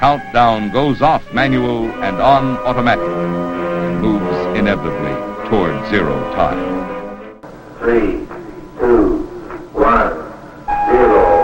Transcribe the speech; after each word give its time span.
countdown 0.00 0.70
goes 0.70 1.02
off 1.02 1.30
manual 1.30 1.84
and 2.02 2.16
on 2.22 2.56
automatic. 2.60 3.04
It 3.04 4.00
moves 4.00 4.58
inevitably 4.58 5.12
toward 5.50 5.86
zero 5.90 6.18
time. 6.32 6.58
Three, 7.80 8.26
two, 8.78 9.18
one, 9.74 10.14
zero. 10.88 11.36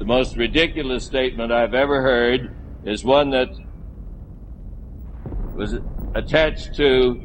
The 0.00 0.04
most 0.04 0.36
ridiculous 0.36 1.04
statement 1.04 1.52
I've 1.52 1.74
ever 1.74 2.02
heard 2.02 2.52
is 2.84 3.04
one 3.04 3.30
that 3.30 3.48
was 5.54 5.76
attached 6.14 6.74
to 6.76 7.20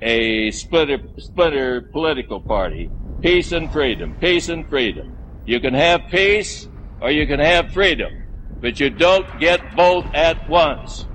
a 0.00 0.50
splinter, 0.50 0.98
splinter 1.18 1.82
political 1.92 2.40
party. 2.40 2.90
Peace 3.20 3.52
and 3.52 3.70
freedom. 3.70 4.14
Peace 4.20 4.48
and 4.48 4.68
freedom. 4.68 5.16
You 5.44 5.60
can 5.60 5.74
have 5.74 6.02
peace 6.10 6.66
or 7.00 7.10
you 7.10 7.26
can 7.26 7.40
have 7.40 7.72
freedom, 7.72 8.12
but 8.60 8.80
you 8.80 8.90
don't 8.90 9.26
get 9.38 9.60
both 9.76 10.06
at 10.14 10.48
once. 10.48 11.06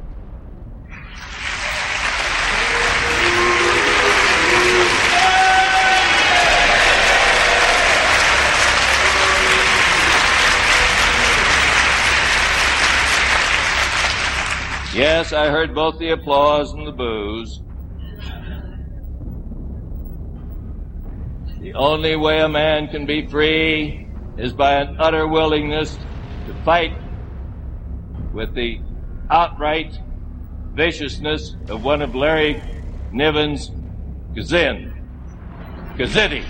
Yes, 14.94 15.34
I 15.34 15.50
heard 15.50 15.76
both 15.76 16.00
the 16.00 16.10
applause 16.12 16.72
and 16.74 16.88
the 16.88 16.92
boos. 16.92 17.62
The 21.60 21.74
only 21.74 22.16
way 22.16 22.40
a 22.40 22.48
man 22.48 22.88
can 22.88 23.06
be 23.06 23.28
free 23.28 24.08
is 24.38 24.54
by 24.54 24.76
an 24.76 24.96
utter 25.00 25.28
willingness 25.28 25.98
to 26.48 26.54
fight 26.64 26.94
with 28.34 28.54
the 28.54 28.80
outright 29.30 30.00
viciousness 30.74 31.56
of 31.68 31.84
one 31.84 32.02
of 32.02 32.16
Larry 32.16 32.62
Niven's 33.12 33.72
Kzin. 34.34 34.94
Kzinti. 35.98 36.46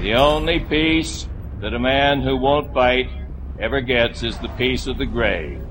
The 0.00 0.14
only 0.14 0.60
peace 0.60 1.26
that 1.60 1.74
a 1.74 1.78
man 1.78 2.22
who 2.22 2.36
won't 2.36 2.72
fight 2.72 3.10
ever 3.58 3.82
gets 3.82 4.22
is 4.22 4.38
the 4.38 4.48
peace 4.50 4.86
of 4.86 4.96
the 4.96 5.04
grave. 5.04 5.62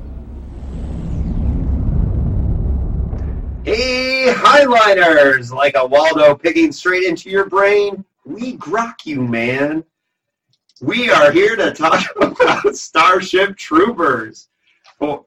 Hey, 3.64 4.32
Heinleiners! 4.32 5.52
Like 5.52 5.76
a 5.76 5.86
Waldo 5.86 6.36
picking 6.36 6.72
straight 6.72 7.06
into 7.06 7.30
your 7.30 7.46
brain, 7.46 8.06
we 8.24 8.56
grok 8.58 9.06
you, 9.06 9.22
man. 9.22 9.84
We 10.82 11.10
are 11.10 11.32
here 11.32 11.56
to 11.56 11.72
talk 11.72 12.06
about 12.22 12.76
Starship 12.76 13.58
Troopers. 13.58 14.48
Oh, 15.02 15.26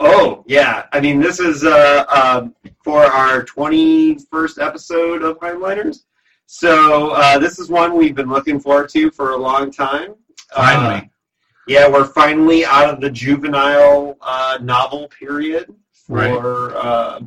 oh 0.00 0.42
yeah. 0.46 0.86
I 0.92 1.00
mean, 1.00 1.20
this 1.20 1.38
is 1.38 1.64
uh, 1.64 2.04
um, 2.08 2.54
for 2.82 3.04
our 3.04 3.44
21st 3.44 4.64
episode 4.64 5.22
of 5.22 5.38
Heinleiners. 5.38 6.04
So 6.52 7.10
uh, 7.12 7.38
this 7.38 7.60
is 7.60 7.68
one 7.68 7.96
we've 7.96 8.16
been 8.16 8.28
looking 8.28 8.58
forward 8.58 8.88
to 8.88 9.12
for 9.12 9.30
a 9.30 9.36
long 9.36 9.70
time. 9.70 10.16
Finally. 10.52 10.96
Uh, 10.96 11.02
yeah, 11.68 11.88
we're 11.88 12.06
finally 12.06 12.64
out 12.64 12.92
of 12.92 13.00
the 13.00 13.08
juvenile 13.08 14.18
uh, 14.20 14.58
novel 14.60 15.06
period 15.16 15.72
for 15.92 16.76
uh, 16.76 17.20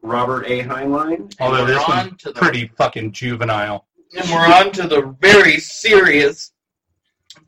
Robert 0.00 0.46
A. 0.46 0.62
Heinlein. 0.62 1.34
Although 1.38 1.64
we're 1.64 1.74
this 1.74 1.84
on 1.86 2.08
one's 2.08 2.22
the- 2.22 2.32
pretty 2.32 2.68
fucking 2.78 3.12
juvenile. 3.12 3.84
And 4.16 4.30
we're 4.30 4.38
on 4.38 4.72
to 4.72 4.88
the 4.88 5.14
very 5.20 5.58
serious, 5.58 6.52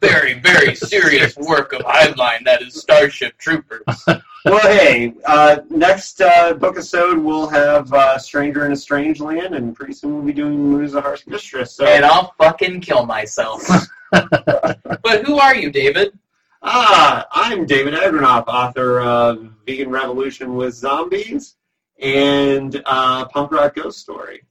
very, 0.03 0.35
very 0.35 0.75
serious 0.75 1.35
work 1.39 1.73
of 1.73 1.81
Heinlein, 1.81 2.45
that 2.45 2.61
is 2.61 2.75
Starship 2.75 3.39
Troopers. 3.39 3.83
Well, 4.45 4.61
hey, 4.61 5.15
uh, 5.25 5.61
next 5.71 6.21
uh, 6.21 6.53
book 6.53 6.75
episode 6.75 7.17
we'll 7.17 7.47
have 7.47 7.91
uh, 7.95 8.19
Stranger 8.19 8.67
in 8.67 8.73
a 8.73 8.77
Strange 8.77 9.19
Land, 9.19 9.55
and 9.55 9.75
pretty 9.75 9.95
soon 9.95 10.17
we'll 10.17 10.23
be 10.23 10.35
doing 10.35 10.59
Moon 10.59 10.85
is 10.85 10.93
a 10.93 11.01
Harsh 11.01 11.27
Mistress. 11.27 11.73
So, 11.73 11.87
And 11.87 12.05
I'll 12.05 12.35
fucking 12.37 12.83
kill 12.83 13.07
myself. 13.07 13.63
but 14.11 15.23
who 15.25 15.39
are 15.39 15.55
you, 15.55 15.71
David? 15.71 16.19
ah, 16.63 17.27
I'm 17.33 17.65
David 17.65 17.95
Adronoff, 17.95 18.45
author 18.47 19.01
of 19.01 19.51
Vegan 19.67 19.89
Revolution 19.89 20.57
with 20.57 20.75
Zombies 20.75 21.57
and 21.99 22.83
uh, 22.85 23.25
Punk 23.29 23.51
Rock 23.51 23.77
Ghost 23.77 23.99
Story. 23.99 24.43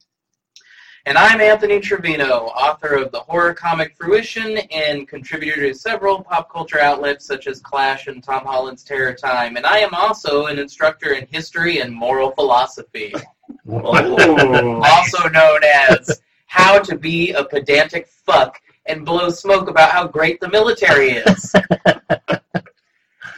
And 1.06 1.18
I'm 1.18 1.42
Anthony 1.42 1.80
Trevino, 1.80 2.46
author 2.46 2.94
of 2.94 3.12
the 3.12 3.20
horror 3.20 3.52
comic 3.52 3.94
Fruition 3.94 4.56
and 4.70 5.06
contributor 5.06 5.60
to 5.60 5.74
several 5.74 6.22
pop 6.22 6.50
culture 6.50 6.80
outlets 6.80 7.26
such 7.26 7.46
as 7.46 7.60
Clash 7.60 8.06
and 8.06 8.24
Tom 8.24 8.46
Holland's 8.46 8.82
Terror 8.82 9.12
Time. 9.12 9.58
And 9.58 9.66
I 9.66 9.80
am 9.80 9.92
also 9.92 10.46
an 10.46 10.58
instructor 10.58 11.12
in 11.12 11.26
history 11.26 11.80
and 11.80 11.92
moral 11.92 12.30
philosophy, 12.30 13.12
also 13.68 15.28
known 15.28 15.60
as 15.62 16.22
How 16.46 16.78
to 16.78 16.96
Be 16.96 17.32
a 17.32 17.44
Pedantic 17.44 18.08
Fuck 18.08 18.58
and 18.86 19.04
Blow 19.04 19.28
Smoke 19.28 19.68
About 19.68 19.90
How 19.90 20.06
Great 20.06 20.40
the 20.40 20.48
Military 20.48 21.10
Is. 21.10 21.52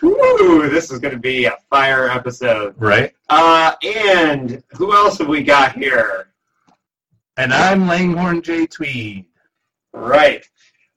Woo, 0.02 0.68
this 0.68 0.92
is 0.92 1.00
going 1.00 1.14
to 1.14 1.20
be 1.20 1.46
a 1.46 1.58
fire 1.68 2.08
episode. 2.08 2.76
Right? 2.78 3.12
Uh, 3.28 3.72
and 3.82 4.62
who 4.68 4.92
else 4.92 5.18
have 5.18 5.26
we 5.26 5.42
got 5.42 5.74
here? 5.74 6.28
And 7.38 7.52
I'm 7.52 7.86
Langhorne 7.86 8.40
J. 8.40 8.66
Tweed. 8.66 9.26
Right. 9.92 10.42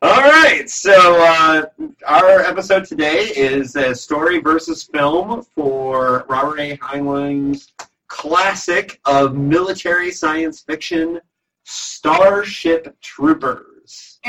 All 0.02 0.22
right. 0.22 0.70
So 0.70 0.94
uh, 1.22 1.66
our 2.08 2.40
episode 2.40 2.86
today 2.86 3.34
is 3.36 3.76
a 3.76 3.94
story 3.94 4.40
versus 4.40 4.82
film 4.82 5.44
for 5.54 6.26
Robert 6.30 6.62
A. 6.62 6.78
Heinlein's 6.78 7.74
classic 8.08 9.02
of 9.04 9.36
military 9.36 10.12
science 10.12 10.62
fiction, 10.62 11.20
Starship 11.66 12.96
Troopers. 13.02 14.20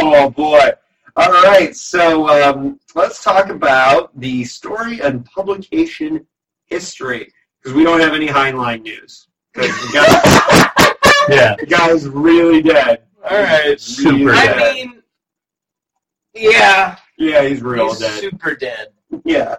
Oh, 0.00 0.30
boy. 0.30 0.70
All 1.16 1.32
right. 1.42 1.74
So 1.74 2.28
um, 2.28 2.78
let's 2.94 3.24
talk 3.24 3.48
about 3.48 4.16
the 4.20 4.44
story 4.44 5.00
and 5.00 5.24
publication 5.24 6.24
history 6.68 7.32
because 7.60 7.74
we 7.76 7.84
don't 7.84 8.00
have 8.00 8.14
any 8.14 8.26
Heinlein 8.28 8.82
news. 8.82 9.28
'Cause 9.54 9.66
the 9.68 9.92
guy, 9.92 10.94
Yeah. 11.28 11.56
the 11.58 11.66
guy's 11.66 12.06
really 12.08 12.62
dead. 12.62 13.02
All 13.28 13.38
right. 13.42 13.78
Super 13.80 14.30
I 14.32 14.46
dead. 14.46 14.74
mean, 14.74 15.02
yeah, 16.34 16.96
Yeah, 17.16 17.42
he's 17.44 17.62
real 17.62 17.88
he's 17.88 17.98
dead. 17.98 18.20
super 18.20 18.54
dead. 18.54 18.88
Yeah. 19.24 19.56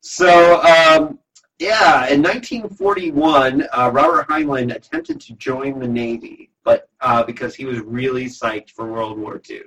So, 0.00 0.60
um, 0.62 1.18
yeah, 1.58 2.08
in 2.08 2.22
1941, 2.22 3.66
uh, 3.72 3.90
Robert 3.92 4.26
Heinlein 4.28 4.74
attempted 4.74 5.20
to 5.20 5.34
join 5.34 5.78
the 5.78 5.86
Navy, 5.86 6.50
but 6.64 6.88
uh, 7.00 7.22
because 7.22 7.54
he 7.54 7.64
was 7.66 7.80
really 7.80 8.24
psyched 8.26 8.70
for 8.70 8.86
World 8.90 9.18
War 9.18 9.40
II, 9.48 9.62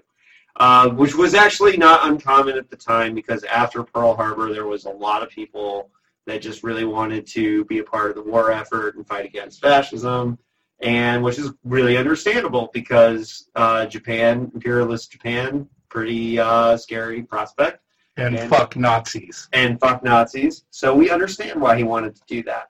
uh, 0.58 0.90
which 0.90 1.16
was 1.16 1.36
actually 1.36 1.78
not 1.78 2.08
uncommon 2.10 2.58
at 2.58 2.70
the 2.70 2.76
time 2.76 3.14
because 3.14 3.44
after 3.46 3.84
Pearl 3.84 4.16
Harbor, 4.16 4.52
there 4.52 4.66
was 4.66 4.86
a 4.86 4.90
lot 4.90 5.22
of 5.24 5.30
people 5.30 5.90
that 6.26 6.42
just 6.42 6.64
really 6.64 6.86
wanted 6.86 7.28
to 7.28 7.66
be 7.66 7.80
a 7.80 7.84
part 7.84 8.10
of 8.10 8.16
the 8.16 8.24
war 8.24 8.52
effort 8.52 8.96
and 8.96 9.08
fight 9.08 9.26
against 9.26 9.62
fascism, 9.62 10.38
and 10.82 11.24
which 11.24 11.38
is 11.40 11.52
really 11.64 11.98
understandable 11.98 12.70
because 12.74 13.50
uh, 13.56 13.86
Japan, 13.86 14.52
imperialist 14.54 15.12
Japan, 15.12 15.68
pretty 15.90 16.40
uh, 16.40 16.76
scary 16.78 17.22
prospect 17.24 17.80
And 18.18 18.36
And- 18.36 18.50
fuck 18.50 18.76
Nazis. 18.76 19.48
and 19.54 19.80
fuck 19.80 20.04
Nazis. 20.04 20.66
So 20.72 20.96
we 20.96 21.10
understand 21.10 21.62
why 21.62 21.78
he 21.78 21.84
wanted 21.84 22.16
to 22.16 22.22
do 22.28 22.44
that. 22.44 22.70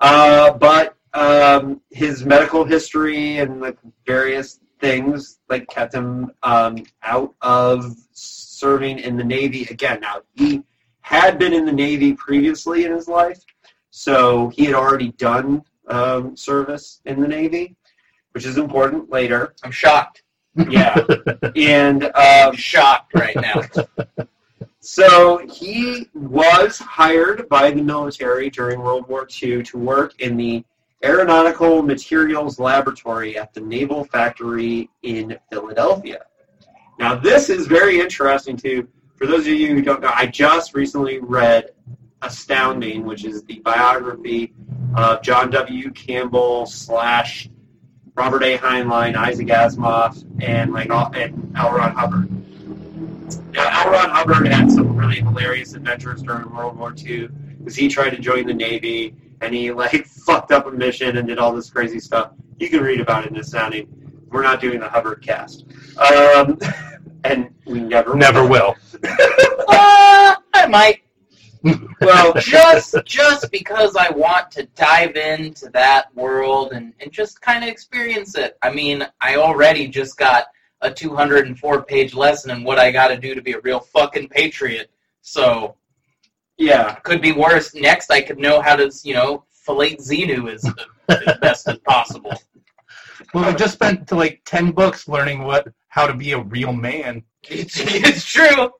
Uh, 0.00 0.52
but 0.52 0.96
um, 1.14 1.80
his 1.90 2.24
medical 2.24 2.64
history 2.64 3.38
and 3.38 3.60
like 3.60 3.78
various 4.06 4.60
things 4.80 5.38
like 5.48 5.66
kept 5.68 5.94
him 5.94 6.30
um, 6.42 6.84
out 7.02 7.34
of 7.40 7.96
serving 8.12 8.98
in 8.98 9.16
the 9.16 9.24
Navy 9.24 9.66
again. 9.70 10.00
Now 10.00 10.20
he 10.34 10.62
had 11.06 11.38
been 11.38 11.52
in 11.52 11.64
the 11.64 11.72
Navy 11.72 12.14
previously 12.14 12.84
in 12.84 12.90
his 12.90 13.06
life, 13.06 13.40
so 13.90 14.48
he 14.48 14.64
had 14.64 14.74
already 14.74 15.12
done 15.12 15.62
um, 15.86 16.36
service 16.36 17.00
in 17.04 17.20
the 17.20 17.28
Navy, 17.28 17.76
which 18.32 18.44
is 18.44 18.58
important 18.58 19.08
later. 19.08 19.54
I'm 19.62 19.70
shocked. 19.70 20.24
Yeah, 20.68 21.06
and 21.56 22.02
um, 22.06 22.12
I'm 22.16 22.56
shocked 22.56 23.14
right 23.14 23.36
now. 23.36 23.62
So 24.80 25.46
he 25.46 26.10
was 26.12 26.78
hired 26.78 27.48
by 27.48 27.70
the 27.70 27.82
military 27.82 28.50
during 28.50 28.80
World 28.80 29.06
War 29.08 29.28
II 29.42 29.62
to 29.62 29.78
work 29.78 30.20
in 30.20 30.36
the 30.36 30.64
Aeronautical 31.04 31.82
Materials 31.82 32.58
Laboratory 32.58 33.38
at 33.38 33.54
the 33.54 33.60
Naval 33.60 34.04
Factory 34.06 34.90
in 35.02 35.38
Philadelphia. 35.52 36.24
Now, 36.98 37.14
this 37.14 37.48
is 37.48 37.68
very 37.68 38.00
interesting 38.00 38.56
too. 38.56 38.88
For 39.16 39.26
those 39.26 39.40
of 39.40 39.54
you 39.54 39.68
who 39.68 39.82
don't 39.82 40.02
know, 40.02 40.12
I 40.14 40.26
just 40.26 40.74
recently 40.74 41.18
read 41.18 41.70
Astounding, 42.22 43.04
which 43.04 43.24
is 43.24 43.42
the 43.44 43.60
biography 43.60 44.54
of 44.94 45.22
John 45.22 45.50
W. 45.50 45.90
Campbell 45.90 46.66
slash 46.66 47.48
Robert 48.14 48.42
A. 48.42 48.58
Heinlein, 48.58 49.14
Isaac 49.14 49.48
Asimov, 49.48 50.24
and 50.42 50.72
like 50.72 50.90
and 50.90 51.52
L. 51.56 51.72
Ron 51.72 51.94
Hubbard. 51.94 53.52
Now, 53.52 53.84
L. 53.84 53.92
Ron 53.92 54.10
Hubbard 54.10 54.48
had 54.48 54.70
some 54.70 54.96
really 54.96 55.20
hilarious 55.20 55.74
adventures 55.74 56.22
during 56.22 56.54
World 56.54 56.78
War 56.78 56.94
II 56.96 57.28
because 57.58 57.76
he 57.76 57.88
tried 57.88 58.10
to 58.10 58.18
join 58.18 58.46
the 58.46 58.54
Navy 58.54 59.14
and 59.40 59.54
he 59.54 59.72
like 59.72 60.06
fucked 60.26 60.52
up 60.52 60.66
a 60.66 60.70
mission 60.70 61.16
and 61.16 61.28
did 61.28 61.38
all 61.38 61.54
this 61.54 61.70
crazy 61.70 62.00
stuff. 62.00 62.32
You 62.58 62.68
can 62.68 62.82
read 62.82 63.00
about 63.00 63.24
it 63.24 63.30
in 63.30 63.36
Astounding. 63.38 63.88
We're 64.30 64.42
not 64.42 64.60
doing 64.60 64.80
the 64.80 64.88
Hubbard 64.88 65.22
cast, 65.22 65.64
um, 65.98 66.58
and 67.24 67.54
we 67.66 67.80
never 67.80 68.14
Never 68.14 68.46
will. 68.46 68.74
Uh, 69.68 70.36
I 70.54 70.66
might 70.68 71.02
Well, 72.00 72.34
just 72.38 72.94
just 73.04 73.50
because 73.50 73.96
I 73.96 74.10
want 74.10 74.50
to 74.52 74.66
dive 74.74 75.16
into 75.16 75.68
that 75.70 76.14
world 76.14 76.72
and, 76.72 76.92
and 77.00 77.10
just 77.10 77.40
kind 77.40 77.64
of 77.64 77.70
experience 77.70 78.36
it. 78.36 78.56
I 78.62 78.70
mean, 78.70 79.06
I 79.20 79.36
already 79.36 79.88
just 79.88 80.16
got 80.16 80.46
a 80.82 80.90
204 80.90 81.82
page 81.84 82.14
lesson 82.14 82.50
in 82.50 82.62
what 82.62 82.78
I 82.78 82.92
got 82.92 83.08
to 83.08 83.16
do 83.16 83.34
to 83.34 83.42
be 83.42 83.52
a 83.52 83.60
real 83.60 83.80
fucking 83.80 84.28
patriot. 84.28 84.90
So 85.22 85.76
yeah, 86.58 86.94
could 86.96 87.20
be 87.20 87.32
worse. 87.32 87.74
Next, 87.74 88.10
I 88.10 88.20
could 88.20 88.38
know 88.38 88.60
how 88.60 88.76
to 88.76 88.90
you 89.02 89.14
know 89.14 89.44
fillet 89.50 89.96
Xenu 89.96 90.52
as, 90.52 90.64
as 91.08 91.38
best 91.40 91.68
as 91.68 91.78
possible. 91.78 92.34
Well, 93.34 93.50
we 93.50 93.56
just 93.56 93.74
spent 93.74 94.12
like 94.12 94.42
ten 94.44 94.70
books 94.70 95.08
learning 95.08 95.42
what 95.42 95.68
how 95.88 96.06
to 96.06 96.14
be 96.14 96.32
a 96.32 96.40
real 96.40 96.72
man. 96.72 97.24
It's, 97.48 97.78
it's 97.80 98.24
true. 98.24 98.72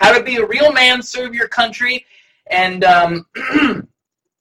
How 0.00 0.16
to 0.16 0.22
be 0.22 0.36
a 0.36 0.46
real 0.46 0.72
man, 0.72 1.02
serve 1.02 1.34
your 1.34 1.48
country, 1.48 2.04
and 2.48 2.84
um, 2.84 3.26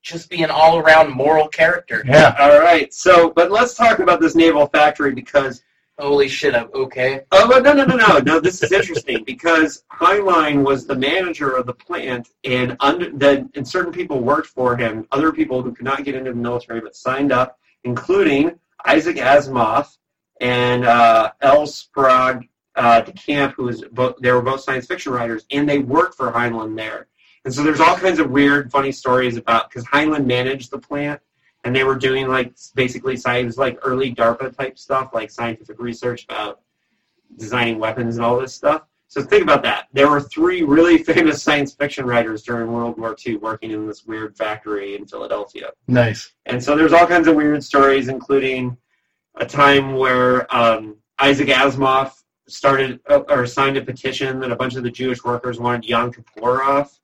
just 0.01 0.29
be 0.29 0.43
an 0.43 0.51
all 0.51 0.77
around 0.77 1.11
moral 1.11 1.47
character. 1.47 2.03
Yeah. 2.05 2.35
all 2.39 2.59
right. 2.59 2.93
So, 2.93 3.29
but 3.29 3.51
let's 3.51 3.73
talk 3.73 3.99
about 3.99 4.19
this 4.19 4.35
naval 4.35 4.67
factory 4.67 5.13
because 5.13 5.63
Holy 5.99 6.27
shit! 6.27 6.55
I'm 6.55 6.69
okay. 6.73 7.21
Oh, 7.31 7.47
but 7.47 7.61
no, 7.61 7.71
no, 7.71 7.85
no, 7.85 7.95
no, 7.95 8.17
no. 8.17 8.39
This 8.39 8.63
is 8.63 8.71
interesting 8.71 9.23
because 9.27 9.83
Heinlein 9.91 10.65
was 10.65 10.87
the 10.87 10.95
manager 10.95 11.51
of 11.51 11.67
the 11.67 11.73
plant, 11.73 12.29
and 12.43 12.75
under 12.79 13.11
then, 13.11 13.51
and 13.53 13.67
certain 13.67 13.91
people 13.91 14.19
worked 14.19 14.47
for 14.47 14.75
him. 14.75 15.07
Other 15.11 15.31
people 15.31 15.61
who 15.61 15.71
could 15.71 15.85
not 15.85 16.03
get 16.03 16.15
into 16.15 16.31
the 16.31 16.35
military 16.35 16.81
but 16.81 16.95
signed 16.95 17.31
up, 17.31 17.59
including 17.83 18.59
Isaac 18.85 19.17
Asimov 19.17 19.95
and 20.41 20.83
uh, 20.83 21.31
L. 21.41 21.67
Sprague 21.67 22.49
uh, 22.75 23.01
Camp, 23.15 23.53
who 23.55 23.63
was 23.65 23.83
both. 23.91 24.17
They 24.19 24.31
were 24.31 24.41
both 24.41 24.61
science 24.61 24.87
fiction 24.87 25.13
writers, 25.13 25.45
and 25.51 25.67
they 25.67 25.79
worked 25.79 26.15
for 26.15 26.31
Heinlein 26.31 26.75
there. 26.75 27.07
And 27.45 27.53
so 27.53 27.63
there's 27.63 27.79
all 27.79 27.95
kinds 27.95 28.19
of 28.19 28.29
weird, 28.29 28.71
funny 28.71 28.91
stories 28.91 29.37
about 29.37 29.69
because 29.69 29.85
Heinlein 29.85 30.25
managed 30.25 30.71
the 30.71 30.79
plant, 30.79 31.21
and 31.63 31.75
they 31.75 31.83
were 31.83 31.95
doing 31.95 32.27
like 32.27 32.53
basically 32.75 33.17
science, 33.17 33.57
like 33.57 33.77
early 33.83 34.13
DARPA 34.13 34.55
type 34.55 34.77
stuff, 34.77 35.11
like 35.13 35.29
scientific 35.29 35.79
research 35.79 36.25
about 36.25 36.61
designing 37.37 37.79
weapons 37.79 38.17
and 38.17 38.25
all 38.25 38.39
this 38.39 38.53
stuff. 38.53 38.83
So 39.07 39.21
think 39.21 39.43
about 39.43 39.61
that. 39.61 39.89
There 39.93 40.09
were 40.09 40.21
three 40.21 40.63
really 40.63 40.97
famous 41.03 41.43
science 41.43 41.73
fiction 41.73 42.05
writers 42.05 42.41
during 42.41 42.71
World 42.71 42.97
War 42.97 43.15
II 43.23 43.37
working 43.37 43.71
in 43.71 43.87
this 43.87 44.05
weird 44.05 44.35
factory 44.35 44.95
in 44.95 45.05
Philadelphia. 45.05 45.71
Nice. 45.87 46.33
And 46.47 46.63
so 46.63 46.75
there's 46.75 46.93
all 46.93 47.05
kinds 47.05 47.27
of 47.27 47.35
weird 47.35 47.63
stories, 47.63 48.07
including 48.07 48.75
a 49.35 49.45
time 49.45 49.95
where 49.95 50.53
um, 50.55 50.97
Isaac 51.19 51.49
Asimov 51.49 52.22
started 52.47 52.99
uh, 53.09 53.19
or 53.29 53.45
signed 53.45 53.77
a 53.77 53.81
petition 53.81 54.39
that 54.39 54.51
a 54.51 54.55
bunch 54.55 54.75
of 54.75 54.83
the 54.83 54.91
Jewish 54.91 55.23
workers 55.23 55.59
wanted 55.59 55.85
Yom 55.85 56.11
Kippur 56.11 56.63
off 56.63 56.99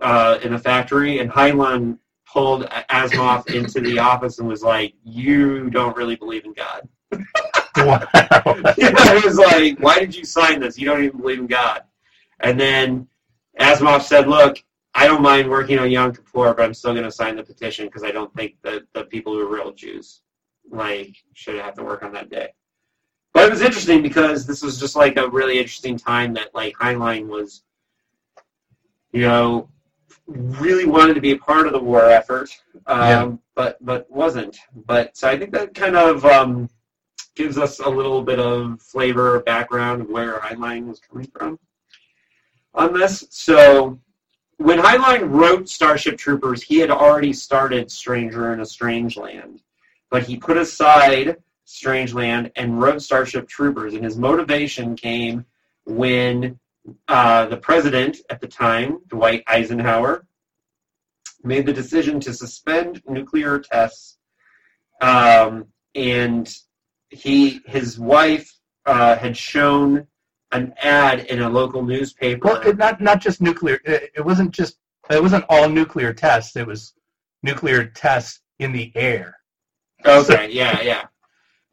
uh, 0.00 0.38
in 0.42 0.54
a 0.54 0.58
factory, 0.58 1.18
and 1.18 1.30
Heinlein 1.30 1.98
pulled 2.26 2.64
Asimov 2.90 3.46
into 3.54 3.80
the 3.80 3.98
office 3.98 4.38
and 4.38 4.48
was 4.48 4.62
like, 4.62 4.94
"You 5.04 5.70
don't 5.70 5.96
really 5.96 6.16
believe 6.16 6.44
in 6.44 6.52
God." 6.52 6.88
Wow. 7.76 8.06
it 8.14 9.24
was 9.24 9.36
like, 9.36 9.80
"Why 9.80 9.98
did 9.98 10.14
you 10.14 10.24
sign 10.24 10.60
this? 10.60 10.78
You 10.78 10.86
don't 10.86 11.02
even 11.02 11.20
believe 11.20 11.40
in 11.40 11.48
God." 11.48 11.82
And 12.38 12.58
then 12.58 13.08
Asimov 13.58 14.02
said, 14.02 14.28
"Look, 14.28 14.62
I 14.94 15.08
don't 15.08 15.22
mind 15.22 15.50
working 15.50 15.80
on 15.80 15.90
Yom 15.90 16.14
Kippur, 16.14 16.54
but 16.54 16.62
I'm 16.62 16.72
still 16.72 16.92
going 16.92 17.02
to 17.02 17.10
sign 17.10 17.34
the 17.34 17.42
petition 17.42 17.86
because 17.86 18.04
I 18.04 18.12
don't 18.12 18.32
think 18.34 18.54
that 18.62 18.84
the 18.92 19.04
people 19.06 19.32
who 19.32 19.40
are 19.40 19.52
real 19.52 19.72
Jews 19.72 20.22
like 20.70 21.16
should 21.32 21.56
have 21.56 21.74
to 21.74 21.82
work 21.82 22.04
on 22.04 22.12
that 22.12 22.30
day." 22.30 22.50
But 23.34 23.48
it 23.48 23.50
was 23.50 23.62
interesting 23.62 24.00
because 24.00 24.46
this 24.46 24.62
was 24.62 24.78
just 24.78 24.94
like 24.94 25.16
a 25.16 25.28
really 25.28 25.58
interesting 25.58 25.98
time 25.98 26.32
that 26.34 26.54
like 26.54 26.74
Heinlein 26.76 27.26
was, 27.26 27.64
you 29.12 29.22
know, 29.22 29.68
really 30.26 30.86
wanted 30.86 31.14
to 31.14 31.20
be 31.20 31.32
a 31.32 31.38
part 31.38 31.66
of 31.66 31.72
the 31.72 31.78
war 31.80 32.08
effort, 32.08 32.48
um, 32.86 33.00
Yeah. 33.00 33.32
but 33.56 33.84
but 33.84 34.10
wasn't. 34.10 34.56
But 34.86 35.16
so 35.16 35.28
I 35.28 35.36
think 35.36 35.50
that 35.52 35.74
kind 35.74 35.96
of 35.96 36.24
um, 36.24 36.70
gives 37.34 37.58
us 37.58 37.80
a 37.80 37.88
little 37.88 38.22
bit 38.22 38.38
of 38.38 38.80
flavor, 38.80 39.40
background 39.40 40.02
of 40.02 40.08
where 40.08 40.38
Heinlein 40.38 40.86
was 40.86 41.00
coming 41.00 41.26
from 41.26 41.58
on 42.72 42.92
this. 42.92 43.26
So 43.30 43.98
when 44.58 44.78
Heinlein 44.78 45.28
wrote 45.28 45.68
Starship 45.68 46.16
Troopers, 46.16 46.62
he 46.62 46.78
had 46.78 46.90
already 46.90 47.32
started 47.32 47.90
Stranger 47.90 48.52
in 48.52 48.60
a 48.60 48.66
Strange 48.66 49.16
Land, 49.16 49.62
but 50.08 50.22
he 50.22 50.36
put 50.36 50.56
aside 50.56 51.36
Strange 51.64 52.12
Land 52.12 52.52
and 52.56 52.80
wrote 52.80 53.02
Starship 53.02 53.48
Troopers, 53.48 53.94
and 53.94 54.04
his 54.04 54.16
motivation 54.16 54.96
came 54.96 55.44
when 55.84 56.58
uh, 57.08 57.46
the 57.46 57.56
president 57.56 58.18
at 58.30 58.40
the 58.40 58.46
time, 58.46 58.98
Dwight 59.08 59.42
Eisenhower, 59.46 60.26
made 61.42 61.66
the 61.66 61.72
decision 61.72 62.20
to 62.20 62.32
suspend 62.32 63.02
nuclear 63.06 63.58
tests, 63.58 64.18
um, 65.00 65.66
and 65.94 66.54
he 67.08 67.60
his 67.66 67.98
wife 67.98 68.50
uh, 68.86 69.16
had 69.16 69.36
shown 69.36 70.06
an 70.52 70.74
ad 70.82 71.20
in 71.26 71.42
a 71.42 71.48
local 71.48 71.82
newspaper. 71.82 72.48
Well, 72.48 72.60
it, 72.62 72.76
not 72.76 73.00
not 73.00 73.20
just 73.20 73.40
nuclear. 73.40 73.80
It, 73.84 74.12
it 74.16 74.24
wasn't 74.24 74.52
just. 74.52 74.78
It 75.10 75.22
wasn't 75.22 75.44
all 75.50 75.68
nuclear 75.68 76.14
tests. 76.14 76.56
It 76.56 76.66
was 76.66 76.94
nuclear 77.42 77.84
tests 77.84 78.40
in 78.58 78.72
the 78.72 78.90
air. 78.94 79.36
Okay, 80.06 80.50
yeah, 80.50 80.80
yeah. 80.80 81.04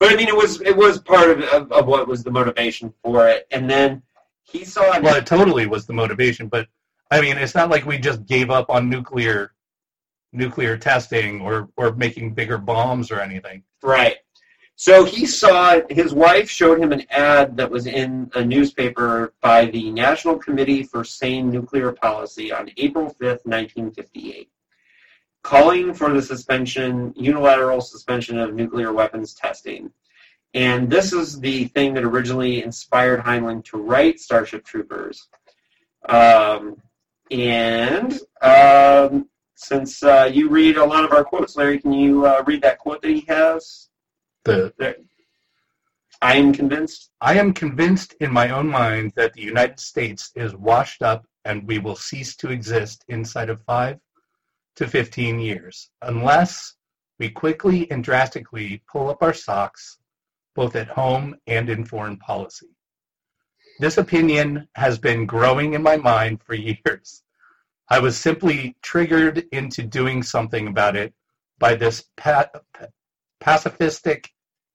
But 0.01 0.11
I 0.11 0.15
mean, 0.15 0.27
it 0.27 0.35
was 0.35 0.59
it 0.61 0.75
was 0.75 0.99
part 0.99 1.29
of, 1.29 1.43
of 1.43 1.71
of 1.71 1.85
what 1.85 2.07
was 2.07 2.23
the 2.23 2.31
motivation 2.31 2.91
for 3.03 3.27
it, 3.29 3.47
and 3.51 3.69
then 3.69 4.01
he 4.41 4.65
saw. 4.65 4.99
Well, 4.99 5.15
it 5.15 5.27
totally 5.27 5.67
was 5.67 5.85
the 5.85 5.93
motivation, 5.93 6.47
but 6.47 6.67
I 7.11 7.21
mean, 7.21 7.37
it's 7.37 7.53
not 7.53 7.69
like 7.69 7.85
we 7.85 7.99
just 7.99 8.25
gave 8.25 8.49
up 8.49 8.71
on 8.71 8.89
nuclear 8.89 9.53
nuclear 10.33 10.75
testing 10.75 11.39
or 11.41 11.69
or 11.77 11.93
making 11.93 12.33
bigger 12.33 12.57
bombs 12.57 13.11
or 13.11 13.19
anything. 13.19 13.61
Right. 13.83 14.17
So 14.75 15.03
he 15.03 15.27
saw 15.27 15.79
his 15.91 16.15
wife 16.15 16.49
showed 16.49 16.79
him 16.79 16.91
an 16.91 17.05
ad 17.11 17.55
that 17.57 17.69
was 17.69 17.85
in 17.85 18.31
a 18.33 18.43
newspaper 18.43 19.35
by 19.39 19.65
the 19.65 19.91
National 19.91 20.39
Committee 20.39 20.81
for 20.81 21.03
Sane 21.03 21.51
Nuclear 21.51 21.91
Policy 21.91 22.51
on 22.51 22.71
April 22.77 23.05
5th, 23.05 23.45
1958, 23.45 24.49
calling 25.43 25.93
for 25.93 26.11
the 26.11 26.21
suspension, 26.21 27.13
unilateral 27.15 27.81
suspension 27.81 28.39
of 28.39 28.55
nuclear 28.55 28.91
weapons 28.91 29.35
testing. 29.35 29.91
And 30.53 30.89
this 30.89 31.13
is 31.13 31.39
the 31.39 31.65
thing 31.65 31.93
that 31.93 32.03
originally 32.03 32.63
inspired 32.63 33.21
Heinlein 33.21 33.63
to 33.65 33.77
write 33.77 34.19
Starship 34.19 34.65
Troopers. 34.65 35.27
Um, 36.09 36.81
and 37.29 38.19
um, 38.41 39.29
since 39.55 40.03
uh, 40.03 40.29
you 40.31 40.49
read 40.49 40.77
a 40.77 40.85
lot 40.85 41.05
of 41.05 41.13
our 41.13 41.23
quotes, 41.23 41.55
Larry, 41.55 41.79
can 41.79 41.93
you 41.93 42.25
uh, 42.25 42.43
read 42.45 42.61
that 42.63 42.79
quote 42.79 43.01
that 43.01 43.11
he 43.11 43.23
has? 43.27 43.89
The 44.43 44.73
There. 44.77 44.95
I 46.21 46.35
am 46.35 46.53
convinced. 46.53 47.09
I 47.19 47.39
am 47.39 47.53
convinced 47.53 48.13
in 48.19 48.31
my 48.31 48.49
own 48.49 48.67
mind 48.67 49.13
that 49.15 49.33
the 49.33 49.41
United 49.41 49.79
States 49.79 50.31
is 50.35 50.55
washed 50.55 51.01
up 51.01 51.25
and 51.45 51.65
we 51.65 51.79
will 51.79 51.95
cease 51.95 52.35
to 52.37 52.51
exist 52.51 53.03
inside 53.07 53.49
of 53.49 53.61
five 53.61 53.99
to 54.75 54.87
15 54.87 55.39
years 55.39 55.89
unless 56.03 56.75
we 57.17 57.29
quickly 57.29 57.89
and 57.89 58.03
drastically 58.03 58.83
pull 58.91 59.09
up 59.09 59.23
our 59.23 59.33
socks 59.33 59.97
both 60.55 60.75
at 60.75 60.87
home 60.87 61.35
and 61.47 61.69
in 61.69 61.85
foreign 61.85 62.17
policy. 62.17 62.67
This 63.79 63.97
opinion 63.97 64.67
has 64.75 64.99
been 64.99 65.25
growing 65.25 65.73
in 65.73 65.81
my 65.81 65.97
mind 65.97 66.43
for 66.43 66.53
years. 66.85 67.23
I 67.89 67.99
was 67.99 68.17
simply 68.17 68.77
triggered 68.81 69.45
into 69.51 69.83
doing 69.83 70.23
something 70.23 70.67
about 70.67 70.95
it 70.95 71.13
by 71.59 71.75
this 71.75 72.05
pa- 72.15 72.49
pa- 72.73 72.87
pacifistic, 73.41 74.27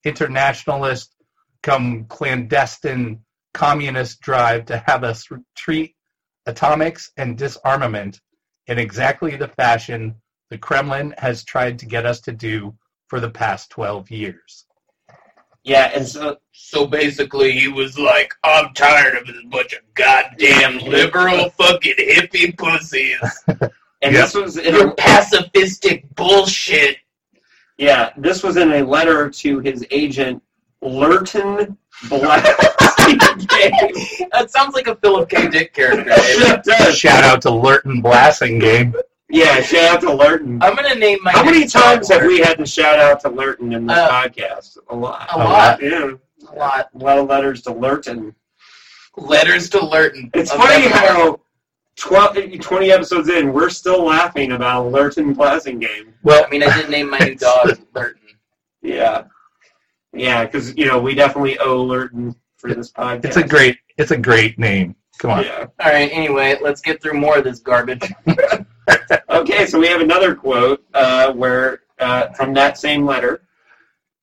internationalist, 0.04 1.14
come 1.62 2.04
clandestine 2.04 3.20
communist 3.54 4.20
drive 4.20 4.66
to 4.66 4.82
have 4.86 5.02
us 5.02 5.26
treat 5.54 5.96
atomics 6.44 7.10
and 7.16 7.38
disarmament 7.38 8.20
in 8.66 8.78
exactly 8.78 9.34
the 9.36 9.48
fashion 9.48 10.14
the 10.50 10.58
Kremlin 10.58 11.14
has 11.18 11.42
tried 11.42 11.78
to 11.78 11.86
get 11.86 12.06
us 12.06 12.20
to 12.20 12.32
do 12.32 12.76
for 13.08 13.18
the 13.18 13.30
past 13.30 13.70
12 13.70 14.10
years. 14.10 14.65
Yeah, 15.66 15.90
and 15.94 16.06
so 16.06 16.38
So 16.52 16.86
basically, 16.86 17.52
he 17.58 17.66
was 17.68 17.98
like, 17.98 18.32
"I'm 18.44 18.72
tired 18.72 19.16
of 19.18 19.26
this 19.26 19.36
bunch 19.50 19.72
of 19.72 19.80
goddamn 19.94 20.78
liberal 20.78 21.50
fucking 21.50 21.96
hippie 21.98 22.56
pussies. 22.56 23.18
and 23.48 23.60
Yep. 24.00 24.12
this 24.12 24.34
was 24.34 24.56
in 24.58 24.74
Your 24.74 24.88
a, 24.90 24.94
pacifistic 24.94 26.04
bullshit." 26.14 26.98
yeah, 27.78 28.10
this 28.16 28.42
was 28.42 28.56
in 28.56 28.72
a 28.72 28.82
letter 28.82 29.28
to 29.28 29.58
his 29.58 29.84
agent 29.90 30.40
Lurton 30.82 31.76
Black. 32.08 32.44
That 34.32 34.50
sounds 34.50 34.74
like 34.74 34.86
a 34.88 34.96
Philip 34.96 35.28
K. 35.28 35.48
Dick 35.48 35.72
character. 35.72 36.10
It 36.16 36.64
does. 36.64 36.96
Shout 36.98 37.24
out 37.24 37.40
to 37.42 37.48
Lurton 37.50 38.02
Blassing 38.02 38.60
Game. 38.60 38.94
Yeah, 39.28 39.60
shout 39.60 39.96
out 39.96 40.00
to 40.02 40.06
Lurton. 40.06 40.58
I'm 40.62 40.76
gonna 40.76 40.94
name 40.94 41.18
my. 41.22 41.32
How 41.32 41.44
many 41.44 41.66
times 41.66 42.08
have 42.10 42.22
we 42.24 42.38
had 42.38 42.58
to 42.58 42.66
shout 42.66 42.98
out 43.00 43.20
to 43.20 43.28
Lurton 43.30 43.74
in 43.74 43.86
this 43.86 43.96
Uh, 43.98 44.08
podcast? 44.10 44.78
A 44.90 44.94
lot. 44.94 45.28
A 45.32 45.38
lot. 45.38 45.82
Yeah, 45.82 46.12
A 46.52 46.54
lot. 46.54 46.90
a 46.94 46.98
lot 46.98 47.18
of 47.18 47.28
letters 47.28 47.62
to 47.62 47.70
Lurton. 47.70 48.34
Letters 49.16 49.68
to 49.70 49.78
Lurton. 49.78 50.30
It's 50.34 50.52
Of 50.52 50.58
funny 50.58 50.84
that 50.88 50.92
how 51.08 51.40
12, 51.96 52.60
20 52.60 52.92
episodes 52.92 53.28
in, 53.30 53.52
we're 53.52 53.70
still 53.70 54.04
laughing 54.04 54.52
about 54.52 54.92
Lurton 54.92 55.34
Blassingame. 55.34 56.12
Well, 56.22 56.44
I 56.46 56.50
mean, 56.50 56.62
I 56.62 56.76
did 56.80 56.90
name 56.90 57.10
my 57.10 57.18
new 57.18 57.34
dog 57.34 57.68
Lurton. 57.94 58.14
Yeah. 58.82 59.24
Yeah, 60.12 60.44
because, 60.44 60.76
you 60.76 60.84
know, 60.86 61.00
we 61.00 61.14
definitely 61.14 61.58
owe 61.58 61.84
Lurton 61.84 62.34
for 62.58 62.72
this 62.74 62.92
podcast. 62.92 63.24
it's 63.24 63.36
a 63.36 63.42
great 63.46 63.78
it's 63.98 64.10
a 64.12 64.16
great 64.18 64.58
name. 64.58 64.94
Come 65.18 65.30
on. 65.30 65.44
Yeah. 65.44 65.66
All 65.80 65.90
right. 65.90 66.10
Anyway, 66.12 66.56
let's 66.60 66.80
get 66.82 67.02
through 67.02 67.14
more 67.14 67.38
of 67.38 67.44
this 67.44 67.58
garbage. 67.60 68.08
Okay, 69.28 69.66
so 69.66 69.78
we 69.78 69.86
have 69.88 70.00
another 70.00 70.34
quote 70.34 70.84
uh, 70.94 71.32
where 71.32 71.80
uh, 71.98 72.28
from 72.32 72.54
that 72.54 72.78
same 72.78 73.04
letter. 73.04 73.42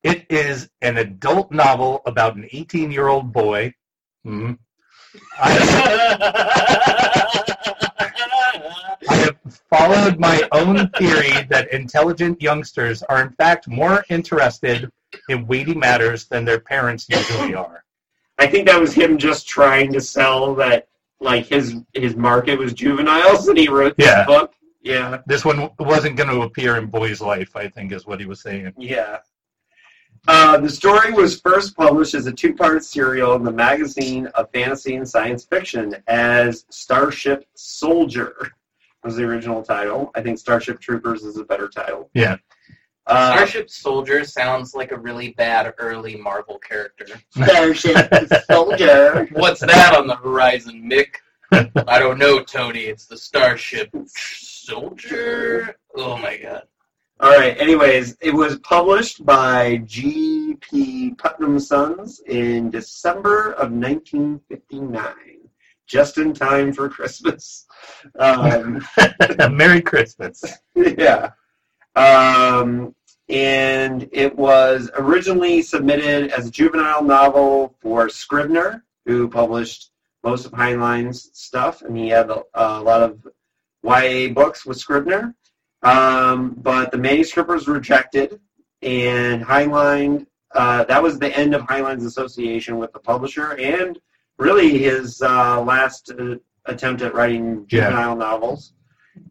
It 0.04 0.26
is 0.30 0.70
an 0.82 0.98
adult 0.98 1.52
novel 1.52 2.02
about 2.06 2.36
an 2.36 2.48
18 2.52 2.92
year 2.92 3.08
old 3.08 3.32
boy. 3.32 3.74
Hmm. 4.24 4.54
I, 5.40 6.18
I 9.10 9.16
have 9.16 9.38
followed 9.70 10.20
my 10.20 10.42
own 10.52 10.90
theory 10.90 11.46
that 11.50 11.72
intelligent 11.72 12.42
youngsters 12.42 13.04
are 13.04 13.22
in 13.22 13.30
fact 13.32 13.68
more 13.68 14.04
interested 14.10 14.92
in 15.30 15.48
weighty 15.48 15.74
matters 15.74 16.26
than 16.26 16.44
their 16.46 16.60
parents 16.60 17.08
usually 17.10 17.56
are. 17.56 17.84
I 18.40 18.48
think 18.48 18.68
that 18.68 18.80
was 18.80 18.94
him 18.94 19.18
just 19.18 19.48
trying 19.48 19.94
to 19.94 20.02
sell 20.02 20.56
that, 20.56 20.88
like, 21.24 21.46
his 21.48 21.76
his 21.94 22.16
market 22.16 22.60
was 22.60 22.74
juveniles, 22.74 23.48
and 23.48 23.58
he 23.58 23.68
wrote 23.70 23.96
this 23.98 24.08
Yeah. 24.08 24.26
book. 24.26 24.54
Yeah. 24.82 25.22
This 25.26 25.46
one 25.46 25.70
wasn't 25.80 26.18
going 26.18 26.30
to 26.30 26.42
appear 26.42 26.76
in 26.76 26.88
Boy's 26.88 27.22
Life, 27.22 27.56
I 27.56 27.70
think, 27.70 27.92
is 27.94 28.06
what 28.06 28.20
he 28.20 28.26
was 28.26 28.42
saying. 28.42 28.74
Yeah. 28.78 29.20
Uh, 30.28 30.58
the 30.58 30.70
story 30.70 31.12
was 31.12 31.40
first 31.40 31.76
published 31.76 32.14
as 32.14 32.28
a 32.28 32.32
two-part 32.32 32.84
serial 32.84 33.34
in 33.36 33.44
the 33.44 33.52
magazine 33.52 34.28
of 34.36 34.50
fantasy 34.54 34.96
and 34.96 35.08
science 35.08 35.44
fiction 35.46 35.96
as 36.08 36.66
Starship 36.70 37.46
Soldier 37.56 38.36
was 39.04 39.16
the 39.18 39.24
original 39.24 39.62
title. 39.64 40.12
I 40.16 40.22
think 40.22 40.38
Starship 40.40 40.80
Troopers 40.80 41.24
is 41.24 41.38
a 41.38 41.44
better 41.44 41.68
title. 41.68 42.10
Yeah. 42.14 42.38
Uh, 43.06 43.36
Starship 43.36 43.70
Soldier 43.70 44.24
sounds 44.24 44.74
like 44.74 44.92
a 44.92 44.98
really 44.98 45.32
bad 45.32 45.74
early 45.78 46.16
Marvel 46.16 46.58
character. 46.60 47.06
Starship 47.32 48.10
Soldier. 48.52 49.28
What's 49.34 49.60
that 49.60 49.96
on 49.98 50.08
the 50.08 50.16
horizon, 50.16 50.90
Mick? 50.90 51.16
I 51.88 52.00
don't 52.00 52.18
know, 52.18 52.42
Tony. 52.42 52.82
It's 52.82 53.06
the 53.06 53.18
Starship 53.18 53.90
Soldier. 54.08 55.76
Oh 55.96 56.18
my 56.18 56.38
god. 56.38 56.64
All 57.20 57.38
right. 57.38 57.60
Anyways, 57.60 58.18
it 58.22 58.34
was 58.34 58.60
published 58.60 59.26
by 59.26 59.78
G.P. 59.86 61.12
Putnam 61.18 61.60
Sons 61.60 62.22
in 62.28 62.70
December 62.70 63.52
of 63.54 63.72
1959, 63.72 65.14
just 65.88 66.18
in 66.18 66.34
time 66.34 66.74
for 66.74 66.90
Christmas. 66.90 67.66
Um, 68.18 68.86
Merry 69.52 69.82
Christmas. 69.82 70.44
yeah. 70.76 71.32
Um, 71.96 72.96
and 73.30 74.10
it 74.12 74.36
was 74.36 74.90
originally 74.98 75.62
submitted 75.62 76.32
as 76.32 76.48
a 76.48 76.52
juvenile 76.52 77.04
novel 77.04 77.76
for 77.82 78.10
Scribner, 78.10 78.84
who 79.06 79.28
published 79.30 79.92
most 80.24 80.46
of 80.46 80.52
Heinlein's 80.52 81.30
stuff, 81.34 81.82
and 81.82 81.98
he 81.98 82.10
had 82.10 82.30
a, 82.30 82.44
a 82.54 82.82
lot 82.82 83.02
of 83.02 83.28
YA 83.84 84.30
books 84.34 84.66
with 84.66 84.78
Scribner. 84.78 85.36
Um, 85.84 86.56
but 86.62 86.92
the 86.92 86.98
manuscript 86.98 87.50
was 87.50 87.68
rejected, 87.68 88.40
and 88.82 89.44
Heinlein, 89.44 90.26
uh, 90.56 90.86
that 90.86 91.02
was 91.04 91.20
the 91.20 91.38
end 91.38 91.54
of 91.54 91.62
Heinlein's 91.64 92.06
association 92.06 92.78
with 92.78 92.94
the 92.94 93.00
publisher, 93.00 93.58
and 93.58 94.00
really 94.38 94.78
his 94.78 95.22
uh, 95.22 95.62
last 95.62 96.12
uh, 96.18 96.36
attempt 96.66 97.02
at 97.02 97.14
writing 97.14 97.66
Yeah. 97.70 97.90
juvenile 97.90 98.16
novels. 98.16 98.74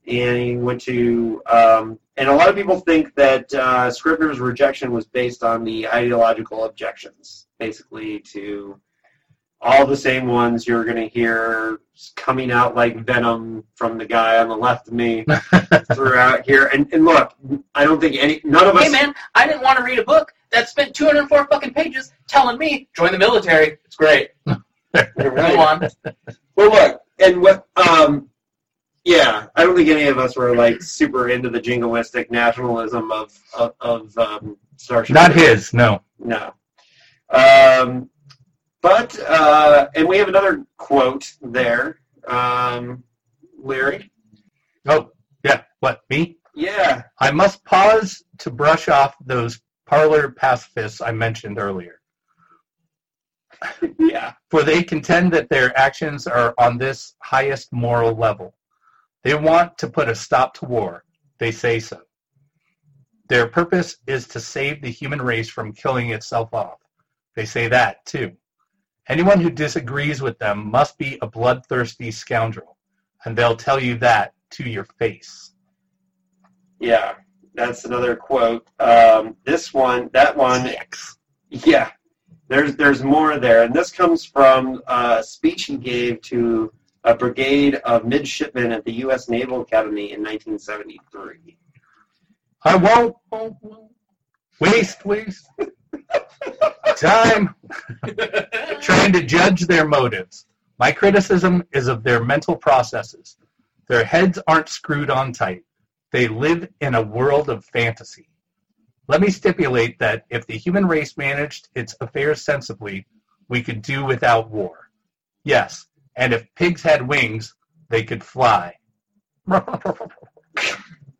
And 0.07 0.37
he 0.39 0.57
went 0.57 0.81
to, 0.83 1.43
um, 1.47 1.99
and 2.17 2.29
a 2.29 2.35
lot 2.35 2.49
of 2.49 2.55
people 2.55 2.79
think 2.79 3.15
that 3.15 3.53
uh, 3.55 3.91
Scribner's 3.91 4.39
rejection 4.39 4.93
was 4.93 5.07
based 5.07 5.43
on 5.43 5.65
the 5.65 5.89
ideological 5.89 6.65
objections, 6.65 7.47
basically 7.59 8.21
to 8.21 8.79
all 9.63 9.87
the 9.87 9.97
same 9.97 10.27
ones 10.27 10.67
you're 10.67 10.85
going 10.85 10.97
to 10.97 11.09
hear 11.09 11.79
coming 12.17 12.51
out 12.51 12.75
like 12.75 13.05
venom 13.07 13.65
from 13.77 13.97
the 13.97 14.05
guy 14.05 14.39
on 14.39 14.49
the 14.49 14.57
left 14.57 14.89
of 14.89 14.95
me 14.95 15.25
throughout 15.95 16.45
here. 16.45 16.67
And, 16.67 16.93
and 16.93 17.05
look, 17.05 17.35
I 17.75 17.85
don't 17.85 18.01
think 18.01 18.17
any, 18.17 18.41
none 18.45 18.67
of 18.67 18.77
us. 18.77 18.85
Hey 18.85 18.91
man, 18.91 19.15
I 19.35 19.47
didn't 19.47 19.63
want 19.63 19.79
to 19.79 19.85
read 19.85 19.99
a 19.99 20.05
book 20.05 20.35
that 20.51 20.69
spent 20.69 20.95
204 20.95 21.47
fucking 21.47 21.73
pages 21.75 22.13
telling 22.27 22.59
me 22.59 22.89
join 22.95 23.13
the 23.13 23.19
military. 23.19 23.79
It's 23.85 23.97
great. 23.97 24.31
Go 24.47 25.61
on. 25.61 25.89
Well, 26.57 26.71
look, 26.71 27.01
and 27.21 27.41
what, 27.41 27.67
um, 27.77 28.29
yeah, 29.05 29.47
I 29.57 29.65
don't 29.65 29.77
think 29.77 29.89
any 29.89 30.05
of 30.05 30.19
us 30.19 30.37
were 30.37 30.55
like 30.55 30.83
super 30.83 31.29
into 31.29 31.51
the 31.51 31.61
jingoistic 31.61 32.31
nationalism 32.31 33.11
of 33.11 33.37
of, 33.59 33.75
of 33.81 34.19
um, 34.19 34.57
Starship. 34.77 35.15
Not 35.15 35.33
his, 35.33 35.73
no. 35.73 36.03
No. 36.19 36.55
Um, 37.31 38.11
but 38.81 39.19
uh, 39.21 39.89
and 39.95 40.09
we 40.09 40.19
have 40.19 40.29
another 40.29 40.65
quote 40.77 41.33
there, 41.41 42.01
um, 42.27 43.05
Larry. 43.63 44.11
Oh, 44.87 45.13
yeah. 45.45 45.63
What, 45.81 46.01
me? 46.11 46.39
Yeah, 46.55 47.03
I 47.21 47.31
must 47.31 47.65
pause 47.65 48.23
to 48.39 48.51
brush 48.51 48.89
off 48.89 49.15
those 49.25 49.61
parlor 49.87 50.31
pacifists 50.31 51.01
I 51.01 51.13
mentioned 51.13 51.59
earlier. 51.59 52.01
yeah, 53.99 54.33
For 54.51 54.63
they 54.63 54.83
contend 54.83 55.33
that 55.33 55.49
their 55.49 55.77
actions 55.79 56.27
are 56.27 56.55
on 56.59 56.77
this 56.77 57.15
highest 57.23 57.73
moral 57.73 58.15
level. 58.15 58.55
They 59.23 59.35
want 59.35 59.79
to 59.79 59.89
put 59.89 60.09
a 60.09 60.15
stop 60.15 60.55
to 60.55 60.65
war. 60.65 61.05
They 61.39 61.53
say 61.53 61.81
so. 61.81 62.03
Their 63.29 63.47
purpose 63.49 63.97
is 64.07 64.27
to 64.29 64.41
save 64.41 64.83
the 64.83 64.91
human 64.91 65.23
race 65.23 65.49
from 65.49 65.73
killing 65.73 66.11
itself 66.11 66.53
off. 66.53 66.79
They 67.35 67.45
say 67.47 67.69
that, 67.69 68.05
too. 68.05 68.33
Anyone 69.09 69.41
who 69.41 69.51
disagrees 69.51 70.21
with 70.21 70.39
them 70.39 70.71
must 70.71 70.99
be 70.99 71.19
a 71.23 71.27
bloodthirsty 71.27 72.11
scoundrel, 72.11 72.77
and 73.25 73.37
they'll 73.37 73.57
tell 73.57 73.81
you 73.81 73.97
that 73.99 74.35
to 74.51 74.65
your 74.69 74.85
face. 74.99 75.53
yeah. 76.81 77.15
That's 77.55 77.85
another 77.85 78.17
quote. 78.17 78.67
Um, 78.81 79.37
this 79.45 79.75
one, 79.75 80.09
that 80.15 80.35
one, 80.35 80.63
Six. 80.63 81.19
Yeah, 81.51 81.91
there's 82.49 82.77
there's 82.77 83.03
more 83.03 83.39
there, 83.39 83.65
and 83.65 83.75
this 83.75 83.91
comes 83.91 84.25
from 84.25 84.83
a 84.87 85.23
speech 85.23 85.65
he 85.65 85.77
gave 85.77 86.23
to 86.23 86.73
a 87.05 87.15
brigade 87.15 87.77
of 87.77 88.05
midshipmen 88.05 88.73
at 88.73 88.85
the 88.85 88.93
U.S. 89.05 89.29
Naval 89.29 89.63
Academy 89.63 90.13
in 90.13 90.23
1973. 90.23 91.57
I 92.65 92.77
won't, 92.77 93.17
waste, 94.61 95.05
waste 95.05 95.49
time 96.97 97.55
trying 98.81 99.13
to 99.13 99.23
judge 99.23 99.63
their 99.67 99.87
motives. 99.87 100.47
My 100.79 100.93
criticism 100.93 101.65
is 101.73 101.89
of 101.89 102.03
their 102.03 102.25
mental 102.25 102.57
processes. 102.57 103.37
Their 103.89 104.05
heads 104.05 104.39
aren't 104.47 104.69
screwed 104.69 105.11
on 105.11 105.33
tight. 105.33 105.65
They 106.13 106.29
live 106.29 106.69
in 106.81 106.95
a 106.95 107.03
world 107.03 107.49
of 107.49 107.65
fantasy. 107.65 108.29
Let 109.09 109.21
me 109.21 109.31
stipulate 109.31 109.99
that 109.99 110.25
if 110.31 110.47
the 110.47 110.57
human 110.57 110.87
race 110.87 111.17
managed 111.17 111.69
its 111.75 111.97
affairs 112.01 112.43
sensibly, 112.43 113.07
we 113.49 113.63
could 113.63 113.83
do 113.83 114.05
without 114.05 114.51
war. 114.51 114.91
Yes, 115.45 115.87
and 116.17 116.33
if 116.33 116.47
pigs 116.55 116.83
had 116.83 117.07
wings, 117.07 117.55
they 117.89 118.03
could 118.03 118.23
fly. 118.23 118.75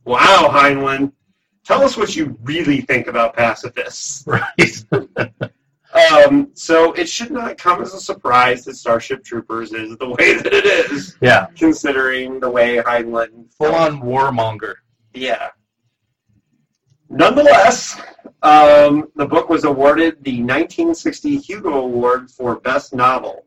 Wow, 0.05 0.49
Heinlein, 0.51 1.13
tell 1.65 1.83
us 1.83 1.97
what 1.97 2.17
you 2.17 2.37
really 2.43 2.81
think 2.81 3.07
about 3.07 3.35
pacifists. 3.35 4.25
right. 4.27 4.85
Um, 6.11 6.49
so 6.55 6.93
it 6.95 7.07
should 7.07 7.31
not 7.31 7.59
come 7.59 7.83
as 7.83 7.93
a 7.93 8.01
surprise 8.01 8.65
that 8.65 8.77
Starship 8.77 9.23
Troopers 9.23 9.75
is 9.75 9.95
the 9.99 10.09
way 10.09 10.39
that 10.39 10.51
it 10.55 10.65
is, 10.65 11.19
Yeah, 11.21 11.49
considering 11.55 12.41
the 12.41 12.49
way 12.49 12.79
Heinlein. 12.79 13.53
full 13.53 13.75
on 13.75 14.01
warmonger. 14.01 14.77
Yeah. 15.13 15.51
Nonetheless, 17.11 18.01
um, 18.43 19.11
the 19.17 19.27
book 19.27 19.51
was 19.51 19.65
awarded 19.65 20.25
the 20.25 20.39
1960 20.41 21.37
Hugo 21.37 21.75
Award 21.83 22.31
for 22.31 22.59
Best 22.61 22.95
Novel. 22.95 23.45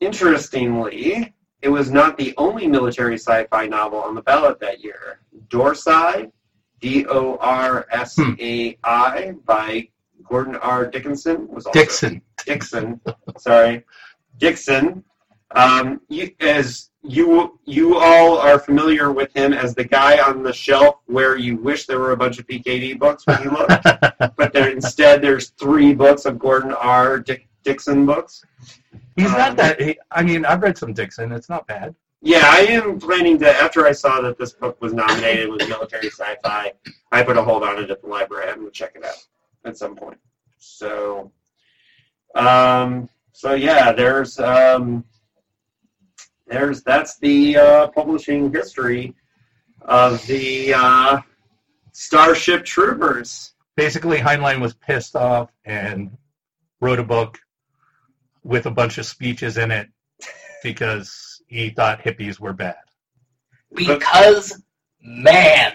Interestingly, 0.00 1.34
it 1.62 1.68
was 1.68 1.90
not 1.90 2.16
the 2.16 2.34
only 2.36 2.66
military 2.66 3.16
sci-fi 3.16 3.66
novel 3.66 3.98
on 3.98 4.14
the 4.14 4.22
ballot 4.22 4.60
that 4.60 4.82
year. 4.82 5.20
Dorsai, 5.48 6.30
D-O-R-S-A-I, 6.80 7.34
by 9.44 9.88
Gordon 10.28 10.56
R. 10.56 10.86
Dickinson 10.86 11.48
was 11.48 11.66
also 11.66 11.80
Dixon. 11.80 12.22
Dixon, 12.44 13.00
sorry, 13.38 13.84
Dixon. 14.38 15.02
Um, 15.52 16.02
you, 16.08 16.30
as 16.40 16.90
you 17.02 17.58
you 17.64 17.96
all 17.96 18.36
are 18.38 18.58
familiar 18.58 19.10
with 19.10 19.34
him 19.34 19.54
as 19.54 19.74
the 19.74 19.84
guy 19.84 20.18
on 20.20 20.42
the 20.42 20.52
shelf 20.52 20.96
where 21.06 21.36
you 21.36 21.56
wish 21.56 21.86
there 21.86 21.98
were 21.98 22.12
a 22.12 22.16
bunch 22.16 22.38
of 22.38 22.46
PKD 22.46 22.98
books 22.98 23.26
when 23.26 23.42
you 23.42 23.50
look, 23.50 23.68
but 24.36 24.52
there 24.52 24.68
instead 24.68 25.22
there's 25.22 25.50
three 25.50 25.94
books 25.94 26.26
of 26.26 26.38
Gordon 26.38 26.72
R. 26.72 27.18
Dick, 27.18 27.47
Dixon 27.64 28.06
books. 28.06 28.44
He's 29.16 29.26
Um, 29.32 29.38
not 29.38 29.56
that. 29.56 29.80
He, 29.80 29.98
I 30.10 30.22
mean, 30.22 30.44
I've 30.44 30.62
read 30.62 30.78
some 30.78 30.92
Dixon. 30.92 31.32
It's 31.32 31.48
not 31.48 31.66
bad. 31.66 31.94
Yeah, 32.20 32.42
I 32.44 32.60
am 32.62 32.98
planning 32.98 33.38
to. 33.40 33.50
After 33.50 33.86
I 33.86 33.92
saw 33.92 34.20
that 34.22 34.38
this 34.38 34.52
book 34.52 34.80
was 34.80 34.92
nominated 34.92 35.48
with 35.50 35.68
military 35.68 36.08
sci-fi, 36.10 36.72
I 37.12 37.22
put 37.22 37.36
a 37.36 37.42
hold 37.42 37.62
on 37.62 37.82
it 37.82 37.90
at 37.90 38.00
the 38.02 38.08
library. 38.08 38.48
I'm 38.50 38.58
gonna 38.58 38.70
check 38.70 38.92
it 38.96 39.04
out 39.04 39.24
at 39.64 39.76
some 39.76 39.94
point. 39.94 40.18
So, 40.58 41.30
um, 42.34 43.08
so 43.32 43.54
yeah, 43.54 43.92
there's 43.92 44.38
um, 44.40 45.04
there's 46.48 46.82
that's 46.82 47.18
the 47.18 47.56
uh, 47.56 47.86
publishing 47.88 48.50
history 48.52 49.14
of 49.82 50.24
the 50.26 50.74
uh, 50.74 51.20
Starship 51.92 52.64
Troopers. 52.64 53.52
Basically, 53.76 54.18
Heinlein 54.18 54.60
was 54.60 54.74
pissed 54.74 55.14
off 55.14 55.50
and 55.64 56.10
wrote 56.80 56.98
a 56.98 57.04
book 57.04 57.38
with 58.48 58.64
a 58.64 58.70
bunch 58.70 58.96
of 58.96 59.04
speeches 59.04 59.58
in 59.58 59.70
it 59.70 59.88
because 60.62 61.42
he 61.46 61.68
thought 61.68 62.00
hippies 62.00 62.40
were 62.40 62.54
bad. 62.54 62.76
Because 63.74 64.62
man. 65.02 65.74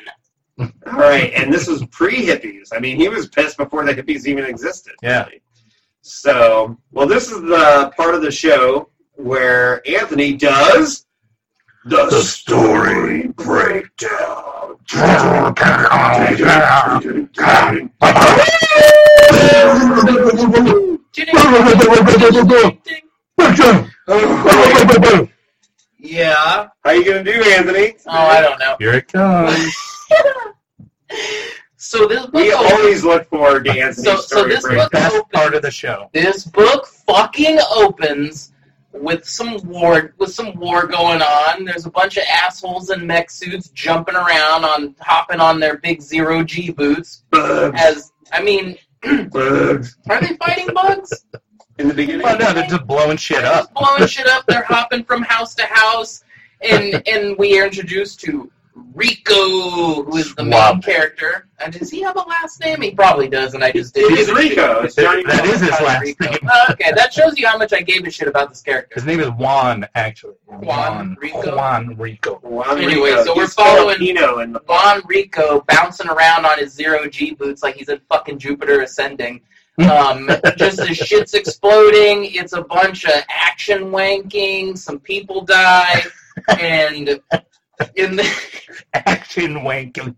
All 0.59 0.69
right, 0.85 1.31
and 1.35 1.53
this 1.53 1.67
was 1.67 1.85
pre-hippies. 1.87 2.69
I 2.73 2.79
mean, 2.79 2.97
he 2.97 3.09
was 3.09 3.27
pissed 3.27 3.57
before 3.57 3.85
the 3.85 3.93
hippies 3.93 4.25
even 4.25 4.45
existed. 4.45 4.93
Yeah. 5.03 5.25
really. 5.25 5.41
So, 6.01 6.77
well, 6.91 7.07
this 7.07 7.31
is 7.31 7.41
the 7.41 7.93
part 7.95 8.15
of 8.15 8.23
the 8.23 8.31
show 8.31 8.89
where 9.13 9.87
Anthony 9.87 10.33
does 10.33 11.05
the, 11.85 12.05
The 12.07 12.21
story 12.21 13.27
breakdown. 13.27 14.77
Yeah. 26.00 26.67
How 26.84 26.91
you 26.91 27.05
gonna 27.05 27.24
do, 27.24 27.32
Anthony? 27.32 27.96
Oh, 28.08 28.12
I 28.12 28.41
don't 28.41 28.60
know. 28.60 28.75
Here 28.79 28.93
it 28.93 29.08
comes. 29.08 29.75
So 31.77 32.08
this 32.08 32.22
book 32.25 32.34
We 32.34 32.51
always 32.53 33.03
look 33.03 33.29
forward 33.29 33.65
to 33.65 33.72
Anthony's 33.72 34.03
So- 34.05 34.15
so 34.15 34.22
story 34.22 34.50
this 34.55 34.63
book- 34.63 34.89
breakdown. 34.89 35.12
Best 35.12 35.32
part 35.32 35.53
of 35.53 35.62
the 35.62 35.70
show. 35.70 36.10
this 36.13 36.46
book 36.46 36.88
fucking 36.88 37.60
opens 37.75 38.53
with 38.93 39.25
some 39.27 39.58
war 39.65 40.13
with 40.17 40.32
some 40.34 40.55
war 40.58 40.88
going 40.88 41.22
on. 41.22 41.65
There's 41.65 41.86
a 41.86 41.91
bunch 41.91 42.15
of 42.17 42.24
assholes 42.34 42.89
in 42.89 43.05
mech 43.05 43.29
suits 43.29 43.67
jumping 43.70 44.15
around 44.15 44.63
on 44.63 44.96
hopping 45.01 45.39
on 45.41 45.60
their 45.60 45.77
big 45.77 46.01
zero 46.01 46.41
G 46.43 46.72
boots. 46.72 47.25
Bugs, 47.29 47.79
As 47.79 48.12
I 48.32 48.41
mean, 48.41 48.75
bugs. 49.29 49.98
are 50.10 50.22
they 50.22 50.36
fighting 50.38 50.74
bugs? 50.74 51.25
In 51.79 51.88
the 51.88 51.93
beginning, 51.93 52.22
Well, 52.24 52.38
no, 52.38 52.54
they're 52.54 52.67
just 52.67 52.86
blowing 52.86 53.17
shit 53.17 53.38
They're 53.41 53.51
just 53.51 53.69
up. 53.69 53.73
blowing 53.73 54.08
shit 54.08 54.27
up. 54.27 54.45
They're 54.47 54.63
hopping 54.63 55.04
from 55.04 55.23
house 55.23 55.56
to 55.56 55.65
house, 55.65 56.23
and 56.62 57.01
and 57.08 57.36
we 57.38 57.60
are 57.60 57.65
introduced 57.65 58.19
to 58.21 58.51
Rico, 58.75 60.03
who 60.03 60.17
is 60.17 60.33
the 60.36 60.43
main 60.43 60.81
character. 60.81 61.47
And 61.59 61.73
does 61.73 61.89
he 61.89 62.01
have 62.01 62.15
a 62.15 62.19
last 62.21 62.59
name? 62.59 62.81
He 62.81 62.91
probably 62.91 63.27
does, 63.29 63.53
and 63.53 63.63
I 63.63 63.71
just 63.71 63.93
did. 63.93 64.09
He's 64.17 64.31
Rico. 64.31 64.81
It's 64.81 64.95
Johnny 64.95 65.23
That 65.23 65.45
is 65.45 65.62
his 65.62 65.69
last 65.71 66.01
Rico. 66.01 66.25
name. 66.29 66.39
okay, 66.71 66.91
that 66.95 67.13
shows 67.13 67.38
you 67.38 67.47
how 67.47 67.57
much 67.57 67.73
I 67.73 67.81
gave 67.81 68.05
a 68.05 68.12
shit 68.12 68.27
about 68.27 68.49
this 68.49 68.62
character. 68.62 68.95
His 68.95 69.05
name 69.05 69.19
is 69.19 69.29
Juan, 69.31 69.88
actually. 69.95 70.36
Juan 70.47 71.15
Rico? 71.21 71.55
Juan 71.55 71.95
Rico. 71.97 72.36
Juan 72.43 72.77
Anyway, 72.81 73.12
Rico. 73.12 73.23
so 73.25 73.36
we're 73.36 73.43
He's 73.43 73.53
following- 73.53 73.95
Filipino 73.97 74.39
in 74.39 74.51
the 74.53 74.62
Juan 74.67 75.01
Rico 75.05 75.63
bouncing 75.67 76.07
around 76.09 76.45
on 76.45 76.57
his 76.59 76.73
zero 76.73 77.07
G 77.07 77.33
boots 77.33 77.63
like 77.63 77.75
he's 77.75 77.89
in 77.89 77.99
fucking 78.09 78.39
Jupiter 78.39 78.81
ascending. 78.81 79.41
Um, 79.79 80.29
just 80.55 80.77
the 80.77 80.93
shit's 80.93 81.33
exploding. 81.33 82.25
It's 82.25 82.53
a 82.53 82.62
bunch 82.62 83.05
of 83.05 83.13
action 83.27 83.86
wanking. 83.86 84.77
Some 84.77 84.99
people 84.99 85.41
die, 85.41 86.03
and 86.59 87.19
in 87.96 88.15
the, 88.15 88.28
Action 88.93 89.56
wanking. 89.56 90.15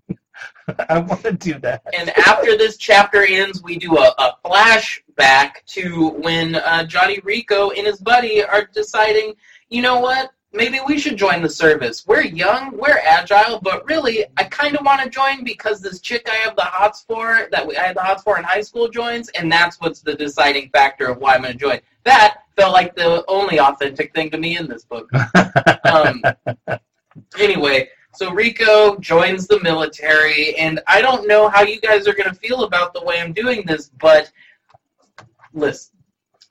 I 0.89 0.99
want 0.99 1.21
to 1.23 1.31
do 1.31 1.59
that. 1.59 1.83
and 1.97 2.09
after 2.09 2.57
this 2.57 2.77
chapter 2.77 3.23
ends, 3.23 3.61
we 3.63 3.77
do 3.77 3.97
a, 3.97 4.13
a 4.17 4.37
flashback 4.43 5.63
to 5.67 6.09
when 6.09 6.55
uh, 6.55 6.85
Johnny 6.85 7.19
Rico 7.23 7.69
and 7.71 7.85
his 7.85 7.99
buddy 7.99 8.43
are 8.43 8.67
deciding, 8.73 9.35
you 9.69 9.81
know 9.81 9.99
what? 9.99 10.31
Maybe 10.51 10.79
we 10.87 10.97
should 10.97 11.17
join 11.17 11.41
the 11.41 11.49
service. 11.49 12.05
We're 12.07 12.23
young, 12.23 12.77
we're 12.77 12.99
agile, 13.05 13.59
but 13.61 13.85
really, 13.85 14.25
I 14.37 14.45
kind 14.45 14.75
of 14.75 14.85
want 14.85 15.01
to 15.01 15.09
join 15.09 15.43
because 15.43 15.81
this 15.81 15.99
chick 15.99 16.27
I 16.31 16.35
have 16.35 16.55
the 16.55 16.63
hots 16.63 17.03
for, 17.07 17.49
that 17.51 17.67
we, 17.67 17.75
I 17.75 17.87
had 17.87 17.97
the 17.97 18.01
hots 18.01 18.23
for 18.23 18.37
in 18.37 18.43
high 18.45 18.61
school, 18.61 18.87
joins, 18.87 19.27
and 19.29 19.51
that's 19.51 19.79
what's 19.81 19.99
the 19.99 20.15
deciding 20.15 20.69
factor 20.69 21.07
of 21.07 21.17
why 21.17 21.35
I'm 21.35 21.41
going 21.41 21.53
to 21.53 21.59
join. 21.59 21.79
That 22.03 22.37
felt 22.55 22.71
like 22.71 22.95
the 22.95 23.25
only 23.27 23.59
authentic 23.59 24.13
thing 24.13 24.29
to 24.31 24.37
me 24.37 24.57
in 24.57 24.67
this 24.67 24.83
book. 24.85 25.09
Um, 25.85 26.21
anyway, 27.39 27.89
so 28.13 28.31
Rico 28.31 28.97
joins 28.99 29.45
the 29.47 29.59
military, 29.61 30.55
and 30.57 30.79
I 30.87 31.01
don't 31.01 31.27
know 31.27 31.49
how 31.49 31.63
you 31.63 31.81
guys 31.81 32.07
are 32.07 32.13
going 32.13 32.29
to 32.29 32.35
feel 32.35 32.63
about 32.63 32.93
the 32.93 33.03
way 33.03 33.19
I'm 33.19 33.33
doing 33.33 33.63
this, 33.65 33.91
but 33.99 34.31
listen, 35.53 35.97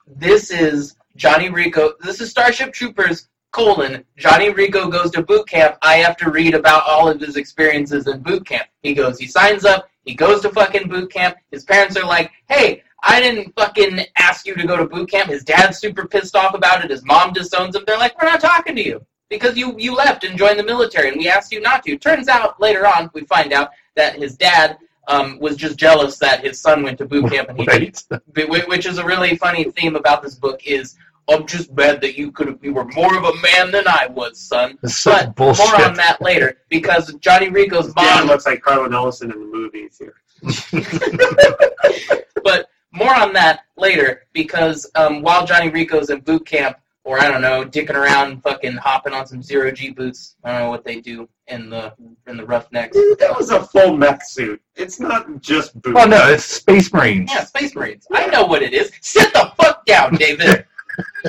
this 0.07 0.51
is 0.51 0.97
Johnny 1.17 1.49
Rico. 1.49 1.95
This 2.01 2.21
is 2.21 2.31
Starship 2.31 2.73
Troopers. 2.73 3.29
Colon, 3.51 4.05
Johnny 4.17 4.51
Rico 4.51 4.89
goes 4.89 5.13
to 5.13 5.23
boot 5.23 5.47
camp. 5.47 5.77
I 5.81 5.95
have 5.99 6.17
to 6.17 6.31
read 6.31 6.55
about 6.55 6.83
all 6.89 7.09
of 7.09 7.21
his 7.21 7.37
experiences 7.37 8.09
in 8.09 8.21
boot 8.21 8.45
camp. 8.45 8.67
He 8.83 8.95
goes, 8.95 9.17
he 9.17 9.29
signs 9.29 9.65
up, 9.65 9.89
he 10.05 10.13
goes 10.13 10.43
to 10.43 10.51
fucking 10.51 10.89
boot 10.89 11.13
camp. 11.13 11.37
His 11.53 11.63
parents 11.63 11.97
are 11.97 12.05
like, 12.05 12.33
hey, 12.49 12.83
I 13.05 13.21
didn't 13.21 13.55
fucking 13.55 14.07
ask 14.17 14.45
you 14.45 14.57
to 14.57 14.67
go 14.67 14.77
to 14.77 14.87
boot 14.87 15.09
camp. 15.09 15.31
His 15.31 15.45
dad's 15.45 15.79
super 15.79 16.09
pissed 16.09 16.35
off 16.35 16.55
about 16.55 16.85
it. 16.85 16.91
His 16.91 17.05
mom 17.05 17.33
disowns 17.33 17.77
him. 17.77 17.85
They're 17.87 17.97
like, 17.97 18.21
we're 18.21 18.29
not 18.29 18.41
talking 18.41 18.75
to 18.75 18.85
you 18.85 19.07
because 19.29 19.57
you 19.57 19.75
you 19.79 19.95
left 19.95 20.25
and 20.25 20.39
joined 20.39 20.59
the 20.59 20.65
military, 20.65 21.09
and 21.09 21.19
we 21.19 21.29
asked 21.29 21.53
you 21.53 21.61
not 21.61 21.83
to. 21.85 21.97
Turns 21.97 22.29
out 22.29 22.61
later 22.61 22.87
on, 22.87 23.11
we 23.15 23.23
find 23.25 23.53
out 23.53 23.71
that 23.97 24.17
his 24.17 24.37
dad 24.37 24.79
um, 25.09 25.39
was 25.39 25.57
just 25.57 25.77
jealous 25.79 26.19
that 26.19 26.43
his 26.45 26.61
son 26.61 26.83
went 26.83 26.99
to 26.99 27.07
boot 27.07 27.31
camp, 27.31 27.49
and 27.51 27.59
he 27.59 27.67
didn't. 27.67 28.05
Right. 28.11 28.65
Wh- 28.65 28.69
Which 28.69 28.87
is 28.87 28.99
a 28.99 29.05
really 29.05 29.37
funny 29.37 29.65
theme 29.65 29.97
about 29.97 30.23
this 30.23 30.35
book. 30.35 30.67
Is 30.67 30.97
I'm 31.29 31.47
just 31.47 31.73
mad 31.73 32.01
that 32.03 32.17
you 32.19 32.31
could 32.33 32.59
you 32.63 32.75
were 32.75 32.85
more 32.87 33.17
of 33.17 33.25
a 33.25 33.33
man 33.41 33.71
than 33.71 33.87
I 33.89 34.09
was, 34.11 34.39
son. 34.39 34.79
This 34.83 34.99
such 34.99 35.27
But 35.27 35.37
bullshit. 35.37 35.67
more 35.67 35.85
on 35.87 35.95
that 35.95 36.21
later 36.21 36.59
because 36.69 37.13
Johnny 37.15 37.49
Rico's 37.49 37.93
Dad 37.95 38.21
mom 38.21 38.29
looks 38.29 38.45
like 38.47 38.63
Carlin 38.63 38.93
Ellison 38.95 39.33
in 39.33 39.41
the 39.41 39.47
movies 39.47 39.99
here. 39.99 40.15
but 42.45 42.69
more 42.93 43.15
on 43.15 43.33
that 43.33 43.61
later 43.77 44.23
because 44.33 44.91
um, 44.95 45.23
while 45.23 45.47
Johnny 45.47 45.71
Rico's 45.71 46.11
in 46.11 46.21
boot 46.21 46.47
camp, 46.47 46.77
or 47.05 47.21
I 47.21 47.29
don't 47.29 47.43
know, 47.43 47.65
dicking 47.65 47.95
around, 47.95 48.43
fucking 48.43 48.77
hopping 48.77 49.13
on 49.13 49.27
some 49.27 49.43
zero 49.43 49.71
G 49.71 49.91
boots. 49.91 50.37
I 50.43 50.53
don't 50.53 50.63
know 50.63 50.71
what 50.71 50.85
they 50.85 51.01
do 51.01 51.29
in 51.49 51.69
the 51.69 51.93
in 52.27 52.37
the 52.37 52.47
roughnecks. 52.47 52.97
Dude, 52.97 53.19
that 53.19 53.37
was 53.37 53.51
a 53.51 53.63
full 53.63 53.97
mech 53.97 54.25
suit. 54.25 54.61
It's 54.75 54.99
not 54.99 55.41
just 55.41 55.81
boots. 55.83 55.95
Well, 55.95 56.09
no, 56.09 56.29
it's 56.29 56.45
Space 56.45 56.93
Marines. 56.93 57.31
Yeah, 57.33 57.45
Space 57.45 57.75
Marines. 57.75 58.07
I 58.11 58.27
know 58.29 58.47
what 58.47 58.63
it 58.63 58.73
is. 58.73 58.91
Sit 59.03 59.33
the 59.35 59.53
fuck 59.57 59.85
down, 59.85 60.15
David. 60.17 60.65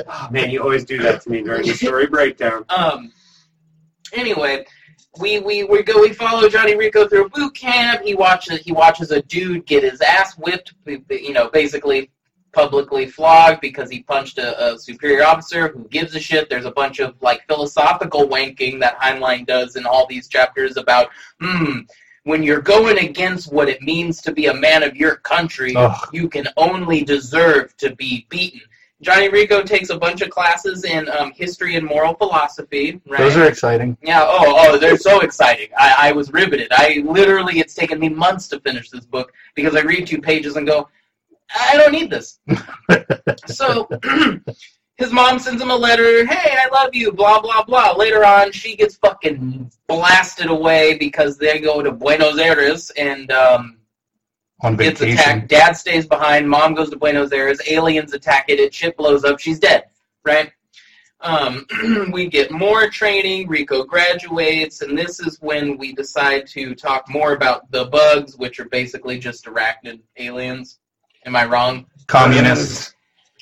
Oh, 0.08 0.28
man, 0.32 0.50
you 0.50 0.62
always 0.62 0.84
do 0.84 0.98
that 1.02 1.20
to 1.22 1.30
me 1.30 1.42
during 1.42 1.66
the 1.66 1.74
story 1.74 2.06
breakdown. 2.06 2.64
Um. 2.76 3.12
Anyway, 4.12 4.64
we 5.18 5.40
we 5.40 5.64
we 5.64 5.82
go. 5.82 6.00
We 6.00 6.12
follow 6.12 6.48
Johnny 6.48 6.74
Rico 6.74 7.06
through 7.06 7.28
boot 7.30 7.54
camp. 7.54 8.02
He 8.02 8.14
watches 8.14 8.60
he 8.60 8.72
watches 8.72 9.10
a 9.10 9.20
dude 9.22 9.66
get 9.66 9.82
his 9.82 10.00
ass 10.00 10.38
whipped. 10.38 10.72
You 10.86 11.32
know, 11.32 11.48
basically 11.50 12.10
publicly 12.56 13.04
flogged 13.04 13.60
because 13.60 13.90
he 13.90 14.02
punched 14.02 14.38
a, 14.38 14.48
a 14.64 14.78
superior 14.78 15.24
officer 15.24 15.68
who 15.68 15.86
gives 15.88 16.16
a 16.16 16.20
shit. 16.20 16.48
There's 16.48 16.64
a 16.64 16.70
bunch 16.70 17.00
of 17.00 17.14
like 17.20 17.46
philosophical 17.46 18.26
wanking 18.26 18.80
that 18.80 18.98
Heinlein 18.98 19.46
does 19.46 19.76
in 19.76 19.84
all 19.84 20.06
these 20.06 20.26
chapters 20.26 20.76
about 20.78 21.10
hmm. 21.38 21.80
When 22.24 22.42
you're 22.42 22.60
going 22.60 22.98
against 22.98 23.52
what 23.52 23.68
it 23.68 23.80
means 23.82 24.20
to 24.22 24.32
be 24.32 24.46
a 24.46 24.54
man 24.54 24.82
of 24.82 24.96
your 24.96 25.14
country, 25.14 25.76
Ugh. 25.76 26.08
you 26.12 26.28
can 26.28 26.48
only 26.56 27.04
deserve 27.04 27.76
to 27.76 27.94
be 27.94 28.26
beaten. 28.30 28.62
Johnny 29.00 29.28
Rico 29.28 29.62
takes 29.62 29.90
a 29.90 29.96
bunch 29.96 30.22
of 30.22 30.30
classes 30.30 30.82
in 30.84 31.08
um, 31.10 31.30
history 31.30 31.76
and 31.76 31.86
moral 31.86 32.14
philosophy. 32.14 33.00
Right? 33.06 33.18
Those 33.18 33.36
are 33.36 33.44
exciting. 33.44 33.96
Yeah. 34.02 34.22
Oh, 34.24 34.54
oh, 34.58 34.76
they're 34.76 34.96
so 34.96 35.20
exciting. 35.20 35.68
I, 35.78 36.08
I 36.08 36.12
was 36.12 36.32
riveted. 36.32 36.66
I 36.72 37.04
literally, 37.04 37.60
it's 37.60 37.74
taken 37.74 38.00
me 38.00 38.08
months 38.08 38.48
to 38.48 38.58
finish 38.58 38.90
this 38.90 39.04
book 39.04 39.32
because 39.54 39.76
I 39.76 39.82
read 39.82 40.08
two 40.08 40.20
pages 40.20 40.56
and 40.56 40.66
go, 40.66 40.88
I 41.54 41.76
don't 41.76 41.92
need 41.92 42.10
this. 42.10 42.38
so 43.46 43.88
his 44.96 45.12
mom 45.12 45.38
sends 45.38 45.60
him 45.62 45.70
a 45.70 45.76
letter. 45.76 46.26
Hey, 46.26 46.56
I 46.56 46.68
love 46.72 46.94
you. 46.94 47.12
Blah 47.12 47.40
blah 47.40 47.64
blah. 47.64 47.92
Later 47.92 48.24
on, 48.24 48.52
she 48.52 48.76
gets 48.76 48.96
fucking 48.96 49.70
blasted 49.88 50.46
away 50.48 50.96
because 50.98 51.38
they 51.38 51.58
go 51.60 51.82
to 51.82 51.92
Buenos 51.92 52.38
Aires 52.38 52.90
and 52.96 53.30
um, 53.30 53.78
On 54.62 54.76
gets 54.76 55.00
vacation. 55.00 55.18
attacked. 55.20 55.48
Dad 55.48 55.72
stays 55.74 56.06
behind. 56.06 56.48
Mom 56.48 56.74
goes 56.74 56.90
to 56.90 56.96
Buenos 56.96 57.32
Aires. 57.32 57.60
Aliens 57.68 58.12
attack 58.14 58.46
it. 58.48 58.58
It 58.58 58.74
ship 58.74 58.96
blows 58.96 59.24
up. 59.24 59.38
She's 59.38 59.58
dead. 59.58 59.84
Right. 60.24 60.50
Um, 61.20 61.66
we 62.12 62.28
get 62.28 62.50
more 62.50 62.88
training. 62.90 63.48
Rico 63.48 63.84
graduates, 63.84 64.82
and 64.82 64.96
this 64.96 65.18
is 65.20 65.38
when 65.40 65.78
we 65.78 65.92
decide 65.92 66.46
to 66.48 66.74
talk 66.74 67.08
more 67.08 67.32
about 67.32 67.70
the 67.70 67.86
bugs, 67.86 68.36
which 68.36 68.60
are 68.60 68.68
basically 68.68 69.18
just 69.18 69.46
arachnid 69.46 70.00
aliens. 70.18 70.78
Am 71.26 71.34
I 71.34 71.44
wrong? 71.44 71.86
Communists. 72.06 72.94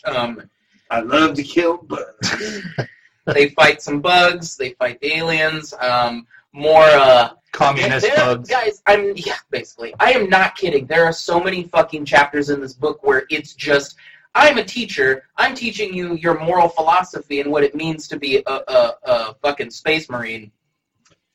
Um, 0.06 0.42
I 0.90 1.00
love 1.00 1.34
to 1.34 1.42
kill 1.42 1.78
bugs. 1.78 2.62
they 3.26 3.50
fight 3.50 3.82
some 3.82 4.00
bugs. 4.00 4.56
They 4.56 4.70
fight 4.72 5.00
the 5.00 5.14
aliens. 5.16 5.74
Um, 5.80 6.26
more 6.52 6.82
uh, 6.84 7.30
Communist 7.52 8.06
There- 8.06 8.16
bugs. 8.16 8.48
Guys, 8.48 8.82
I'm 8.86 9.12
yeah, 9.16 9.36
basically. 9.50 9.94
I 10.00 10.12
am 10.12 10.28
not 10.28 10.56
kidding. 10.56 10.86
There 10.86 11.04
are 11.04 11.12
so 11.12 11.38
many 11.38 11.64
fucking 11.64 12.04
chapters 12.04 12.50
in 12.50 12.60
this 12.60 12.72
book 12.74 13.02
where 13.02 13.24
it's 13.30 13.54
just 13.54 13.96
I'm 14.34 14.58
a 14.58 14.64
teacher. 14.64 15.28
I'm 15.36 15.54
teaching 15.54 15.94
you 15.94 16.14
your 16.16 16.40
moral 16.40 16.68
philosophy 16.68 17.40
and 17.40 17.50
what 17.52 17.62
it 17.62 17.74
means 17.74 18.08
to 18.08 18.18
be 18.18 18.42
a, 18.46 18.50
a, 18.50 18.92
a 19.04 19.34
fucking 19.42 19.70
space 19.70 20.08
marine 20.10 20.50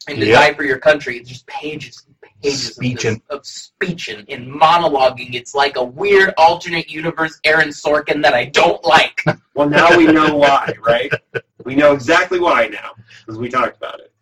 and 0.08 0.20
to 0.20 0.26
Yep. 0.26 0.36
die 0.36 0.54
for 0.56 0.64
your 0.64 0.80
country. 0.80 1.18
It's 1.18 1.30
just 1.30 1.46
pages 1.48 2.06
and 2.44 2.54
pages 2.54 2.78
Speechin'. 2.78 3.16
of, 3.16 3.22
this, 3.30 3.38
of 3.38 3.46
speeching 3.46 4.26
and 4.30 4.48
monologuing. 4.48 5.34
It's 5.34 5.54
like 5.54 5.76
a 5.76 5.84
weird 5.84 6.34
alternate 6.38 6.90
universe 6.90 7.40
Aaron 7.44 7.70
Sorkin 7.70 8.22
that 8.24 8.34
I 8.34 8.46
don't 8.46 8.84
like. 8.84 9.24
Well, 9.56 9.70
now 9.70 9.98
we 9.98 10.08
know 10.08 10.38
why, 10.38 10.74
right? 10.80 11.12
We 11.66 11.76
know 11.76 11.92
exactly 11.94 12.40
why 12.40 12.68
now 12.70 12.92
because 13.20 13.38
we 13.38 13.50
talked 13.50 13.76
about 13.76 14.00
it. 14.00 14.14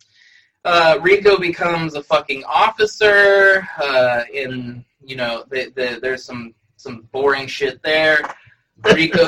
uh, 0.66 0.98
Rico 1.00 1.38
becomes 1.38 1.94
a 1.94 2.02
fucking 2.02 2.44
officer. 2.46 3.68
Uh, 3.80 4.24
in 4.34 4.84
you 5.06 5.16
know, 5.16 5.44
the, 5.52 5.72
the, 5.76 6.00
there's 6.02 6.26
some 6.26 6.56
some 6.78 7.08
boring 7.12 7.46
shit 7.46 7.84
there. 7.84 8.18
Rico. 8.94 9.28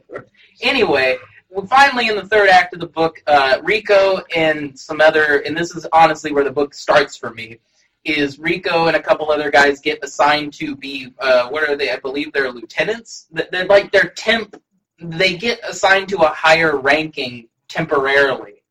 anyway, 0.62 1.18
well, 1.18 1.29
finally 1.66 2.08
in 2.08 2.16
the 2.16 2.26
third 2.26 2.48
act 2.48 2.74
of 2.74 2.80
the 2.80 2.86
book, 2.86 3.22
uh, 3.26 3.60
Rico 3.62 4.22
and 4.34 4.78
some 4.78 5.00
other, 5.00 5.38
and 5.40 5.56
this 5.56 5.74
is 5.74 5.86
honestly 5.92 6.32
where 6.32 6.44
the 6.44 6.50
book 6.50 6.74
starts 6.74 7.16
for 7.16 7.30
me. 7.30 7.58
Is 8.04 8.38
Rico 8.38 8.86
and 8.86 8.96
a 8.96 9.02
couple 9.02 9.30
other 9.30 9.50
guys 9.50 9.78
get 9.80 9.98
assigned 10.02 10.54
to 10.54 10.74
be 10.74 11.12
uh, 11.18 11.48
what 11.48 11.68
are 11.68 11.76
they? 11.76 11.90
I 11.90 11.96
believe 11.98 12.32
they're 12.32 12.50
lieutenants. 12.50 13.26
They're 13.30 13.66
like 13.66 13.92
they're 13.92 14.10
temp. 14.16 14.56
They 14.98 15.36
get 15.36 15.60
assigned 15.64 16.08
to 16.10 16.18
a 16.18 16.28
higher 16.28 16.78
ranking 16.78 17.48
temporarily 17.68 18.62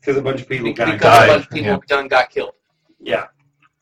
Because 0.00 0.16
a 0.16 0.22
bunch 0.22 0.42
of 0.42 0.48
people 0.48 0.66
because 0.66 1.00
got 1.00 1.24
a 1.24 1.32
bunch 1.32 1.44
of 1.44 1.50
people 1.50 1.70
yeah. 1.70 1.78
done 1.86 2.08
got 2.08 2.30
killed, 2.30 2.54
Yeah. 3.00 3.26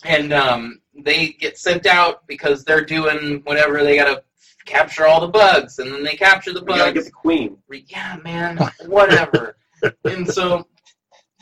and 0.05 0.33
um, 0.33 0.81
they 1.05 1.31
get 1.31 1.59
sent 1.59 1.87
out 1.87 2.27
because 2.27 2.65
they're 2.65 2.85
doing 2.85 3.41
whatever 3.45 3.83
they 3.83 3.97
gotta 3.97 4.23
capture 4.71 5.07
all 5.07 5.21
the 5.21 5.29
bugs, 5.29 5.79
and 5.79 5.93
then 5.93 6.03
they 6.03 6.15
capture 6.15 6.53
the 6.53 6.63
We 6.63 6.75
gotta 6.77 6.93
get 6.93 7.05
the 7.05 7.11
queen. 7.11 7.59
Yeah, 7.89 8.17
man, 8.23 8.59
whatever. 8.87 9.57
and 10.05 10.27
so 10.29 10.67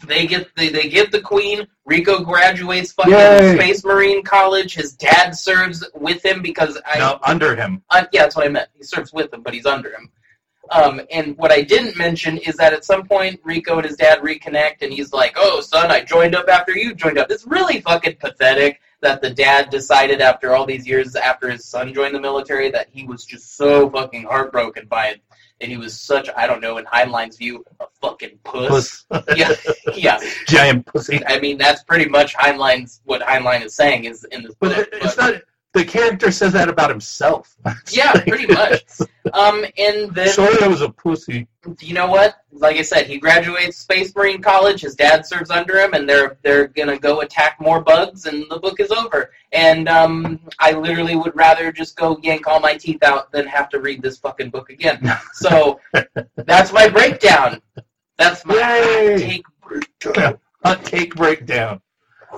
they 0.06 0.26
get 0.26 0.48
they, 0.56 0.68
they 0.68 0.88
get 0.88 1.12
the 1.12 1.20
queen. 1.20 1.66
Rico 1.84 2.22
graduates 2.22 2.92
fucking 2.92 3.12
Yay. 3.12 3.54
Space 3.56 3.84
Marine 3.84 4.22
College. 4.22 4.74
His 4.74 4.92
dad 4.94 5.32
serves 5.32 5.84
with 5.94 6.24
him 6.24 6.42
because 6.42 6.78
I 6.86 6.98
No, 6.98 7.18
under 7.22 7.54
him. 7.56 7.82
uh, 7.90 8.04
yeah, 8.12 8.22
that's 8.22 8.36
what 8.36 8.46
I 8.46 8.48
meant. 8.48 8.68
He 8.76 8.84
serves 8.84 9.12
with 9.12 9.32
him, 9.32 9.42
but 9.42 9.54
he's 9.54 9.66
under 9.66 9.90
him. 9.90 10.10
Um, 10.70 11.00
and 11.10 11.36
what 11.38 11.50
I 11.50 11.62
didn't 11.62 11.96
mention 11.96 12.36
is 12.38 12.56
that 12.56 12.74
at 12.74 12.84
some 12.84 13.06
point 13.06 13.40
Rico 13.42 13.76
and 13.78 13.86
his 13.86 13.96
dad 13.96 14.18
reconnect, 14.20 14.82
and 14.82 14.92
he's 14.92 15.12
like, 15.12 15.34
"Oh, 15.36 15.60
son, 15.60 15.90
I 15.90 16.04
joined 16.04 16.34
up 16.34 16.48
after 16.48 16.76
you 16.76 16.94
joined 16.94 17.18
up." 17.18 17.30
It's 17.30 17.46
really 17.46 17.80
fucking 17.80 18.16
pathetic 18.16 18.80
that 19.00 19.20
the 19.20 19.30
dad 19.30 19.70
decided 19.70 20.20
after 20.20 20.54
all 20.54 20.66
these 20.66 20.86
years 20.86 21.14
after 21.16 21.50
his 21.50 21.64
son 21.64 21.94
joined 21.94 22.14
the 22.14 22.20
military 22.20 22.70
that 22.70 22.88
he 22.90 23.04
was 23.04 23.24
just 23.24 23.56
so 23.56 23.88
fucking 23.90 24.24
heartbroken 24.24 24.86
by 24.86 25.08
it, 25.08 25.20
and 25.60 25.70
he 25.70 25.76
was 25.76 25.98
such 26.00 26.28
I 26.36 26.46
don't 26.46 26.60
know 26.60 26.78
in 26.78 26.84
Heinlein's 26.86 27.36
view 27.36 27.64
a 27.80 27.86
fucking 28.00 28.38
puss. 28.44 29.04
Puss. 29.10 29.24
yeah, 29.36 29.54
yeah. 29.94 30.18
Giant 30.46 30.86
pussy. 30.86 31.20
I 31.26 31.38
mean 31.40 31.58
that's 31.58 31.82
pretty 31.84 32.08
much 32.08 32.34
Heinlein's 32.34 33.00
what 33.04 33.22
Heinlein 33.22 33.64
is 33.64 33.74
saying 33.74 34.04
is 34.04 34.24
in 34.24 34.42
this 34.42 34.54
But 34.60 34.74
book. 34.76 34.88
it, 34.92 34.98
it's 35.02 35.16
not. 35.16 35.34
The 35.74 35.84
character 35.84 36.32
says 36.32 36.54
that 36.54 36.68
about 36.68 36.88
himself. 36.88 37.56
yeah, 37.90 38.12
pretty 38.26 38.46
much. 38.46 38.82
Um, 39.34 39.64
and 39.76 40.14
then 40.14 40.28
I 40.62 40.66
was 40.66 40.80
a 40.80 40.88
pussy. 40.88 41.46
you 41.80 41.92
know 41.92 42.06
what? 42.06 42.36
Like 42.52 42.76
I 42.76 42.82
said, 42.82 43.06
he 43.06 43.18
graduates 43.18 43.76
Space 43.76 44.14
Marine 44.16 44.40
College. 44.40 44.80
His 44.80 44.94
dad 44.94 45.26
serves 45.26 45.50
under 45.50 45.78
him, 45.78 45.92
and 45.92 46.08
they're 46.08 46.38
they're 46.42 46.68
gonna 46.68 46.98
go 46.98 47.20
attack 47.20 47.60
more 47.60 47.82
bugs, 47.82 48.24
and 48.24 48.46
the 48.50 48.58
book 48.58 48.80
is 48.80 48.90
over. 48.90 49.30
And 49.52 49.88
um, 49.88 50.40
I 50.58 50.72
literally 50.72 51.16
would 51.16 51.36
rather 51.36 51.70
just 51.70 51.96
go 51.96 52.18
yank 52.22 52.46
all 52.46 52.60
my 52.60 52.74
teeth 52.76 53.02
out 53.02 53.30
than 53.30 53.46
have 53.46 53.68
to 53.70 53.80
read 53.80 54.00
this 54.02 54.18
fucking 54.18 54.50
book 54.50 54.70
again. 54.70 55.00
So 55.34 55.78
that's 56.34 56.72
my 56.72 56.88
breakdown. 56.88 57.62
That's 58.16 58.44
my 58.44 58.54
Yay! 58.54 59.18
take. 59.18 59.44
Hot 60.64 60.84
take 60.84 61.14
breakdown. 61.14 61.80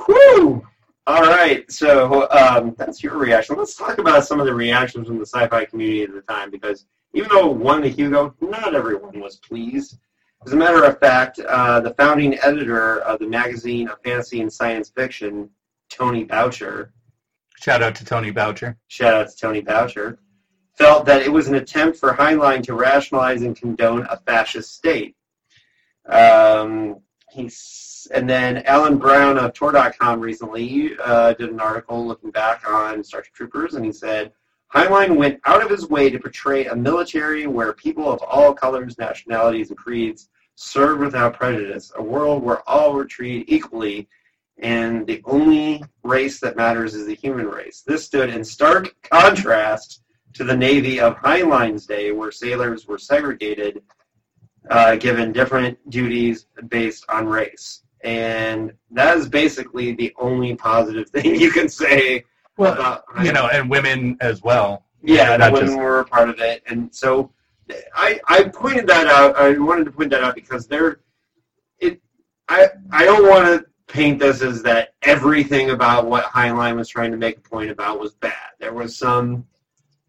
Whew! 0.05 0.66
All 1.11 1.23
right, 1.23 1.68
so 1.68 2.31
um, 2.31 2.73
that's 2.79 3.03
your 3.03 3.18
reaction. 3.18 3.57
Let's 3.57 3.75
talk 3.75 3.99
about 3.99 4.25
some 4.25 4.38
of 4.38 4.46
the 4.46 4.55
reactions 4.55 5.09
from 5.09 5.18
the 5.18 5.27
sci-fi 5.27 5.64
community 5.64 6.05
at 6.05 6.14
the 6.14 6.20
time, 6.20 6.53
because 6.53 6.87
even 7.14 7.29
though 7.31 7.51
it 7.51 7.57
won 7.57 7.81
the 7.81 7.88
Hugo, 7.88 8.33
not 8.40 8.77
everyone 8.77 9.18
was 9.18 9.35
pleased. 9.38 9.99
As 10.46 10.53
a 10.53 10.57
matter 10.57 10.85
of 10.85 11.01
fact, 11.01 11.40
uh, 11.40 11.81
the 11.81 11.92
founding 11.94 12.38
editor 12.38 13.01
of 13.01 13.18
the 13.18 13.27
magazine 13.27 13.88
of 13.88 14.01
fantasy 14.05 14.40
and 14.40 14.53
science 14.53 14.90
fiction, 14.90 15.51
Tony 15.88 16.23
Boucher, 16.23 16.92
Shout 17.61 17.83
out 17.83 17.96
to 17.96 18.05
Tony 18.05 18.31
Boucher. 18.31 18.79
shout 18.87 19.12
out 19.12 19.31
to 19.31 19.37
Tony 19.37 19.62
Boucher, 19.62 20.20
felt 20.79 21.07
that 21.07 21.23
it 21.23 21.33
was 21.33 21.49
an 21.49 21.57
attempt 21.57 21.99
for 21.99 22.12
Heinlein 22.12 22.62
to 22.62 22.75
rationalize 22.75 23.42
and 23.42 23.57
condone 23.57 24.07
a 24.09 24.16
fascist 24.16 24.77
state. 24.77 25.16
Um, 26.09 27.01
he's, 27.33 27.57
and 28.11 28.29
then 28.29 28.59
Alan 28.67 28.99
Brown 28.99 29.39
of 29.39 29.53
Tor.com 29.53 30.21
recently 30.21 30.97
uh, 31.03 31.35
did 31.35 31.51
an 31.51 31.61
article 31.61 32.07
looking 32.07 32.31
back 32.31 32.69
on 32.69 33.03
Star 33.05 33.21
Trek 33.21 33.33
Troopers, 33.35 33.75
and 33.75 33.85
he 33.85 33.93
said 33.93 34.33
Heinlein 34.75 35.17
went 35.17 35.41
out 35.47 35.63
of 35.63 35.71
his 35.71 35.89
way 35.89 36.11
to 36.11 36.19
portray 36.19 36.67
a 36.67 36.77
military 36.77 37.47
where 37.47 37.73
people 37.73 38.11
of 38.11 38.23
all 38.23 38.55
colors, 38.55 38.99
nationalities, 38.99 39.71
and 39.71 39.79
creeds 39.79 40.29
served 40.55 41.01
without 41.01 41.35
prejudice, 41.35 41.93
a 41.97 42.03
world 42.03 42.43
where 42.43 42.69
all 42.69 42.93
were 42.93 43.05
treated 43.05 43.53
equally 43.53 44.09
and 44.61 45.07
the 45.07 45.23
only 45.25 45.83
race 46.03 46.39
that 46.41 46.57
matters 46.57 46.95
is 46.95 47.07
the 47.07 47.15
human 47.15 47.47
race. 47.47 47.83
This 47.87 48.05
stood 48.05 48.31
in 48.31 48.45
stark 48.45 48.95
contrast 49.03 50.03
to 50.35 50.45
the 50.45 50.57
Navy 50.57 51.01
of 51.01 51.17
Heinlein's 51.17 51.87
day, 51.87 52.13
where 52.13 52.31
sailors 52.31 52.87
were 52.87 52.99
segregated, 52.99 53.83
uh, 54.71 54.97
given 54.97 55.33
different 55.33 55.79
duties 55.91 56.47
based 56.69 57.05
on 57.09 57.27
race. 57.27 57.83
And 58.03 58.73
that 58.91 59.17
is 59.19 59.29
basically 59.29 59.93
the 59.95 60.13
only 60.19 60.55
positive 60.55 61.09
thing 61.15 61.35
you 61.35 61.51
can 61.51 61.69
say 61.69 62.25
Well, 62.57 62.73
about 62.73 63.05
you 63.23 63.33
know, 63.33 63.49
and 63.53 63.69
women 63.71 64.17
as 64.21 64.43
well. 64.43 64.85
yeah, 65.03 65.37
not 65.37 65.47
the 65.49 65.53
women 65.53 65.67
just- 65.69 65.79
were 65.79 66.01
a 66.01 66.05
part 66.05 66.29
of 66.29 66.41
it, 66.41 66.63
and 66.67 66.95
so 66.95 67.33
I 67.95 68.21
I 68.27 68.45
pointed 68.45 68.87
that 68.89 69.07
out. 69.07 69.37
I 69.37 69.57
wanted 69.59 69.85
to 69.85 69.93
point 69.93 70.11
that 70.11 70.25
out 70.25 70.35
because 70.35 70.67
there, 70.67 71.01
it 71.79 72.01
I 72.49 72.69
I 72.91 73.05
don't 73.05 73.29
want 73.29 73.45
to 73.47 73.67
paint 73.87 74.19
this 74.19 74.41
as 74.43 74.63
that 74.63 74.95
everything 75.03 75.71
about 75.71 76.07
what 76.07 76.25
Heinlein 76.25 76.77
was 76.77 76.89
trying 76.89 77.11
to 77.13 77.17
make 77.17 77.39
a 77.39 77.41
point 77.41 77.71
about 77.71 77.99
was 78.01 78.15
bad. 78.15 78.51
There 78.59 78.73
was 78.73 78.97
some 78.97 79.47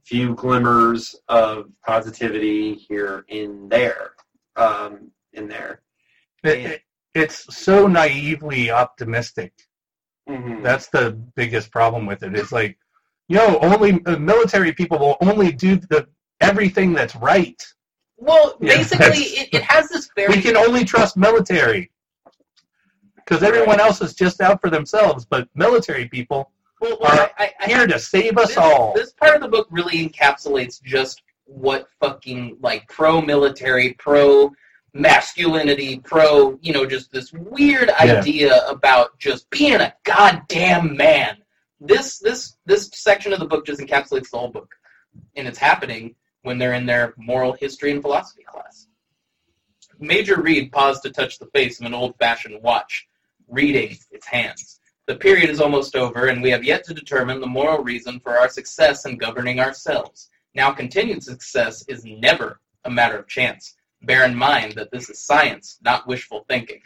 few 0.04 0.34
glimmers 0.36 1.16
of 1.30 1.70
positivity 1.86 2.74
here 2.74 3.26
in 3.28 3.70
there, 3.70 4.12
um, 4.56 5.10
in 5.34 5.48
there. 5.48 5.82
It, 6.44 6.58
it, 6.60 6.82
it's 7.14 7.56
so 7.56 7.88
naively 7.88 8.72
optimistic. 8.72 9.54
Mhm. 10.30 10.64
That's 10.64 10.88
the 10.88 11.12
biggest 11.36 11.72
problem 11.72 12.06
with 12.06 12.24
it. 12.24 12.36
It's 12.36 12.52
like, 12.52 12.78
you 13.28 13.38
know, 13.38 13.60
only 13.60 14.04
uh, 14.06 14.18
military 14.18 14.74
people 14.74 15.00
will 15.00 15.18
only 15.22 15.52
do 15.52 15.76
the 15.78 16.08
everything 16.40 16.94
that's 16.94 17.16
right. 17.16 17.62
Well, 18.18 18.58
Yeah, 18.62 18.78
basically, 18.78 19.24
it, 19.40 19.50
it 19.52 19.64
has 19.64 19.90
this 19.90 20.10
very 20.16 20.36
We 20.36 20.42
can 20.42 20.56
only 20.56 20.86
trust 20.86 21.18
military 21.18 21.92
because 23.16 23.44
everyone 23.44 23.80
else 23.80 24.02
is 24.02 24.14
just 24.14 24.42
out 24.42 24.62
for 24.62 24.70
themselves. 24.70 25.26
But 25.26 25.48
military 25.56 26.08
people 26.08 26.52
well, 26.80 26.98
well, 27.02 27.20
are 27.20 27.32
I, 27.38 27.54
I, 27.60 27.66
here 27.68 27.88
to 27.88 28.00
save 28.00 28.38
us 28.38 28.50
this, 28.50 28.58
all. 28.58 28.94
This 28.94 29.14
part 29.14 29.36
of 29.36 29.42
the 29.42 29.48
book 29.48 29.68
really 29.72 30.08
encapsulates 30.08 30.82
just 30.82 31.22
what 31.46 31.88
fucking 32.00 32.58
like 32.62 32.88
pro 32.88 33.22
military, 33.22 33.94
pro 33.94 34.52
masculinity, 34.94 36.00
pro 36.00 36.58
you 36.62 36.74
know 36.74 36.86
just 36.86 37.12
this 37.12 37.32
weird 37.34 37.90
Yeah. 37.90 38.20
idea 38.20 38.68
about 38.68 39.18
just 39.20 39.50
being 39.50 39.80
a 39.82 39.94
goddamn 40.04 40.96
man. 40.96 41.38
This 41.80 42.20
this 42.20 42.58
this 42.66 42.90
section 42.94 43.34
of 43.34 43.40
the 43.40 43.46
book 43.46 43.66
just 43.66 43.82
encapsulates 43.82 44.30
the 44.30 44.38
whole 44.38 44.50
book, 44.50 44.76
and 45.36 45.48
it's 45.48 45.58
happening 45.58 46.16
when 46.44 46.58
they're 46.58 46.74
in 46.74 46.86
their 46.86 47.14
moral 47.18 47.54
history 47.54 47.92
and 47.92 48.02
philosophy 48.02 48.44
class. 48.44 48.88
Major 50.00 50.42
Reid 50.42 50.72
paused 50.72 51.04
to 51.04 51.12
touch 51.12 51.38
the 51.38 51.46
face 51.48 51.80
of 51.80 51.86
an 51.86 51.94
old-fashioned 51.94 52.62
watch, 52.64 53.08
reading 53.48 53.96
its 54.10 54.26
hands. 54.26 54.80
The 55.06 55.16
period 55.16 55.52
is 55.52 55.62
almost 55.62 55.96
over, 55.96 56.28
and 56.28 56.42
we 56.42 56.50
have 56.50 56.64
yet 56.64 56.84
to 56.86 56.94
determine 56.96 57.40
the 57.40 57.48
moral 57.48 57.84
reason 57.84 58.20
for 58.20 58.38
our 58.38 58.50
success 58.50 59.06
in 59.06 59.18
governing 59.18 59.60
ourselves. 59.60 60.30
Now, 60.56 60.72
continued 60.72 61.22
success 61.24 61.86
is 61.88 62.04
never 62.04 62.60
a 62.86 62.90
matter 62.90 63.18
of 63.20 63.28
chance. 63.28 63.76
Bear 64.04 64.26
in 64.26 64.36
mind 64.36 64.74
that 64.74 64.92
this 64.92 65.10
is 65.10 65.20
science, 65.20 65.78
not 65.84 66.08
wishful 66.08 66.46
thinking. 66.50 66.82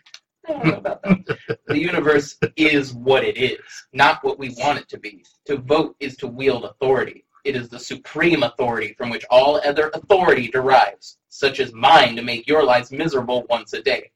I 0.47 0.51
don't 0.51 0.65
know 0.65 0.78
about 0.78 1.01
that. 1.04 1.60
the 1.67 1.80
universe 1.80 2.38
is 2.58 2.93
what 2.93 3.23
it 3.23 3.38
is, 3.38 3.60
not 3.93 4.23
what 4.23 4.38
we 4.38 4.49
want 4.58 4.80
it 4.80 4.89
to 4.89 4.99
be. 4.99 5.23
To 5.45 5.58
vote 5.58 5.95
is 5.99 6.17
to 6.17 6.28
wield 6.28 6.65
authority. 6.65 7.25
It 7.45 7.56
is 7.56 7.69
the 7.69 7.80
supreme 7.80 8.43
authority 8.43 8.95
from 8.97 9.10
which 9.10 9.23
all 9.30 9.62
other 9.63 9.91
authority 9.93 10.49
derives, 10.49 11.17
such 11.30 11.60
as 11.60 11.71
mine 11.73 12.15
to 12.15 12.21
make 12.21 12.47
your 12.47 12.63
lives 12.63 12.91
miserable 12.91 13.45
once 13.49 13.73
a 13.73 13.82
day. 13.82 14.12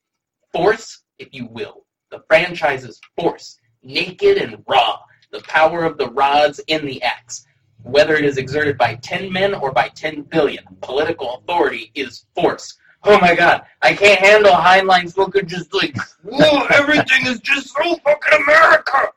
Force, 0.51 1.03
if 1.19 1.29
you 1.31 1.45
will. 1.45 1.85
The 2.11 2.23
franchise 2.27 2.83
is 2.83 2.99
force, 3.15 3.59
naked 3.83 4.37
and 4.37 4.63
raw, 4.67 4.99
the 5.31 5.41
power 5.41 5.83
of 5.83 5.97
the 5.97 6.09
rods 6.09 6.59
in 6.67 6.85
the 6.85 7.01
axe. 7.03 7.45
Whether 7.83 8.15
it 8.15 8.25
is 8.25 8.37
exerted 8.37 8.77
by 8.77 8.95
10 8.95 9.31
men 9.31 9.53
or 9.53 9.71
by 9.71 9.89
10 9.89 10.23
billion, 10.23 10.65
political 10.81 11.35
authority 11.35 11.91
is 11.95 12.25
force. 12.35 12.77
Oh 13.03 13.19
my 13.19 13.33
god, 13.35 13.63
I 13.81 13.93
can't 13.93 14.19
handle 14.19 14.51
Heinlein's 14.51 15.13
book 15.13 15.35
just 15.45 15.73
like, 15.73 15.95
whoa, 16.23 16.65
everything 16.71 17.25
is 17.27 17.39
just 17.39 17.69
so 17.75 17.95
fucking 17.97 18.43
America! 18.43 19.09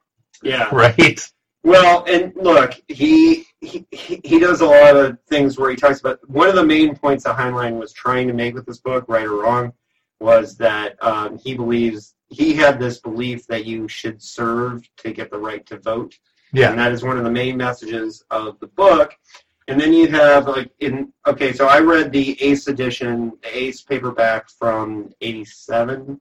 Yeah. 0.42 0.68
Right. 0.74 1.20
Well, 1.64 2.04
and 2.06 2.32
look, 2.36 2.80
he, 2.88 3.44
he 3.60 3.86
he 3.92 4.20
he 4.24 4.38
does 4.40 4.60
a 4.60 4.66
lot 4.66 4.96
of 4.96 5.18
things 5.28 5.58
where 5.58 5.70
he 5.70 5.76
talks 5.76 6.00
about 6.00 6.18
one 6.28 6.48
of 6.48 6.54
the 6.56 6.64
main 6.64 6.96
points 6.96 7.24
that 7.24 7.36
Heinlein 7.36 7.78
was 7.78 7.92
trying 7.92 8.26
to 8.28 8.34
make 8.34 8.54
with 8.54 8.66
this 8.66 8.78
book, 8.78 9.04
right 9.08 9.24
or 9.26 9.42
wrong, 9.42 9.72
was 10.20 10.56
that 10.56 10.96
um, 11.02 11.38
he 11.38 11.54
believes 11.54 12.14
he 12.28 12.54
had 12.54 12.80
this 12.80 12.98
belief 12.98 13.46
that 13.46 13.64
you 13.66 13.86
should 13.88 14.20
serve 14.22 14.88
to 14.96 15.12
get 15.12 15.30
the 15.30 15.38
right 15.38 15.64
to 15.66 15.78
vote, 15.78 16.18
Yeah. 16.52 16.70
and 16.70 16.78
that 16.78 16.90
is 16.92 17.04
one 17.04 17.18
of 17.18 17.24
the 17.24 17.30
main 17.30 17.56
messages 17.56 18.24
of 18.30 18.58
the 18.58 18.68
book. 18.68 19.14
And 19.68 19.80
then 19.80 19.92
you 19.92 20.08
have 20.08 20.48
like 20.48 20.72
in 20.80 21.12
okay, 21.26 21.52
so 21.52 21.66
I 21.66 21.80
read 21.80 22.12
the 22.12 22.40
Ace 22.42 22.66
edition, 22.66 23.32
the 23.42 23.56
Ace 23.56 23.82
paperback 23.82 24.50
from 24.50 25.12
'87 25.20 26.20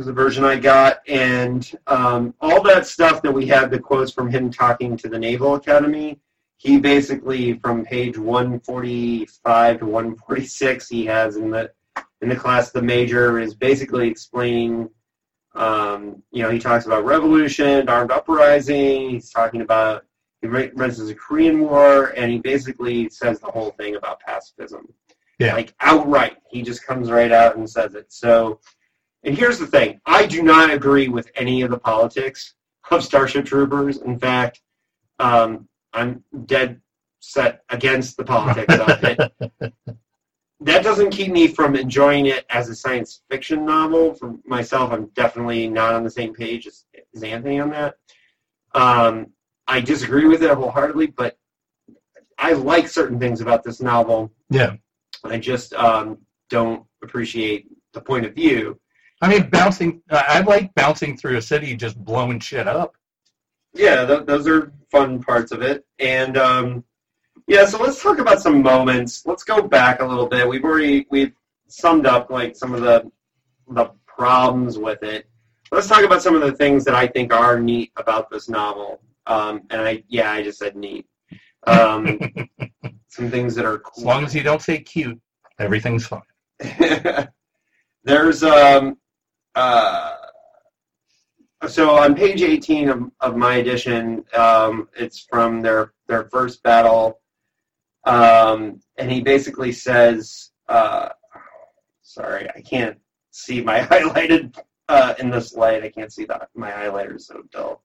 was 0.00 0.06
the 0.06 0.12
version 0.14 0.44
I 0.44 0.56
got, 0.56 1.00
and 1.08 1.70
um, 1.86 2.34
all 2.40 2.62
that 2.62 2.86
stuff 2.86 3.20
that 3.20 3.32
we 3.32 3.46
had 3.46 3.70
the 3.70 3.78
quotes 3.78 4.10
from 4.10 4.30
him 4.30 4.50
talking 4.50 4.96
to 4.96 5.10
the 5.10 5.18
Naval 5.18 5.56
Academy. 5.56 6.18
He 6.56 6.78
basically, 6.78 7.54
from 7.58 7.84
page 7.84 8.16
145 8.16 9.78
to 9.78 9.84
146, 9.84 10.88
he 10.88 11.04
has 11.04 11.36
in 11.36 11.50
the 11.50 11.70
in 12.22 12.30
the 12.30 12.36
class 12.36 12.70
the 12.70 12.80
major 12.80 13.38
is 13.38 13.54
basically 13.54 14.08
explaining. 14.08 14.88
Um, 15.54 16.22
you 16.30 16.42
know, 16.42 16.50
he 16.50 16.58
talks 16.58 16.86
about 16.86 17.04
revolution, 17.04 17.88
armed 17.88 18.10
uprising. 18.10 19.10
He's 19.10 19.30
talking 19.30 19.60
about 19.60 20.06
he 20.42 20.48
mentions 20.48 21.08
the 21.08 21.14
Korean 21.14 21.60
War, 21.60 22.14
and 22.16 22.30
he 22.30 22.38
basically 22.38 23.08
says 23.10 23.40
the 23.40 23.50
whole 23.50 23.70
thing 23.72 23.96
about 23.96 24.20
pacifism. 24.20 24.92
Yeah. 25.38 25.54
Like 25.54 25.74
outright, 25.80 26.36
he 26.48 26.62
just 26.62 26.86
comes 26.86 27.10
right 27.10 27.32
out 27.32 27.56
and 27.56 27.68
says 27.68 27.94
it. 27.94 28.12
So, 28.12 28.60
and 29.22 29.36
here's 29.36 29.58
the 29.58 29.66
thing: 29.66 30.00
I 30.06 30.26
do 30.26 30.42
not 30.42 30.70
agree 30.70 31.08
with 31.08 31.30
any 31.34 31.62
of 31.62 31.70
the 31.70 31.78
politics 31.78 32.54
of 32.90 33.04
Starship 33.04 33.44
Troopers. 33.44 33.98
In 33.98 34.18
fact, 34.18 34.60
um, 35.18 35.68
I'm 35.92 36.24
dead 36.46 36.80
set 37.20 37.62
against 37.68 38.16
the 38.16 38.24
politics 38.24 38.74
of 38.74 39.04
it. 39.04 39.74
That 40.62 40.84
doesn't 40.84 41.10
keep 41.10 41.32
me 41.32 41.48
from 41.48 41.74
enjoying 41.74 42.26
it 42.26 42.44
as 42.50 42.68
a 42.68 42.74
science 42.74 43.22
fiction 43.30 43.64
novel. 43.64 44.14
For 44.14 44.36
myself, 44.44 44.92
I'm 44.92 45.06
definitely 45.14 45.66
not 45.68 45.94
on 45.94 46.04
the 46.04 46.10
same 46.10 46.34
page 46.34 46.66
as, 46.66 46.84
as 47.14 47.22
Anthony 47.22 47.60
on 47.60 47.70
that. 47.70 47.94
Um, 48.74 49.28
I 49.66 49.80
disagree 49.80 50.26
with 50.26 50.42
it 50.42 50.50
wholeheartedly, 50.50 51.08
but 51.08 51.38
I 52.38 52.52
like 52.52 52.88
certain 52.88 53.18
things 53.18 53.40
about 53.40 53.62
this 53.62 53.80
novel. 53.80 54.32
Yeah. 54.50 54.76
I 55.24 55.38
just 55.38 55.74
um, 55.74 56.18
don't 56.48 56.84
appreciate 57.02 57.66
the 57.92 58.00
point 58.00 58.26
of 58.26 58.34
view. 58.34 58.80
I 59.22 59.28
mean, 59.28 59.50
bouncing. 59.50 60.02
I 60.10 60.40
like 60.40 60.74
bouncing 60.74 61.16
through 61.16 61.36
a 61.36 61.42
city, 61.42 61.76
just 61.76 62.02
blowing 62.02 62.40
shit 62.40 62.66
up. 62.66 62.94
Yeah, 63.74 64.06
th- 64.06 64.24
those 64.26 64.48
are 64.48 64.72
fun 64.90 65.22
parts 65.22 65.52
of 65.52 65.60
it. 65.60 65.84
And 65.98 66.38
um, 66.38 66.84
yeah, 67.46 67.66
so 67.66 67.78
let's 67.82 68.02
talk 68.02 68.18
about 68.18 68.40
some 68.40 68.62
moments. 68.62 69.26
Let's 69.26 69.44
go 69.44 69.60
back 69.62 70.00
a 70.00 70.06
little 70.06 70.26
bit. 70.26 70.48
We've 70.48 70.64
already 70.64 71.06
we've 71.10 71.32
summed 71.68 72.06
up 72.06 72.30
like 72.30 72.56
some 72.56 72.74
of 72.74 72.80
the 72.80 73.10
the 73.68 73.90
problems 74.06 74.78
with 74.78 75.02
it. 75.02 75.26
Let's 75.70 75.86
talk 75.86 76.02
about 76.02 76.22
some 76.22 76.34
of 76.34 76.40
the 76.40 76.52
things 76.52 76.84
that 76.84 76.94
I 76.94 77.06
think 77.06 77.32
are 77.32 77.60
neat 77.60 77.92
about 77.96 78.30
this 78.30 78.48
novel. 78.48 79.00
Um, 79.26 79.62
and 79.70 79.80
I 79.80 80.04
yeah, 80.08 80.32
I 80.32 80.42
just 80.42 80.58
said 80.58 80.76
neat. 80.76 81.06
Um, 81.66 82.18
some 83.08 83.30
things 83.30 83.54
that 83.54 83.64
are 83.64 83.78
cool. 83.78 84.02
As 84.02 84.04
long 84.04 84.24
as 84.24 84.34
you 84.34 84.42
don't 84.42 84.62
say 84.62 84.80
cute, 84.80 85.20
everything's 85.58 86.06
fine. 86.06 86.22
There's 88.04 88.42
um 88.42 88.96
uh 89.54 90.16
so 91.68 91.90
on 91.96 92.14
page 92.14 92.42
18 92.42 92.88
of, 92.88 93.10
of 93.20 93.36
my 93.36 93.56
edition, 93.56 94.24
um, 94.34 94.88
it's 94.96 95.20
from 95.20 95.60
their 95.60 95.92
their 96.08 96.24
first 96.24 96.62
battle, 96.62 97.20
um, 98.04 98.80
and 98.96 99.10
he 99.10 99.20
basically 99.20 99.72
says, 99.72 100.50
uh, 100.68 101.10
"Sorry, 102.02 102.48
I 102.56 102.60
can't 102.62 102.98
see 103.30 103.60
my 103.60 103.80
highlighted 103.90 104.58
uh, 104.88 105.14
in 105.18 105.30
this 105.30 105.54
light. 105.54 105.84
I 105.84 105.90
can't 105.90 106.12
see 106.12 106.24
that 106.26 106.48
my 106.54 106.70
highlighter 106.70 107.16
is 107.16 107.26
so 107.26 107.42
dull, 107.52 107.84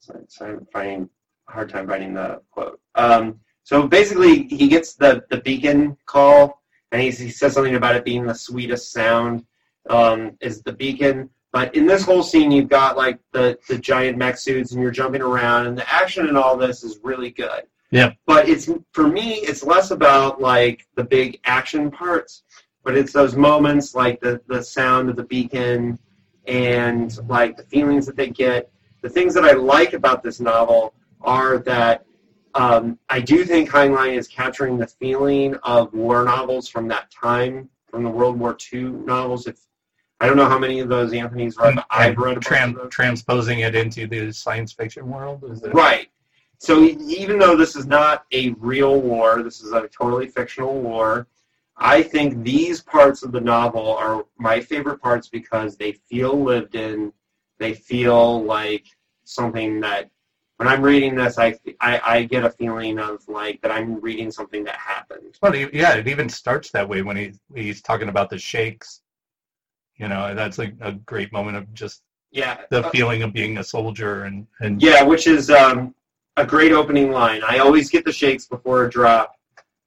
so, 0.00 0.46
I'm 0.46 0.66
finding 0.72 1.08
a 1.48 1.52
hard 1.52 1.70
time 1.70 1.86
finding 1.88 2.14
the 2.14 2.40
quote." 2.50 2.80
Um, 2.94 3.40
so 3.62 3.86
basically, 3.86 4.44
he 4.44 4.68
gets 4.68 4.94
the 4.94 5.24
the 5.30 5.38
beacon 5.38 5.96
call, 6.06 6.62
and 6.92 7.02
he, 7.02 7.10
he 7.10 7.30
says 7.30 7.52
something 7.52 7.74
about 7.74 7.96
it 7.96 8.04
being 8.04 8.26
the 8.26 8.34
sweetest 8.34 8.92
sound 8.92 9.44
um, 9.88 10.36
is 10.40 10.62
the 10.62 10.72
beacon. 10.72 11.30
But 11.52 11.74
in 11.74 11.86
this 11.86 12.04
whole 12.04 12.22
scene, 12.22 12.50
you've 12.50 12.68
got 12.68 12.96
like 12.96 13.18
the, 13.32 13.58
the 13.68 13.78
giant 13.78 14.18
mech 14.18 14.36
suits, 14.36 14.72
and 14.72 14.82
you're 14.82 14.90
jumping 14.90 15.22
around, 15.22 15.66
and 15.66 15.78
the 15.78 15.92
action 15.92 16.28
in 16.28 16.36
all 16.36 16.56
this 16.56 16.84
is 16.84 16.98
really 17.02 17.30
good. 17.30 17.62
Yeah. 17.90 18.12
But 18.26 18.48
it's 18.48 18.70
for 18.92 19.08
me, 19.08 19.36
it's 19.36 19.64
less 19.64 19.90
about 19.90 20.40
like 20.40 20.86
the 20.94 21.04
big 21.04 21.40
action 21.44 21.90
parts, 21.90 22.42
but 22.84 22.96
it's 22.96 23.12
those 23.12 23.34
moments 23.34 23.94
like 23.94 24.20
the 24.20 24.40
the 24.46 24.62
sound 24.62 25.08
of 25.08 25.16
the 25.16 25.24
beacon, 25.24 25.98
and 26.46 27.16
like 27.28 27.56
the 27.56 27.62
feelings 27.64 28.04
that 28.06 28.16
they 28.16 28.28
get. 28.28 28.70
The 29.02 29.08
things 29.08 29.34
that 29.34 29.44
I 29.44 29.52
like 29.52 29.92
about 29.92 30.22
this 30.22 30.40
novel 30.40 30.94
are 31.20 31.58
that 31.58 32.04
um, 32.54 32.98
I 33.08 33.20
do 33.20 33.44
think 33.44 33.70
Heinlein 33.70 34.16
is 34.16 34.26
capturing 34.26 34.78
the 34.78 34.86
feeling 34.86 35.54
of 35.62 35.92
war 35.92 36.24
novels 36.24 36.68
from 36.68 36.88
that 36.88 37.10
time, 37.10 37.68
from 37.86 38.02
the 38.02 38.10
World 38.10 38.38
War 38.38 38.56
II 38.72 38.82
novels. 38.82 39.46
If 39.46 39.58
I 40.20 40.26
don't 40.26 40.36
know 40.36 40.48
how 40.48 40.58
many 40.58 40.80
of 40.80 40.88
those 40.88 41.12
Anthony's 41.12 41.56
read, 41.56 41.76
but 41.76 41.86
I've 41.90 42.18
read 42.18 42.38
Tran- 42.38 42.90
transposing 42.90 43.60
it 43.60 43.76
into 43.76 44.06
the 44.06 44.32
science 44.32 44.72
fiction 44.72 45.08
world. 45.08 45.44
Is 45.48 45.62
it? 45.62 45.72
Right. 45.72 46.08
So 46.58 46.82
even 46.82 47.38
though 47.38 47.56
this 47.56 47.76
is 47.76 47.86
not 47.86 48.24
a 48.32 48.50
real 48.58 49.00
war, 49.00 49.44
this 49.44 49.60
is 49.60 49.72
a 49.72 49.86
totally 49.88 50.26
fictional 50.26 50.80
war. 50.80 51.28
I 51.76 52.02
think 52.02 52.42
these 52.42 52.80
parts 52.80 53.22
of 53.22 53.30
the 53.30 53.40
novel 53.40 53.96
are 53.96 54.26
my 54.38 54.60
favorite 54.60 55.00
parts 55.00 55.28
because 55.28 55.76
they 55.76 55.92
feel 55.92 56.42
lived 56.42 56.74
in. 56.74 57.12
They 57.58 57.74
feel 57.74 58.42
like 58.44 58.86
something 59.24 59.80
that 59.80 60.10
when 60.56 60.66
I'm 60.68 60.82
reading 60.82 61.14
this, 61.14 61.38
I, 61.38 61.56
I, 61.80 62.00
I 62.04 62.22
get 62.24 62.44
a 62.44 62.50
feeling 62.50 62.98
of 62.98 63.26
like 63.28 63.60
that 63.62 63.70
I'm 63.70 64.00
reading 64.00 64.30
something 64.30 64.64
that 64.64 64.74
happened. 64.76 65.38
Well, 65.40 65.54
yeah, 65.54 65.94
it 65.94 66.08
even 66.08 66.28
starts 66.28 66.70
that 66.72 66.88
way 66.88 67.02
when 67.02 67.16
he 67.16 67.32
he's 67.54 67.80
talking 67.80 68.08
about 68.08 68.28
the 68.30 68.38
shakes. 68.38 69.02
You 69.96 70.08
know, 70.08 70.34
that's 70.34 70.58
a, 70.58 70.72
a 70.80 70.92
great 70.92 71.32
moment 71.32 71.56
of 71.56 71.72
just 71.74 72.02
Yeah. 72.30 72.62
the 72.70 72.86
Uh, 72.86 72.90
feeling 72.90 73.22
of 73.22 73.32
being 73.32 73.58
a 73.58 73.64
soldier 73.64 74.24
and 74.24 74.46
and 74.60 74.80
Yeah, 74.82 75.02
which 75.02 75.26
is 75.26 75.50
um, 75.50 75.94
a 76.36 76.44
great 76.46 76.72
opening 76.72 77.10
line. 77.12 77.42
I 77.46 77.58
always 77.58 77.90
get 77.90 78.04
the 78.04 78.12
shakes 78.12 78.46
before 78.46 78.84
a 78.84 78.90
drop. 78.90 79.34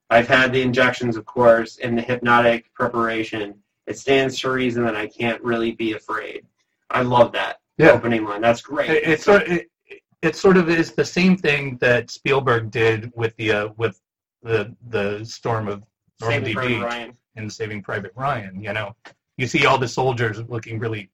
I've 0.09 0.27
had 0.27 0.51
the 0.51 0.61
injections, 0.61 1.15
of 1.15 1.25
course, 1.25 1.77
and 1.77 1.97
the 1.97 2.01
hypnotic 2.01 2.73
preparation. 2.73 3.55
It 3.87 3.97
stands 3.97 4.39
to 4.39 4.51
reason 4.51 4.83
that 4.85 4.95
I 4.95 5.07
can't 5.07 5.41
really 5.41 5.71
be 5.71 5.93
afraid. 5.93 6.45
I 6.89 7.01
love 7.01 7.31
that 7.33 7.60
Yeah. 7.77 7.91
opening 7.91 8.25
line. 8.25 8.41
That's 8.41 8.61
great. 8.61 8.89
It, 8.89 9.03
it's 9.07 9.23
sort 9.23 9.43
it, 9.47 9.67
it 10.21 10.35
sort 10.35 10.57
of 10.57 10.69
is 10.69 10.91
the 10.91 11.05
same 11.05 11.35
thing 11.37 11.77
that 11.81 12.11
Spielberg 12.11 12.69
did 12.71 13.11
with 13.15 13.35
the 13.37 13.51
uh, 13.51 13.69
with 13.77 13.99
the 14.43 14.75
the 14.89 15.23
storm 15.25 15.67
of 15.67 15.83
Normandy 16.19 16.53
Saving 16.53 16.55
Private 16.55 16.67
Beach 16.75 16.83
Ryan. 16.83 17.17
in 17.37 17.49
Saving 17.49 17.81
Private 17.83 18.11
Ryan. 18.15 18.61
You 18.63 18.73
know, 18.73 18.95
you 19.37 19.47
see 19.47 19.65
all 19.65 19.77
the 19.77 19.87
soldiers 19.87 20.39
looking 20.47 20.77
really 20.79 21.09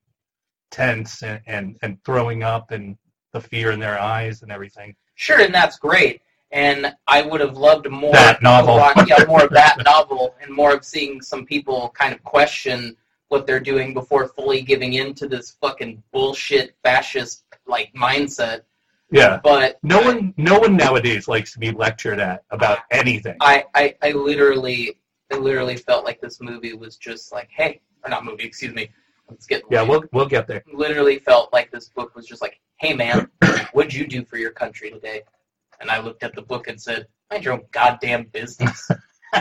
tense 0.72 1.24
and 1.24 1.40
and, 1.48 1.78
and 1.82 2.04
throwing 2.04 2.44
up 2.44 2.72
and 2.72 2.98
the 3.34 3.40
fear 3.42 3.72
in 3.72 3.80
their 3.80 4.00
eyes 4.00 4.42
and 4.42 4.52
everything. 4.52 4.96
Sure, 5.16 5.40
and 5.42 5.54
that's 5.54 5.78
great. 5.78 6.22
And 6.52 6.94
I 7.08 7.22
would 7.24 7.42
have 7.42 7.58
loved 7.58 7.90
more 7.90 8.14
That 8.14 8.42
novel. 8.42 8.78
yeah, 9.06 9.26
more 9.28 9.44
of 9.44 9.50
that 9.52 9.76
novel, 9.86 10.36
and 10.42 10.54
more 10.54 10.74
of 10.74 10.86
seeing 10.86 11.22
some 11.22 11.46
people 11.46 11.90
kind 11.98 12.14
of 12.14 12.24
question 12.24 12.96
what 13.30 13.46
they're 13.46 13.60
doing 13.60 13.94
before 13.94 14.28
fully 14.30 14.62
giving 14.62 14.94
in 14.94 15.14
to 15.16 15.28
this 15.28 15.52
fucking 15.62 16.02
bullshit 16.12 16.76
fascist 16.84 17.44
like 17.66 17.92
mindset. 17.94 18.62
Yeah. 19.12 19.40
But 19.44 19.80
No 19.84 20.02
one, 20.02 20.34
no 20.38 20.60
one 20.60 20.76
nowadays 20.76 21.28
likes 21.28 21.54
to 21.54 21.60
be 21.60 21.72
lectured 21.72 22.20
at 22.20 22.44
about 22.52 22.80
anything. 22.92 23.36
I, 23.42 23.66
I, 23.74 23.96
I 24.02 24.12
literally, 24.12 24.98
I 25.32 25.38
literally 25.38 25.78
felt 25.78 26.06
like 26.06 26.20
this 26.22 26.40
movie 26.42 26.74
was 26.74 26.98
just 26.98 27.32
like, 27.32 27.50
hey, 27.52 27.82
or 28.04 28.10
not 28.10 28.26
movie, 28.26 28.44
excuse 28.46 28.74
me. 28.74 28.90
Let's 29.30 29.46
get 29.46 29.62
Yeah, 29.70 29.82
we'll 29.82 30.06
we'll 30.14 30.26
get 30.26 30.48
there. 30.48 30.64
literally 30.74 31.20
felt 31.20 31.52
like 31.52 31.70
this 31.70 31.90
book 31.90 32.16
was 32.16 32.26
just 32.26 32.42
like, 32.42 32.62
hey 32.78 32.94
man, 32.94 33.30
what'd 33.74 33.94
you 33.94 34.08
do 34.08 34.24
for 34.24 34.38
your 34.38 34.52
country 34.52 34.90
today? 34.90 35.22
And 35.82 35.92
I 35.92 36.00
looked 36.00 36.24
at 36.24 36.34
the 36.34 36.42
book 36.42 36.68
and 36.70 36.82
said, 36.82 37.08
mind 37.30 37.44
your 37.44 37.54
own 37.56 37.64
goddamn 37.72 38.24
business. 38.32 38.90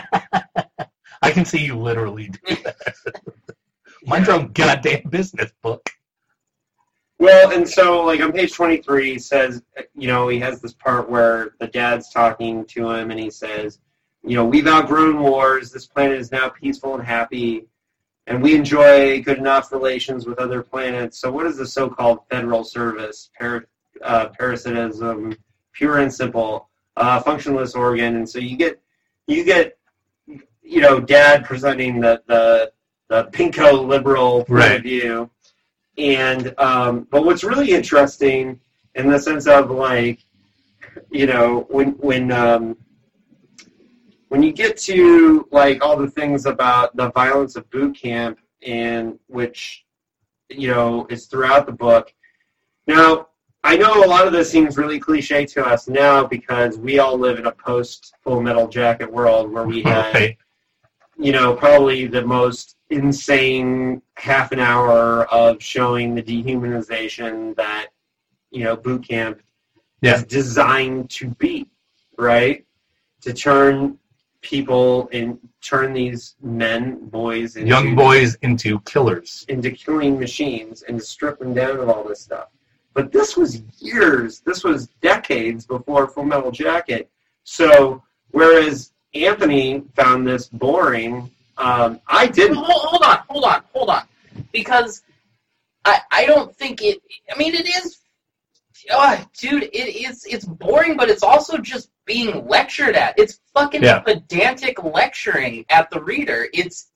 I 1.22 1.30
can 1.30 1.44
see 1.44 1.64
you 1.64 1.76
literally 1.78 2.28
do 2.46 2.56
that. 2.64 2.76
Mind 4.04 4.26
your 4.26 4.36
own 4.36 4.52
goddamn 4.52 5.08
business 5.08 5.52
book. 5.62 5.90
Well, 7.18 7.50
and 7.52 7.68
so 7.68 8.04
like 8.04 8.20
on 8.20 8.32
page 8.32 8.52
23 8.52 9.12
he 9.12 9.18
says, 9.18 9.62
you 9.94 10.06
know, 10.06 10.28
he 10.28 10.38
has 10.40 10.60
this 10.60 10.74
part 10.74 11.08
where 11.08 11.54
the 11.58 11.66
dad's 11.66 12.10
talking 12.10 12.64
to 12.66 12.90
him 12.90 13.10
and 13.10 13.18
he 13.18 13.30
says, 13.30 13.78
you 14.26 14.36
know, 14.36 14.44
we've 14.44 14.66
outgrown 14.66 15.20
wars. 15.20 15.70
This 15.70 15.86
planet 15.86 16.18
is 16.18 16.32
now 16.32 16.48
peaceful 16.48 16.94
and 16.96 17.04
happy, 17.04 17.66
and 18.26 18.42
we 18.42 18.56
enjoy 18.56 19.22
good 19.22 19.38
enough 19.38 19.70
relations 19.70 20.26
with 20.26 20.40
other 20.40 20.62
planets. 20.62 21.20
So 21.20 21.30
what 21.30 21.46
is 21.46 21.56
the 21.56 21.66
so-called 21.66 22.20
federal 22.28 22.64
service? 22.64 23.30
Uh, 24.02 24.28
parasitism, 24.38 25.36
pure 25.72 25.98
and 25.98 26.12
simple, 26.12 26.68
uh, 26.96 27.22
functionless 27.22 27.76
organ. 27.76 28.16
And 28.16 28.28
so 28.28 28.40
you 28.40 28.56
get, 28.56 28.82
you 29.28 29.44
get, 29.44 29.78
you 30.26 30.80
know, 30.80 30.98
dad 30.98 31.44
presenting 31.44 32.00
the 32.00 32.20
the, 32.26 32.72
the 33.08 33.24
pinko 33.32 33.86
liberal 33.86 34.38
point 34.44 34.50
Right. 34.50 34.76
of 34.76 34.82
view. 34.82 35.30
And 35.98 36.54
um, 36.58 37.06
but 37.10 37.24
what's 37.24 37.44
really 37.44 37.70
interesting 37.70 38.60
in 38.94 39.08
the 39.10 39.18
sense 39.18 39.46
of 39.46 39.70
like, 39.70 40.24
you 41.10 41.26
know, 41.26 41.66
when 41.70 41.90
when 41.92 42.32
um, 42.32 42.76
when 44.28 44.42
you 44.42 44.52
get 44.52 44.76
to 44.78 45.48
like 45.50 45.84
all 45.84 45.96
the 45.96 46.10
things 46.10 46.46
about 46.46 46.96
the 46.96 47.10
violence 47.12 47.56
of 47.56 47.68
boot 47.70 47.96
camp 47.96 48.38
and 48.66 49.18
which 49.28 49.84
you 50.50 50.68
know 50.68 51.06
is 51.08 51.26
throughout 51.26 51.66
the 51.66 51.72
book. 51.72 52.12
Now 52.86 53.28
I 53.64 53.76
know 53.76 54.04
a 54.04 54.06
lot 54.06 54.26
of 54.26 54.32
this 54.32 54.50
seems 54.50 54.76
really 54.76 54.98
cliche 54.98 55.44
to 55.46 55.64
us 55.66 55.88
now 55.88 56.24
because 56.26 56.78
we 56.78 56.98
all 56.98 57.18
live 57.18 57.38
in 57.38 57.46
a 57.46 57.52
post 57.52 58.14
Full 58.22 58.40
Metal 58.42 58.68
Jacket 58.68 59.10
world 59.10 59.50
where 59.50 59.64
we 59.66 59.82
had 59.82 60.14
Right. 60.14 60.36
you 61.18 61.32
know, 61.32 61.54
probably 61.54 62.06
the 62.06 62.22
most 62.22 62.75
insane 62.90 64.00
half 64.16 64.52
an 64.52 64.60
hour 64.60 65.24
of 65.26 65.62
showing 65.62 66.14
the 66.14 66.22
dehumanization 66.22 67.54
that, 67.56 67.88
you 68.50 68.64
know, 68.64 68.76
boot 68.76 69.06
camp 69.06 69.40
Yeah. 70.02 70.16
is 70.16 70.24
designed 70.24 71.10
to 71.10 71.28
be, 71.30 71.66
right? 72.16 72.64
To 73.22 73.32
turn 73.32 73.98
people 74.42 75.08
and 75.12 75.38
turn 75.60 75.92
these 75.92 76.36
men, 76.40 77.08
boys, 77.08 77.56
into, 77.56 77.68
Young 77.68 77.96
boys 77.96 78.36
into 78.42 78.78
killers. 78.80 79.44
into 79.48 79.70
killing 79.72 80.18
machines 80.18 80.82
and 80.82 81.00
to 81.00 81.04
strip 81.04 81.38
them 81.40 81.52
down 81.54 81.78
of 81.80 81.88
all 81.88 82.04
this 82.04 82.20
stuff. 82.20 82.48
But 82.94 83.10
this 83.10 83.36
was 83.36 83.62
years, 83.80 84.40
this 84.40 84.62
was 84.62 84.86
decades 85.02 85.66
before 85.66 86.06
Full 86.06 86.24
Metal 86.24 86.52
Jacket. 86.52 87.10
So 87.42 88.02
whereas 88.30 88.92
Anthony 89.14 89.82
found 89.96 90.26
this 90.26 90.48
boring, 90.48 91.30
um, 91.58 92.00
I 92.06 92.26
didn't. 92.26 92.56
hold, 92.56 92.68
hold 92.68 93.02
on, 93.02 93.18
hold 93.28 93.44
on, 93.44 93.62
hold 93.72 93.90
on, 93.90 94.02
because 94.52 95.02
I 95.84 96.00
I 96.10 96.26
don't 96.26 96.54
think 96.54 96.82
it. 96.82 97.00
I 97.32 97.36
mean, 97.38 97.54
it 97.54 97.66
is, 97.66 97.98
oh, 98.90 99.24
dude, 99.38 99.64
it 99.64 99.96
is. 100.08 100.24
It's 100.26 100.44
boring, 100.44 100.96
but 100.96 101.08
it's 101.08 101.22
also 101.22 101.58
just 101.58 101.90
being 102.04 102.46
lectured 102.46 102.94
at. 102.94 103.18
It's 103.18 103.40
fucking 103.54 103.82
Yeah. 103.82 104.00
pedantic 104.00 104.82
lecturing 104.84 105.64
at 105.70 105.90
the 105.90 106.00
reader. 106.00 106.48
It's 106.52 106.88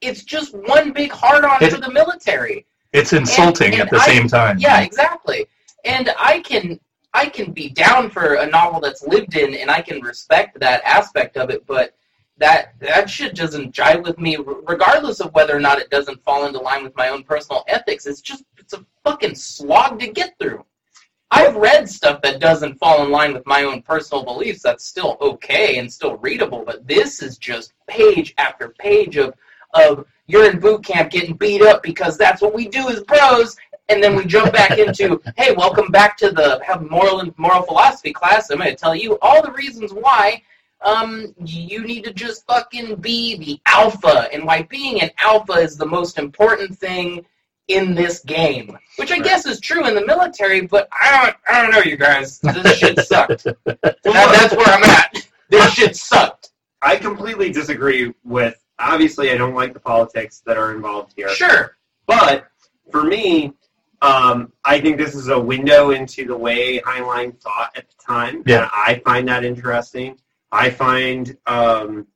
it's 0.00 0.24
just 0.24 0.54
one 0.54 0.92
big 0.92 1.10
hard 1.10 1.44
on 1.44 1.62
It- 1.62 1.72
for 1.72 1.80
the 1.80 1.90
military. 1.90 2.66
It's 2.92 3.12
insulting 3.12 3.72
and 3.74 3.82
at 3.82 3.90
the 3.90 3.98
I- 3.98 4.06
same 4.06 4.28
time. 4.28 4.58
Yeah, 4.58 4.80
exactly. 4.80 5.46
And 5.84 6.10
I 6.18 6.40
can 6.40 6.78
I 7.12 7.26
can 7.26 7.52
be 7.52 7.70
down 7.70 8.10
for 8.10 8.34
a 8.34 8.46
novel 8.46 8.78
that's 8.80 9.02
lived 9.02 9.36
in, 9.36 9.54
and 9.54 9.70
I 9.70 9.80
can 9.80 10.00
respect 10.02 10.60
that 10.60 10.82
aspect 10.84 11.36
of 11.38 11.48
it, 11.50 11.66
but 11.66 11.94
that 12.38 12.74
that 12.80 13.08
shit 13.08 13.34
doesn't 13.34 13.74
jive 13.74 14.04
with 14.04 14.18
me, 14.18 14.36
regardless 14.36 15.20
of 15.20 15.32
whether 15.32 15.56
or 15.56 15.60
not 15.60 15.78
it 15.78 15.90
doesn't 15.90 16.22
fall 16.22 16.46
into 16.46 16.58
line 16.58 16.84
with 16.84 16.96
my 16.96 17.08
own 17.08 17.22
personal 17.22 17.64
ethics. 17.68 18.06
It's 18.06 18.20
just 18.20 18.44
it's 18.58 18.74
a 18.74 18.84
fucking 19.04 19.34
slog 19.34 19.98
to 20.00 20.08
get 20.08 20.38
through. 20.38 20.64
I've 21.30 21.56
read 21.56 21.88
stuff 21.88 22.22
that 22.22 22.40
doesn't 22.40 22.78
fall 22.78 23.04
in 23.04 23.10
line 23.10 23.32
with 23.32 23.46
my 23.46 23.64
own 23.64 23.82
personal 23.82 24.24
beliefs. 24.24 24.62
That's 24.62 24.86
still 24.86 25.16
okay 25.20 25.78
and 25.78 25.92
still 25.92 26.16
readable, 26.18 26.62
but 26.64 26.86
this 26.86 27.20
is 27.22 27.36
just 27.36 27.72
page 27.88 28.34
after 28.38 28.68
page 28.78 29.16
of 29.16 29.34
of 29.74 30.06
you're 30.26 30.50
in 30.50 30.58
boot 30.60 30.84
camp 30.84 31.10
getting 31.10 31.34
beat 31.34 31.62
up 31.62 31.82
because 31.82 32.16
that's 32.16 32.42
what 32.42 32.54
we 32.54 32.68
do 32.68 32.88
as 32.88 33.02
pros, 33.04 33.56
and 33.88 34.02
then 34.02 34.14
we 34.14 34.24
jump 34.24 34.52
back 34.52 34.78
into, 34.78 35.20
hey, 35.36 35.54
welcome 35.54 35.90
back 35.90 36.16
to 36.18 36.30
the 36.30 36.60
have 36.64 36.82
moral 36.82 37.20
and 37.20 37.36
moral 37.38 37.62
philosophy 37.62 38.12
class. 38.12 38.50
I'm 38.50 38.58
going 38.58 38.70
to 38.70 38.76
tell 38.76 38.94
you 38.94 39.18
all 39.22 39.42
the 39.42 39.52
reasons 39.52 39.92
why 39.92 40.42
um, 40.82 41.34
you 41.44 41.84
need 41.84 42.04
to 42.04 42.12
just 42.12 42.46
fucking 42.46 42.96
be 42.96 43.36
the 43.36 43.60
alpha, 43.66 44.28
and 44.32 44.44
why 44.44 44.62
being 44.62 45.00
an 45.00 45.10
alpha 45.18 45.54
is 45.54 45.76
the 45.76 45.86
most 45.86 46.18
important 46.18 46.76
thing 46.78 47.24
in 47.68 47.94
this 47.94 48.20
game. 48.20 48.78
Which 48.96 49.10
I 49.10 49.18
guess 49.18 49.46
is 49.46 49.60
true 49.60 49.86
in 49.86 49.94
the 49.94 50.04
military, 50.04 50.62
but 50.62 50.88
I 50.92 51.24
don't, 51.24 51.36
I 51.48 51.62
don't 51.62 51.70
know, 51.72 51.90
you 51.90 51.96
guys. 51.96 52.38
This 52.40 52.78
shit 52.78 52.98
sucked. 53.06 53.44
That, 53.44 53.98
that's 54.04 54.54
where 54.54 54.66
I'm 54.66 54.84
at. 54.84 55.28
This 55.50 55.72
shit 55.72 55.96
sucked. 55.96 56.50
I 56.82 56.96
completely 56.96 57.50
disagree 57.50 58.12
with. 58.24 58.62
Obviously, 58.78 59.30
I 59.30 59.38
don't 59.38 59.54
like 59.54 59.72
the 59.72 59.80
politics 59.80 60.42
that 60.44 60.58
are 60.58 60.74
involved 60.74 61.14
here. 61.16 61.30
Sure. 61.30 61.76
But 62.06 62.46
for 62.92 63.02
me, 63.02 63.54
um, 64.02 64.52
I 64.64 64.80
think 64.80 64.98
this 64.98 65.14
is 65.14 65.28
a 65.28 65.40
window 65.40 65.90
into 65.90 66.26
the 66.26 66.36
way 66.36 66.78
Heinlein 66.80 67.40
thought 67.40 67.72
at 67.74 67.88
the 67.88 67.94
time. 68.04 68.42
Yeah. 68.46 68.62
And 68.62 68.70
I 68.72 69.00
find 69.04 69.26
that 69.28 69.44
interesting. 69.44 70.18
I 70.56 70.70
find, 70.70 71.36
um, 71.46 72.06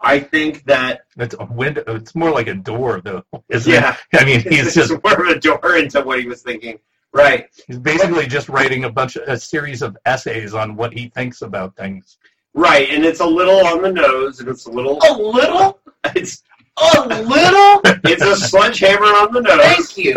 I 0.00 0.18
think 0.18 0.64
that, 0.64 1.02
It's 1.18 1.34
a 1.38 1.44
window. 1.44 1.82
It's 1.86 2.14
more 2.14 2.30
like 2.30 2.46
a 2.46 2.54
door, 2.54 3.02
though, 3.04 3.22
isn't 3.50 3.70
yeah, 3.70 3.96
it? 4.12 4.20
I 4.20 4.24
mean, 4.24 4.40
he's 4.48 4.66
it's 4.68 4.74
just 4.74 4.90
more 5.04 5.22
of 5.22 5.36
a 5.36 5.38
door 5.38 5.76
into 5.82 6.00
what 6.02 6.18
he 6.18 6.26
was 6.26 6.42
thinking. 6.42 6.78
Right. 7.12 7.46
he's 7.68 7.78
basically 7.78 8.26
just 8.26 8.48
writing 8.48 8.84
a 8.84 8.90
bunch 8.90 9.14
of 9.16 9.28
a 9.28 9.38
series 9.38 9.82
of 9.82 9.96
essays 10.04 10.52
on 10.52 10.74
what 10.74 10.92
he 10.92 11.10
thinks 11.10 11.42
about 11.42 11.76
things. 11.76 12.18
Right. 12.54 12.88
And 12.90 13.04
it's 13.04 13.20
a 13.20 13.26
little 13.26 13.64
on 13.66 13.82
the 13.82 13.92
nose 13.92 14.40
and 14.40 14.48
it's 14.48 14.66
a 14.66 14.70
little, 14.70 14.98
A 15.08 15.12
little? 15.16 15.78
it's, 16.16 16.42
A 16.76 17.06
little? 17.22 17.80
it's 18.04 18.22
a 18.22 18.34
sledgehammer 18.34 19.04
on 19.04 19.32
the 19.32 19.42
nose. 19.42 19.60
Thank 19.60 19.96
you. 19.96 20.14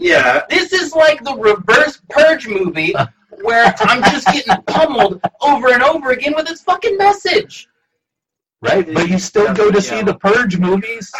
Yeah. 0.00 0.42
This 0.50 0.72
is 0.72 0.92
like 0.94 1.22
the 1.22 1.36
reverse 1.36 2.00
purge 2.08 2.48
movie 2.48 2.94
where 3.42 3.74
I'm 3.80 4.02
just 4.10 4.26
getting 4.28 4.54
pummeled 4.66 5.20
over 5.40 5.72
and 5.72 5.82
over 5.82 6.10
again 6.10 6.34
with 6.36 6.50
its 6.50 6.62
fucking 6.62 6.96
message. 6.96 7.68
Right? 8.60 8.92
But 8.92 9.08
you 9.08 9.18
still 9.18 9.54
go 9.54 9.70
to 9.70 9.80
see 9.80 10.02
the 10.02 10.14
Purge 10.14 10.58
movies? 10.58 11.10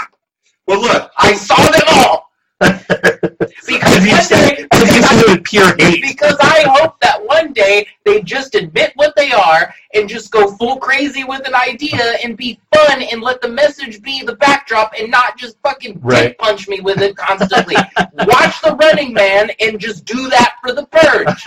Well, 0.66 0.80
look, 0.80 1.10
I 1.16 1.34
saw 1.34 1.70
them 1.70 1.82
all 1.88 2.30
Because 3.80 4.04
you 4.06 4.12
one 4.12 4.22
said 4.22 4.56
day- 4.56 4.66
because 4.70 4.96
you 4.96 5.02
said 5.02 5.44
pure 5.44 5.74
hate. 5.78 6.02
because 6.02 6.36
I 6.40 6.64
hope 6.68 7.00
that 7.00 7.24
one 7.26 7.52
day 7.52 7.86
they 8.04 8.22
just 8.22 8.54
admit 8.54 8.92
what 8.96 9.14
they 9.16 9.32
are 9.32 9.72
and 9.94 10.08
just 10.08 10.30
go 10.30 10.50
full 10.56 10.76
crazy 10.76 11.24
with 11.24 11.46
an 11.46 11.54
idea 11.54 11.98
and 12.24 12.36
be 12.36 12.60
fun 12.74 13.02
and 13.02 13.22
let 13.22 13.40
the 13.40 13.48
message 13.48 14.02
be 14.02 14.22
the 14.22 14.36
backdrop 14.36 14.92
and 14.98 15.10
not 15.10 15.36
just 15.38 15.56
fucking 15.62 15.94
dick 15.94 16.02
Right. 16.02 16.38
punch 16.38 16.68
me 16.68 16.80
with 16.80 17.00
it 17.00 17.16
constantly. 17.16 17.76
Watch 17.76 18.60
the 18.62 18.76
Running 18.80 19.12
Man 19.12 19.50
and 19.60 19.78
just 19.80 20.04
do 20.04 20.28
that 20.28 20.56
for 20.62 20.72
the 20.72 20.86
purge. 20.86 21.42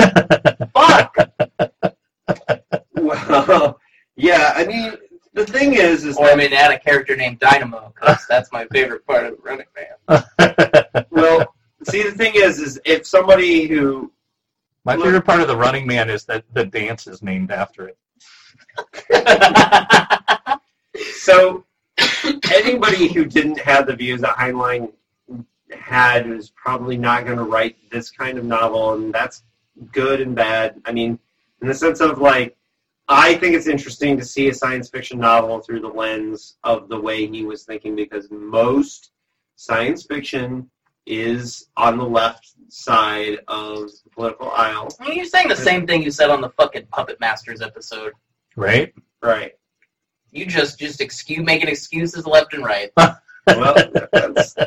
Fuck. 0.74 1.16
well, 2.96 3.80
yeah, 4.16 4.54
I 4.56 4.66
mean, 4.66 4.94
the 5.34 5.46
thing 5.46 5.74
is, 5.74 6.04
is 6.06 6.18
Or 6.18 6.26
that 6.26 6.34
I 6.34 6.36
mean, 6.36 6.54
add 6.54 6.72
a 6.72 6.80
character 6.80 7.16
named 7.16 7.40
Dynamo 7.40 7.94
because 7.96 8.26
that's 8.28 8.52
my 8.52 8.66
favorite 8.68 9.06
part 9.06 9.26
of 9.26 9.38
the 9.38 9.42
Running 9.44 9.66
Man. 9.76 11.06
well, 11.12 11.54
see, 11.84 12.04
the 12.04 12.12
thing 12.12 12.34
is, 12.36 12.60
is 12.60 12.80
if 12.86 13.06
somebody 13.06 13.68
who 13.68 14.12
My 14.86 14.96
favorite 14.98 15.26
part 15.26 15.42
of 15.42 15.48
the 15.48 15.58
Running 15.58 15.86
Man 15.88 16.10
is 16.10 16.26
that 16.26 16.44
the 16.54 16.66
dance 16.66 17.08
is 17.08 17.22
named 17.22 17.52
after 17.52 17.90
it. 17.90 17.98
So 21.22 21.66
anybody 22.52 23.08
who 23.08 23.26
didn't 23.26 23.60
have 23.60 23.86
the 23.86 23.96
views 23.96 24.22
that 24.22 24.36
Heinlein 24.38 24.92
had 25.72 26.28
is 26.28 26.50
probably 26.50 26.98
not 26.98 27.26
going 27.26 27.38
to 27.38 27.44
write 27.44 27.78
this 27.92 28.10
kind 28.10 28.40
of 28.40 28.44
novel, 28.44 28.94
and 28.94 29.14
that's 29.14 29.44
good 29.92 30.20
and 30.20 30.36
bad. 30.36 30.82
I 30.86 30.92
mean, 30.92 31.20
in 31.62 31.68
the 31.68 31.74
sense 31.74 32.00
of 32.00 32.18
like, 32.18 32.58
I 33.08 33.36
think 33.36 33.56
it's 33.56 33.68
interesting 33.68 34.18
to 34.18 34.26
see 34.26 34.50
a 34.50 34.54
science 34.54 34.90
fiction 34.90 35.20
novel 35.20 35.60
through 35.60 35.82
the 35.82 35.90
lens 35.90 36.58
of 36.64 36.90
the 36.90 37.00
way 37.00 37.28
he 37.28 37.46
was 37.46 37.64
thinking 37.64 37.96
because 37.96 38.30
most 38.32 39.12
science 39.56 40.04
fiction 40.04 40.70
is 41.06 41.68
on 41.78 41.98
the 41.98 42.06
left 42.06 42.52
side 42.70 43.40
of 43.48 43.92
the 44.04 44.10
political 44.14 44.52
aisle. 44.52 44.90
I 45.00 45.08
mean, 45.08 45.18
You're 45.18 45.26
saying 45.26 45.50
the 45.50 45.56
same 45.56 45.86
thing 45.86 46.04
you 46.04 46.12
said 46.12 46.30
on 46.30 46.42
the 46.42 46.50
fucking 46.50 46.88
Puppet 46.88 47.20
Masters 47.20 47.62
episode. 47.62 48.14
Right? 48.56 48.94
Right. 49.22 49.54
You 50.32 50.46
just 50.46 50.80
just 50.80 51.02
excuse 51.02 51.46
making 51.46 51.68
excuses 51.68 52.26
left 52.26 52.54
and 52.54 52.64
right. 52.64 52.92
Well, 53.48 53.76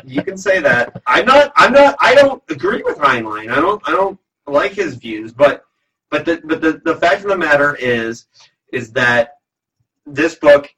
you 0.05 0.21
can 0.21 0.37
say 0.37 0.59
that. 0.59 1.01
I'm 1.07 1.25
not. 1.25 1.53
I'm 1.55 1.71
not. 1.71 1.95
I 1.99 2.13
don't 2.13 2.43
agree 2.49 2.83
with 2.83 2.97
Heinlein. 2.97 3.49
I 3.49 3.55
don't. 3.55 3.81
I 3.87 3.91
don't 3.91 4.19
like 4.47 4.73
his 4.73 4.95
views. 4.95 5.31
But 5.31 5.63
but 6.09 6.25
the 6.25 6.41
but 6.43 6.61
the, 6.61 6.81
the 6.83 6.95
fact 6.95 7.23
of 7.23 7.29
the 7.29 7.37
matter 7.37 7.75
is 7.75 8.25
is 8.73 8.91
that 8.91 9.37
this 10.05 10.35
book 10.35 10.74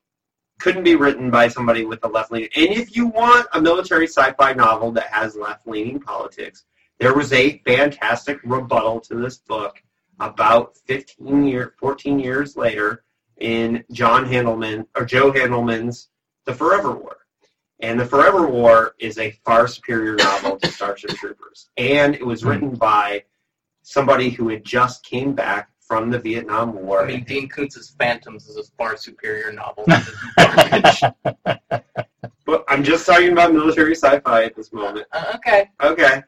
couldn't 0.60 0.84
be 0.84 0.96
written 0.96 1.30
by 1.30 1.48
somebody 1.48 1.86
with 1.86 2.04
a 2.04 2.08
left 2.08 2.32
leaning. 2.32 2.50
And 2.56 2.70
if 2.70 2.96
you 2.96 3.08
want 3.08 3.48
a 3.54 3.62
military 3.62 4.08
sci-fi 4.08 4.54
novel 4.54 4.92
that 4.94 5.08
has 5.08 5.36
left 5.36 5.68
leaning 5.68 6.00
politics, 6.00 6.66
there 7.00 7.14
was 7.14 7.32
a 7.34 7.60
fantastic 7.60 8.40
rebuttal 8.44 9.00
to 9.02 9.16
this 9.16 9.38
book 9.38 9.82
about 10.20 10.76
15 10.86 11.46
year 11.46 11.76
14 11.80 12.20
years 12.20 12.58
later 12.58 13.04
in 13.38 13.84
John 13.92 14.26
Handelman 14.26 14.88
or 14.96 15.06
Joe 15.06 15.32
Handelman's 15.32 16.10
The 16.46 16.54
Forever 16.54 16.94
War. 16.94 17.18
And 17.80 18.00
The 18.00 18.06
Forever 18.06 18.48
War 18.48 18.96
is 19.00 19.20
a 19.20 19.32
far 19.46 19.68
superior 19.68 20.16
novel 20.16 20.58
to 20.58 20.72
Starship 20.72 21.12
Troopers. 21.12 21.70
And 21.78 22.16
it 22.16 22.26
was 22.26 22.42
hmm. 22.42 22.50
written 22.50 22.76
by 22.76 23.24
somebody 23.84 24.32
who 24.32 24.50
had 24.50 24.66
just 24.66 25.06
came 25.06 25.34
back 25.34 25.70
from 25.88 26.10
the 26.10 26.20
Vietnam 26.20 26.74
War. 26.74 27.04
I 27.04 27.08
mean, 27.08 27.24
Dean 27.24 27.48
Koontz's 27.48 27.96
Phantoms 27.98 28.48
is 28.48 28.58
a 28.58 28.64
far 28.78 28.98
superior 28.98 29.54
novel. 29.54 29.86
than 29.88 30.04
this 30.04 31.02
garbage. 31.02 31.74
but 32.46 32.66
I'm 32.68 32.84
just 32.84 33.06
talking 33.06 33.32
about 33.32 33.54
military 33.54 33.96
sci-fi 33.96 34.44
at 34.44 34.56
this 34.56 34.74
moment. 34.74 35.08
Uh, 35.12 35.34
okay. 35.36 35.70
Okay. 35.82 36.24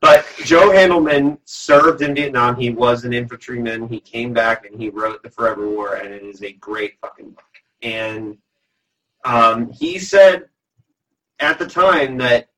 But 0.00 0.26
Joe 0.44 0.70
Handelman 0.70 1.38
served 1.44 2.02
in 2.02 2.14
Vietnam. 2.14 2.56
He 2.56 2.70
was 2.70 3.04
an 3.04 3.12
infantryman. 3.12 3.88
He 3.88 4.00
came 4.00 4.32
back 4.32 4.66
and 4.66 4.80
he 4.80 4.90
wrote 4.90 5.22
The 5.22 5.30
Forever 5.30 5.68
War, 5.68 5.94
and 5.94 6.12
it 6.12 6.22
is 6.22 6.42
a 6.42 6.52
great 6.52 6.98
fucking 7.00 7.30
book. 7.30 7.44
And 7.82 8.36
um, 9.24 9.72
he 9.72 9.98
said 9.98 10.46
at 11.40 11.58
the 11.58 11.66
time 11.66 12.18
that 12.18 12.48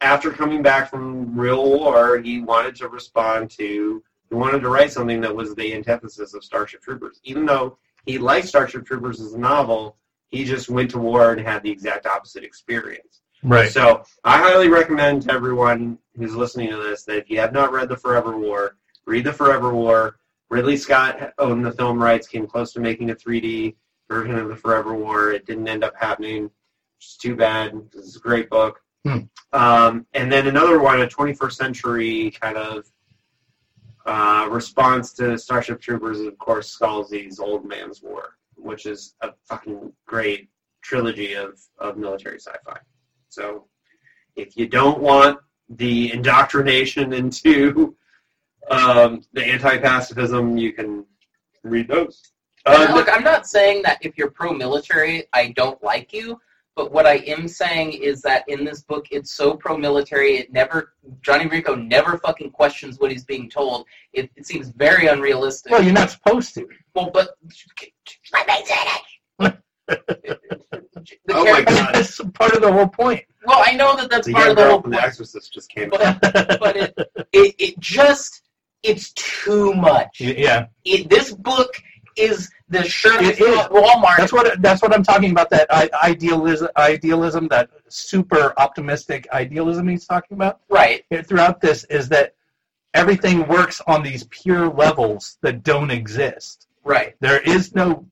after 0.00 0.30
coming 0.30 0.62
back 0.62 0.90
from 0.90 1.38
real 1.38 1.64
war, 1.64 2.18
he 2.18 2.40
wanted 2.40 2.76
to 2.76 2.88
respond 2.88 3.50
to, 3.52 4.02
he 4.28 4.34
wanted 4.34 4.60
to 4.60 4.68
write 4.68 4.92
something 4.92 5.20
that 5.20 5.34
was 5.34 5.54
the 5.54 5.74
antithesis 5.74 6.34
of 6.34 6.44
Starship 6.44 6.82
Troopers. 6.82 7.20
Even 7.24 7.46
though 7.46 7.78
he 8.04 8.18
liked 8.18 8.48
Starship 8.48 8.84
Troopers 8.84 9.20
as 9.20 9.34
a 9.34 9.38
novel, 9.38 9.96
he 10.28 10.44
just 10.44 10.68
went 10.68 10.90
to 10.90 10.98
war 10.98 11.32
and 11.32 11.40
had 11.40 11.62
the 11.62 11.70
exact 11.70 12.06
opposite 12.06 12.44
experience. 12.44 13.22
Right. 13.42 13.70
So 13.70 14.02
I 14.24 14.38
highly 14.38 14.68
recommend 14.68 15.22
to 15.22 15.32
everyone 15.32 15.98
who's 16.16 16.34
listening 16.34 16.70
to 16.70 16.76
this 16.76 17.04
that 17.04 17.18
if 17.18 17.30
you 17.30 17.38
have 17.38 17.52
not 17.52 17.72
read 17.72 17.88
The 17.88 17.96
Forever 17.96 18.36
War, 18.36 18.76
read 19.06 19.24
The 19.24 19.32
Forever 19.32 19.72
War. 19.72 20.18
Ridley 20.48 20.76
Scott 20.76 21.32
owned 21.38 21.64
the 21.64 21.72
film 21.72 22.00
rights, 22.00 22.28
came 22.28 22.46
close 22.46 22.72
to 22.72 22.80
making 22.80 23.10
a 23.10 23.14
3D 23.14 23.74
version 24.08 24.36
of 24.36 24.48
The 24.48 24.56
Forever 24.56 24.94
War. 24.94 25.32
It 25.32 25.46
didn't 25.46 25.68
end 25.68 25.84
up 25.84 25.94
happening, 25.98 26.44
which 26.44 27.06
is 27.06 27.16
too 27.16 27.34
bad. 27.34 27.74
This 27.92 28.06
is 28.06 28.16
a 28.16 28.20
great 28.20 28.48
book. 28.48 28.80
Hmm. 29.04 29.18
Um, 29.52 30.06
and 30.14 30.30
then 30.30 30.46
another 30.46 30.78
one, 30.80 31.00
a 31.00 31.06
21st 31.06 31.52
century 31.52 32.30
kind 32.40 32.56
of 32.56 32.86
uh, 34.06 34.46
response 34.50 35.12
to 35.14 35.36
Starship 35.36 35.80
Troopers 35.80 36.20
is, 36.20 36.26
of 36.26 36.38
course, 36.38 36.76
Scalzi's 36.76 37.40
Old 37.40 37.66
Man's 37.66 38.02
War, 38.02 38.36
which 38.54 38.86
is 38.86 39.14
a 39.20 39.32
fucking 39.48 39.92
great 40.06 40.48
trilogy 40.82 41.34
of, 41.34 41.58
of 41.78 41.96
military 41.96 42.38
sci-fi. 42.38 42.78
So 43.28 43.66
if 44.36 44.56
you 44.56 44.68
don't 44.68 45.00
want 45.00 45.38
the 45.68 46.12
indoctrination 46.12 47.12
into 47.20 47.96
um, 48.70 49.22
the 49.32 49.44
anti-pacifism, 49.44 50.56
you 50.56 50.72
can 50.72 51.04
read 51.64 51.88
those. 51.88 52.22
Uh, 52.64 52.88
look, 52.94 53.08
I'm 53.08 53.22
not 53.22 53.46
saying 53.46 53.82
that 53.82 53.98
if 54.00 54.18
you're 54.18 54.30
pro-military, 54.30 55.24
I 55.32 55.52
don't 55.56 55.82
like 55.84 56.12
you. 56.12 56.40
But 56.76 56.92
what 56.92 57.06
I 57.06 57.14
am 57.26 57.48
saying 57.48 57.94
is 57.94 58.20
that 58.22 58.44
in 58.48 58.62
this 58.64 58.82
book, 58.82 59.06
it's 59.10 59.32
so 59.32 59.54
pro-military. 59.56 60.36
It 60.36 60.52
never 60.52 60.92
Johnny 61.22 61.46
Rico 61.46 61.74
never 61.74 62.18
fucking 62.18 62.50
questions 62.50 63.00
what 63.00 63.10
he's 63.10 63.24
being 63.24 63.48
told. 63.48 63.86
It, 64.12 64.30
it 64.36 64.46
seems 64.46 64.68
very 64.68 65.06
unrealistic. 65.06 65.72
Well, 65.72 65.82
you're 65.82 65.94
not 65.94 66.10
supposed 66.10 66.52
to. 66.54 66.68
Well, 66.94 67.10
but 67.10 67.30
let 68.32 68.46
me 68.46 68.64
say 68.66 68.74
it. 68.76 69.58
The 69.88 71.14
Oh 71.30 71.44
my 71.44 71.62
character- 71.62 71.74
God. 71.74 71.94
That's 71.94 72.20
part 72.34 72.52
of 72.54 72.60
the 72.62 72.72
whole 72.72 72.88
point. 72.88 73.22
Well, 73.46 73.62
I 73.64 73.72
know 73.72 73.96
that 73.96 74.10
that's 74.10 74.26
the 74.26 74.32
part 74.34 74.50
of 74.50 74.56
the 74.56 74.62
girl 74.62 74.70
whole 74.72 74.82
from 74.82 74.90
The 74.90 75.00
Exorcist 75.02 75.52
just 75.54 75.70
came. 75.70 75.88
but 75.90 76.18
but 76.60 76.76
it, 76.76 76.94
it 77.32 77.54
it 77.58 77.78
just 77.80 78.42
it's 78.82 79.12
too 79.12 79.72
much. 79.74 80.20
yeah. 80.20 80.66
It, 80.84 81.08
this 81.08 81.32
book 81.32 81.72
is 82.16 82.50
the 82.68 82.82
shirt 82.82 83.22
It 83.22 83.40
is. 83.40 83.58
at 83.58 83.70
Walmart. 83.70 84.16
That's 84.16 84.32
what 84.32 84.60
that's 84.62 84.82
what 84.82 84.94
I'm 84.94 85.02
talking 85.02 85.30
about. 85.30 85.50
That 85.50 85.70
idealism, 85.70 86.68
idealism, 86.76 87.48
that 87.48 87.70
super 87.88 88.52
optimistic 88.58 89.28
idealism 89.32 89.88
he's 89.88 90.06
talking 90.06 90.36
about 90.36 90.60
right. 90.68 91.04
throughout 91.24 91.60
this 91.60 91.84
is 91.84 92.08
that 92.08 92.34
everything 92.94 93.46
works 93.46 93.80
on 93.86 94.02
these 94.02 94.24
pure 94.24 94.68
levels 94.68 95.38
that 95.42 95.62
don't 95.62 95.90
exist. 95.90 96.66
Right. 96.82 97.14
There 97.20 97.40
is 97.40 97.74
no, 97.74 98.06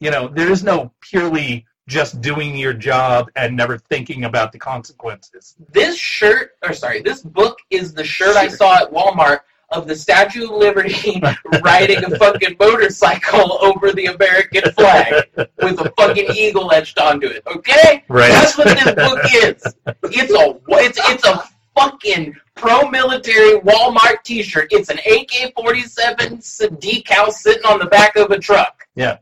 you 0.00 0.10
know, 0.10 0.28
there 0.28 0.50
is 0.50 0.62
no 0.62 0.92
purely 1.00 1.66
just 1.88 2.20
doing 2.20 2.56
your 2.56 2.74
job 2.74 3.30
and 3.34 3.56
never 3.56 3.78
thinking 3.78 4.24
about 4.24 4.52
the 4.52 4.58
consequences. 4.58 5.56
This 5.72 5.96
shirt, 5.96 6.52
or 6.62 6.72
sorry, 6.74 7.00
this 7.00 7.22
book 7.22 7.58
is 7.70 7.94
the 7.94 8.04
shirt 8.04 8.36
I 8.36 8.48
saw 8.48 8.76
at 8.82 8.92
Walmart 8.92 9.40
of 9.70 9.86
the 9.86 9.94
Statue 9.94 10.44
of 10.44 10.50
Liberty 10.50 11.20
riding 11.62 12.02
a 12.04 12.16
fucking 12.18 12.56
motorcycle 12.58 13.58
over 13.62 13.92
the 13.92 14.06
American 14.06 14.70
flag 14.72 15.24
with 15.36 15.80
a 15.80 15.92
fucking 15.96 16.30
eagle 16.34 16.72
etched 16.72 16.98
onto 16.98 17.26
it. 17.26 17.42
Okay, 17.46 18.04
Right. 18.08 18.30
that's 18.32 18.56
what 18.56 18.66
this 18.68 18.94
book 18.94 19.20
is. 19.34 19.62
It's 20.04 20.32
a 20.32 20.58
it's 20.84 20.98
it's 21.10 21.24
a 21.26 21.42
fucking 21.76 22.34
pro-military 22.56 23.60
Walmart 23.60 24.22
T-shirt. 24.24 24.68
It's 24.72 24.88
an 24.88 24.98
AK-47 24.98 26.40
decal 26.80 27.30
sitting 27.30 27.64
on 27.64 27.78
the 27.78 27.86
back 27.86 28.16
of 28.16 28.30
a 28.30 28.38
truck. 28.38 28.86
Yeah. 28.94 29.18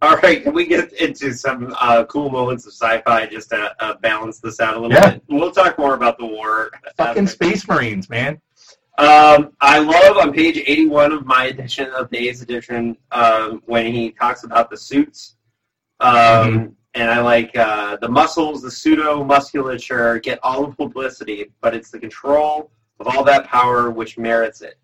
All 0.00 0.16
right, 0.16 0.42
can 0.42 0.52
we 0.52 0.66
get 0.66 0.92
into 0.94 1.32
some 1.32 1.74
uh, 1.80 2.04
cool 2.06 2.28
moments 2.28 2.66
of 2.66 2.72
sci-fi 2.72 3.26
just 3.26 3.50
to 3.50 3.72
uh, 3.78 3.94
balance 4.02 4.40
this 4.40 4.58
out 4.58 4.76
a 4.76 4.80
little 4.80 4.92
Yeah. 4.96 5.12
bit? 5.12 5.22
We'll 5.28 5.52
talk 5.52 5.78
more 5.78 5.94
about 5.94 6.18
the 6.18 6.26
war. 6.26 6.70
Fucking 6.96 7.28
Space 7.28 7.68
Marines, 7.68 8.10
man. 8.10 8.40
Um, 8.98 9.52
I 9.60 9.78
love 9.78 10.18
on 10.18 10.32
page 10.32 10.58
81 10.58 11.12
of 11.12 11.26
my 11.26 11.46
edition 11.46 11.90
of 11.90 12.10
Days 12.10 12.42
edition 12.42 12.96
um, 13.10 13.62
when 13.66 13.86
he 13.92 14.10
talks 14.10 14.44
about 14.44 14.70
the 14.70 14.76
suits. 14.76 15.36
Um, 16.00 16.76
And 16.94 17.10
I 17.10 17.20
like 17.20 17.56
uh, 17.56 17.96
the 17.96 18.08
muscles, 18.08 18.60
the 18.60 18.70
pseudo 18.70 19.24
musculature 19.24 20.18
get 20.18 20.38
all 20.42 20.66
the 20.66 20.76
publicity, 20.76 21.50
but 21.62 21.74
it's 21.74 21.90
the 21.90 21.98
control 21.98 22.70
of 23.00 23.06
all 23.06 23.24
that 23.24 23.46
power 23.46 23.90
which 23.90 24.18
merits 24.18 24.60
it. 24.60 24.74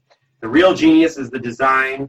The 0.41 0.49
real 0.49 0.73
genius 0.73 1.19
is 1.19 1.29
the 1.29 1.39
design. 1.39 2.09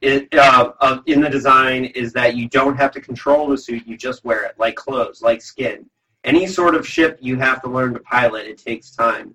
It, 0.00 0.34
uh, 0.34 0.72
of, 0.80 1.02
in 1.06 1.20
the 1.20 1.30
design 1.30 1.84
is 1.84 2.12
that 2.14 2.34
you 2.34 2.48
don't 2.48 2.76
have 2.76 2.90
to 2.92 3.00
control 3.00 3.48
the 3.48 3.56
suit; 3.56 3.86
you 3.86 3.96
just 3.96 4.24
wear 4.24 4.44
it, 4.44 4.54
like 4.58 4.74
clothes, 4.74 5.22
like 5.22 5.40
skin. 5.40 5.88
Any 6.24 6.46
sort 6.46 6.74
of 6.74 6.86
ship 6.86 7.16
you 7.20 7.36
have 7.36 7.62
to 7.62 7.68
learn 7.68 7.94
to 7.94 8.00
pilot. 8.00 8.46
It 8.46 8.58
takes 8.58 8.90
time. 8.90 9.32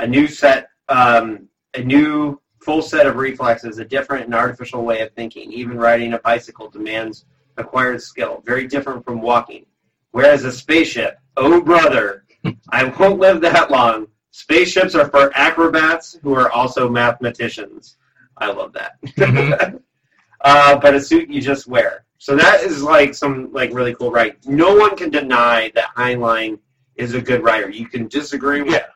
A 0.00 0.06
new 0.06 0.26
set 0.26 0.70
um, 0.88 1.48
a 1.74 1.82
new 1.82 2.40
full 2.60 2.82
set 2.82 3.06
of 3.06 3.16
reflexes, 3.16 3.78
a 3.78 3.84
different 3.84 4.24
and 4.24 4.34
artificial 4.34 4.84
way 4.84 5.00
of 5.00 5.12
thinking. 5.12 5.52
Even 5.52 5.78
riding 5.78 6.14
a 6.14 6.18
bicycle 6.18 6.68
demands 6.68 7.24
acquired 7.56 8.02
skill, 8.02 8.42
very 8.44 8.66
different 8.66 9.04
from 9.04 9.20
walking. 9.20 9.64
Whereas 10.10 10.44
a 10.44 10.52
spaceship, 10.52 11.18
oh 11.36 11.60
brother, 11.60 12.24
I 12.70 12.84
won't 12.84 13.18
live 13.20 13.40
that 13.42 13.70
long. 13.70 14.08
Spaceships 14.30 14.94
are 14.94 15.08
for 15.08 15.30
acrobats 15.34 16.18
who 16.22 16.34
are 16.34 16.50
also 16.50 16.88
mathematicians. 16.88 17.96
I 18.36 18.50
love 18.50 18.72
that. 18.74 19.00
Mhm. 19.02 19.80
uh, 20.42 20.78
but 20.78 20.94
a 20.94 21.00
suit 21.00 21.30
you 21.30 21.40
just 21.40 21.66
wear. 21.66 22.04
So 22.18 22.36
that 22.36 22.62
is 22.62 22.82
like 22.82 23.14
some 23.14 23.52
like 23.52 23.72
really 23.72 23.94
cool 23.94 24.10
right. 24.10 24.36
No 24.46 24.74
one 24.74 24.96
can 24.96 25.10
deny 25.10 25.70
that 25.74 25.94
Heinlein 25.96 26.58
is 26.96 27.14
a 27.14 27.20
good 27.20 27.42
writer. 27.42 27.68
You 27.70 27.86
can 27.86 28.08
disagree 28.08 28.62
with 28.62 28.72
Yeah. 28.72 28.86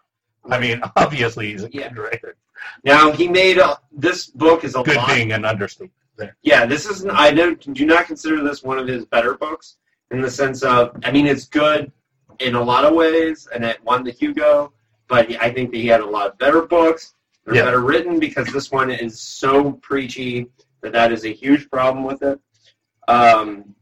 I 0.49 0.59
mean, 0.59 0.80
obviously 0.97 1.53
he's 1.53 1.64
a 1.64 1.70
Yeah. 1.72 1.88
good 1.88 1.99
writer. 1.99 2.36
Now 2.84 3.11
he 3.12 3.28
made 3.28 3.59
a, 3.59 3.78
this 3.93 4.26
book 4.26 4.64
is 4.64 4.74
a 4.76 4.82
Good 4.82 4.97
lot. 4.97 5.09
being 5.09 5.32
an 5.32 5.45
understatement. 5.45 5.93
there. 6.16 6.36
Yeah, 6.43 6.66
this 6.66 6.86
is. 6.86 7.07
I 7.07 7.30
don't 7.30 7.72
do 7.74 7.86
not 7.86 8.07
consider 8.07 8.43
this 8.45 8.62
one 8.62 8.78
of 8.78 8.86
his 8.86 9.07
better 9.07 9.34
books 9.34 9.76
in 10.11 10.20
the 10.20 10.30
sense 10.30 10.62
of. 10.62 10.97
I 11.05 11.11
mean, 11.11 11.26
it's 11.26 11.47
good 11.47 11.91
in 12.41 12.55
a 12.55 12.62
lot 12.62 12.84
of 12.84 12.95
ways, 12.95 13.49
and 13.55 13.64
it 13.64 13.82
won 13.84 14.05
the 14.05 14.11
Hugo. 14.11 14.72
But 15.09 15.30
I 15.43 15.51
think 15.53 15.70
that 15.72 15.78
he 15.78 15.86
had 15.88 16.01
a 16.03 16.07
lot 16.07 16.26
of 16.28 16.38
better 16.38 16.62
books. 16.62 17.14
They're 17.45 17.57
Yeah. 17.57 17.64
better 17.64 17.80
written 17.80 18.18
because 18.20 18.47
this 18.53 18.70
one 18.70 18.91
is 18.91 19.20
so 19.20 19.72
preachy 19.72 20.49
that 20.82 20.93
that 20.93 21.11
is 21.12 21.24
a 21.24 21.32
huge 21.32 21.68
problem 21.70 22.05
with 22.05 22.22
it. 22.22 22.38
Um, 23.09 23.74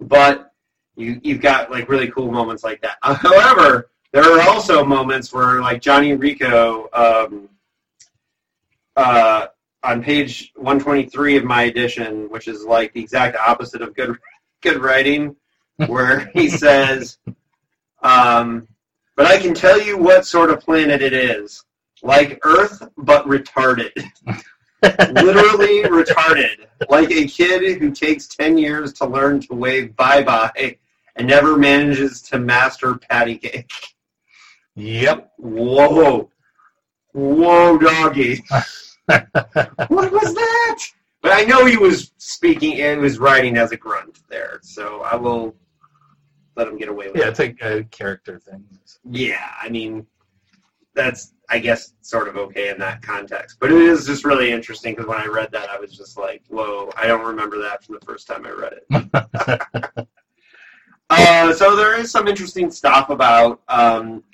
but 0.00 0.52
you 0.96 1.20
you've 1.22 1.40
got 1.40 1.70
like 1.70 1.88
really 1.88 2.10
cool 2.10 2.30
moments 2.30 2.64
like 2.64 2.82
that. 2.82 2.98
Uh, 3.02 3.14
however, 3.28 3.90
there 4.14 4.22
are 4.22 4.48
also 4.48 4.84
moments 4.84 5.32
where 5.32 5.60
like 5.60 5.82
Johnny 5.82 6.14
Rico. 6.14 6.88
Um, 6.92 7.48
uh, 8.96 9.46
on 9.82 10.02
page 10.02 10.52
123 10.54 11.36
of 11.36 11.44
my 11.44 11.64
edition, 11.64 12.30
which 12.30 12.46
is 12.46 12.64
like 12.64 12.92
the 12.92 13.00
exact 13.00 13.36
opposite 13.36 13.82
of 13.82 13.94
good 13.94 14.16
good 14.62 14.80
writing, 14.80 15.34
where 15.88 16.30
he 16.32 16.48
says, 16.64 17.18
um, 18.02 18.68
"But 19.16 19.26
I 19.26 19.38
can 19.38 19.52
tell 19.52 19.80
you 19.80 19.98
what 19.98 20.24
sort 20.24 20.50
of 20.50 20.60
planet 20.60 21.02
it 21.02 21.12
is. 21.12 21.64
Like 22.04 22.38
Earth, 22.44 22.82
but 22.96 23.26
retarded. 23.26 23.92
Literally 24.82 25.82
retarded. 25.82 26.66
Like 26.88 27.10
a 27.10 27.26
kid 27.26 27.78
who 27.78 27.90
takes 27.90 28.28
10 28.28 28.58
years 28.58 28.92
to 28.94 29.06
learn 29.06 29.40
to 29.40 29.54
wave 29.54 29.96
bye-bye 29.96 30.76
and 31.16 31.26
never 31.26 31.56
manages 31.56 32.20
to 32.22 32.38
master 32.38 32.96
patty 32.96 33.38
cake. 33.38 33.93
Yep. 34.76 35.32
Whoa. 35.38 36.30
Whoa, 37.12 37.78
doggy. 37.78 38.42
what 39.06 39.30
was 39.88 40.34
that? 40.34 40.80
But 41.22 41.32
I 41.32 41.42
know 41.44 41.64
he 41.64 41.76
was 41.76 42.12
speaking 42.18 42.80
and 42.80 43.00
was 43.00 43.18
writing 43.18 43.56
as 43.56 43.72
a 43.72 43.76
grunt 43.76 44.20
there, 44.28 44.58
so 44.62 45.02
I 45.02 45.16
will 45.16 45.54
let 46.56 46.68
him 46.68 46.76
get 46.76 46.88
away 46.88 47.06
with 47.08 47.16
Yeah, 47.16 47.28
it. 47.28 47.38
Yeah, 47.38 47.46
it's 47.46 47.62
a, 47.62 47.78
a 47.78 47.84
character 47.84 48.38
thing. 48.38 48.64
Yeah, 49.10 49.50
I 49.60 49.68
mean, 49.68 50.06
that's 50.94 51.32
I 51.48 51.58
guess 51.58 51.94
sort 52.00 52.28
of 52.28 52.36
okay 52.36 52.70
in 52.70 52.78
that 52.78 53.02
context. 53.02 53.58
But 53.60 53.70
it 53.70 53.80
is 53.80 54.06
just 54.06 54.24
really 54.24 54.50
interesting 54.52 54.94
because 54.94 55.06
when 55.08 55.18
I 55.18 55.26
read 55.26 55.52
that, 55.52 55.68
I 55.70 55.78
was 55.78 55.96
just 55.96 56.18
like, 56.18 56.42
"Whoa!" 56.48 56.90
I 56.96 57.06
don't 57.06 57.24
remember 57.24 57.60
that 57.62 57.84
from 57.84 57.96
the 57.98 58.04
first 58.06 58.26
time 58.26 58.46
I 58.46 58.50
read 58.50 58.74
it. 58.90 60.08
Uh, 61.10 61.52
so 61.52 61.76
there 61.76 61.98
is 62.00 62.10
some 62.10 62.26
interesting 62.26 62.70
stuff 62.70 63.10
about 63.10 63.60
um, 63.68 64.24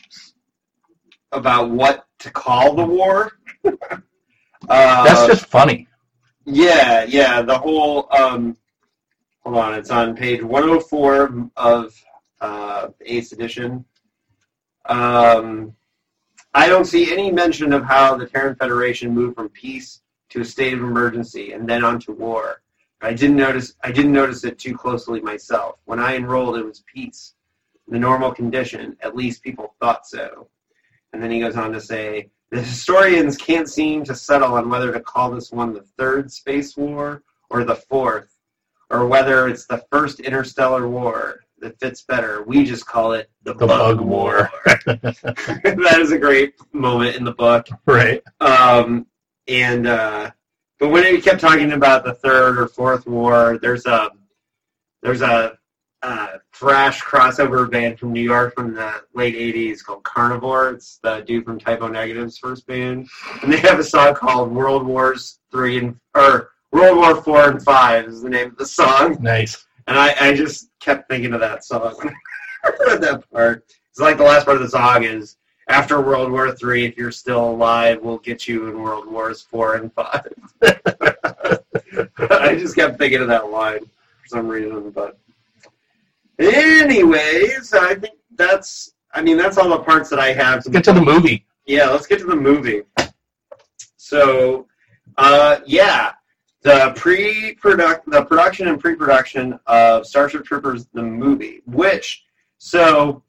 about 1.32 1.70
what 1.70 2.06
to 2.20 2.30
call 2.30 2.74
the 2.74 2.84
war. 2.84 3.32
uh, 3.64 3.70
That's 4.68 5.26
just 5.26 5.46
funny. 5.46 5.88
yeah, 6.44 7.04
yeah. 7.04 7.42
The 7.42 7.58
whole 7.58 8.08
um, 8.16 8.56
hold 9.44 9.56
on, 9.56 9.74
it's 9.74 9.90
on 9.90 10.16
page 10.16 10.42
104 10.42 11.50
of 11.56 11.94
uh, 12.40 12.88
Eighth 13.04 13.32
edition. 13.32 13.84
Um, 14.86 15.74
I 16.54 16.68
don't 16.68 16.84
see 16.84 17.12
any 17.12 17.30
mention 17.30 17.72
of 17.72 17.84
how 17.84 18.16
the 18.16 18.26
Terran 18.26 18.56
Federation 18.56 19.14
moved 19.14 19.36
from 19.36 19.48
peace 19.50 20.00
to 20.30 20.40
a 20.40 20.44
state 20.44 20.72
of 20.72 20.80
emergency 20.80 21.52
and 21.52 21.68
then 21.68 21.84
on 21.84 22.00
to 22.00 22.12
war. 22.12 22.62
I 23.02 23.14
didn't 23.14 23.36
notice. 23.36 23.74
I 23.82 23.92
didn't 23.92 24.12
notice 24.12 24.44
it 24.44 24.58
too 24.58 24.76
closely 24.76 25.20
myself. 25.20 25.76
When 25.84 25.98
I 25.98 26.16
enrolled, 26.16 26.58
it 26.58 26.64
was 26.64 26.82
peace, 26.92 27.34
the 27.88 27.98
normal 27.98 28.32
condition. 28.32 28.96
At 29.00 29.16
least 29.16 29.42
people 29.42 29.74
thought 29.80 30.06
so. 30.06 30.48
And 31.12 31.22
then 31.22 31.30
he 31.30 31.40
goes 31.40 31.56
on 31.56 31.72
to 31.72 31.80
say, 31.80 32.30
the 32.50 32.62
historians 32.62 33.36
can't 33.36 33.68
seem 33.68 34.04
to 34.04 34.14
settle 34.14 34.54
on 34.54 34.68
whether 34.68 34.92
to 34.92 35.00
call 35.00 35.30
this 35.30 35.52
one 35.52 35.72
the 35.72 35.84
third 35.96 36.32
space 36.32 36.76
war 36.76 37.22
or 37.48 37.64
the 37.64 37.76
fourth, 37.76 38.36
or 38.90 39.06
whether 39.06 39.48
it's 39.48 39.66
the 39.66 39.84
first 39.90 40.20
interstellar 40.20 40.88
war 40.88 41.40
that 41.58 41.78
fits 41.78 42.02
better. 42.02 42.42
We 42.42 42.64
just 42.64 42.86
call 42.86 43.12
it 43.12 43.30
the, 43.42 43.54
The 43.54 43.66
Bug 43.66 44.00
War. 44.00 44.50
that 44.64 45.96
is 46.00 46.10
a 46.10 46.18
great 46.18 46.54
moment 46.72 47.16
in 47.16 47.24
the 47.24 47.32
book. 47.32 47.68
Right. 47.86 48.22
Um, 48.40 49.06
and 49.46 49.86
uh, 49.86 50.30
but 50.78 50.88
when 50.88 51.04
he 51.04 51.20
kept 51.20 51.40
talking 51.40 51.72
about 51.72 52.04
the 52.04 52.14
third 52.14 52.58
or 52.58 52.66
fourth 52.66 53.06
war, 53.06 53.58
there's 53.60 53.86
a 53.86 54.10
there's 55.02 55.22
a 55.22 55.58
uh, 56.02 56.38
thrash 56.52 57.02
crossover 57.02 57.70
band 57.70 57.98
from 57.98 58.12
New 58.12 58.22
York 58.22 58.54
from 58.54 58.74
the 58.74 59.02
late 59.14 59.34
'80s 59.34 59.84
called 59.84 60.02
Carnivore. 60.02 60.70
It's 60.70 60.98
the 61.02 61.20
dude 61.20 61.44
from 61.44 61.58
Type 61.58 61.82
O 61.82 61.88
Negative's 61.88 62.38
first 62.38 62.66
band, 62.66 63.08
and 63.42 63.52
they 63.52 63.58
have 63.58 63.78
a 63.78 63.84
song 63.84 64.14
called 64.14 64.50
World 64.50 64.84
Wars 64.84 65.40
Three 65.50 65.78
and 65.78 65.98
or 66.14 66.52
World 66.72 66.96
War 66.96 67.22
Four 67.22 67.50
and 67.50 67.62
Five 67.62 68.06
is 68.06 68.22
the 68.22 68.30
name 68.30 68.48
of 68.48 68.56
the 68.56 68.66
song. 68.66 69.18
Nice. 69.20 69.66
And 69.86 69.98
I, 69.98 70.14
I 70.20 70.34
just 70.34 70.70
kept 70.78 71.08
thinking 71.08 71.32
of 71.32 71.40
that 71.40 71.64
song 71.64 71.94
when 72.02 72.14
I 72.64 72.70
read 72.86 73.00
that 73.02 73.30
part. 73.32 73.64
It's 73.90 73.98
like 73.98 74.16
the 74.16 74.24
last 74.24 74.44
part 74.44 74.56
of 74.56 74.62
the 74.62 74.68
song 74.68 75.04
is 75.04 75.36
after 75.68 76.00
World 76.00 76.30
War 76.30 76.52
Three, 76.52 76.84
if 76.84 76.96
you're 76.96 77.12
still 77.12 77.50
alive, 77.50 78.00
we'll 78.02 78.18
get 78.18 78.48
you 78.48 78.68
in 78.68 78.80
World 78.82 79.10
Wars 79.10 79.42
Four 79.42 79.74
and 79.76 79.92
Five. 79.92 80.32
I 80.62 82.56
just 82.58 82.74
kept 82.74 82.98
thinking 82.98 83.20
of 83.20 83.28
that 83.28 83.50
line 83.50 83.80
for 83.80 84.28
some 84.28 84.48
reason. 84.48 84.90
But 84.90 85.18
anyways, 86.40 87.72
I 87.74 87.94
think 87.94 88.14
that's 88.34 88.94
I 89.12 89.22
mean 89.22 89.36
that's 89.36 89.58
all 89.58 89.68
the 89.68 89.80
parts 89.80 90.08
that 90.10 90.18
I 90.18 90.32
have 90.32 90.64
to 90.64 90.70
Get 90.70 90.84
to 90.84 90.92
the 90.92 91.00
movie. 91.02 91.46
yeah, 91.66 91.86
let's 91.90 92.06
get 92.06 92.18
to 92.20 92.26
the 92.26 92.36
movie. 92.36 92.82
So, 93.96 94.66
uh, 95.18 95.60
yeah, 95.66 96.12
the 96.62 96.92
pre-product, 96.96 98.10
the 98.10 98.24
production 98.24 98.68
and 98.68 98.80
pre-production 98.80 99.58
of 99.66 100.06
Starship 100.06 100.44
Troopers 100.44 100.86
the 100.92 101.02
movie, 101.02 101.62
which 101.66 102.24
so 102.58 103.22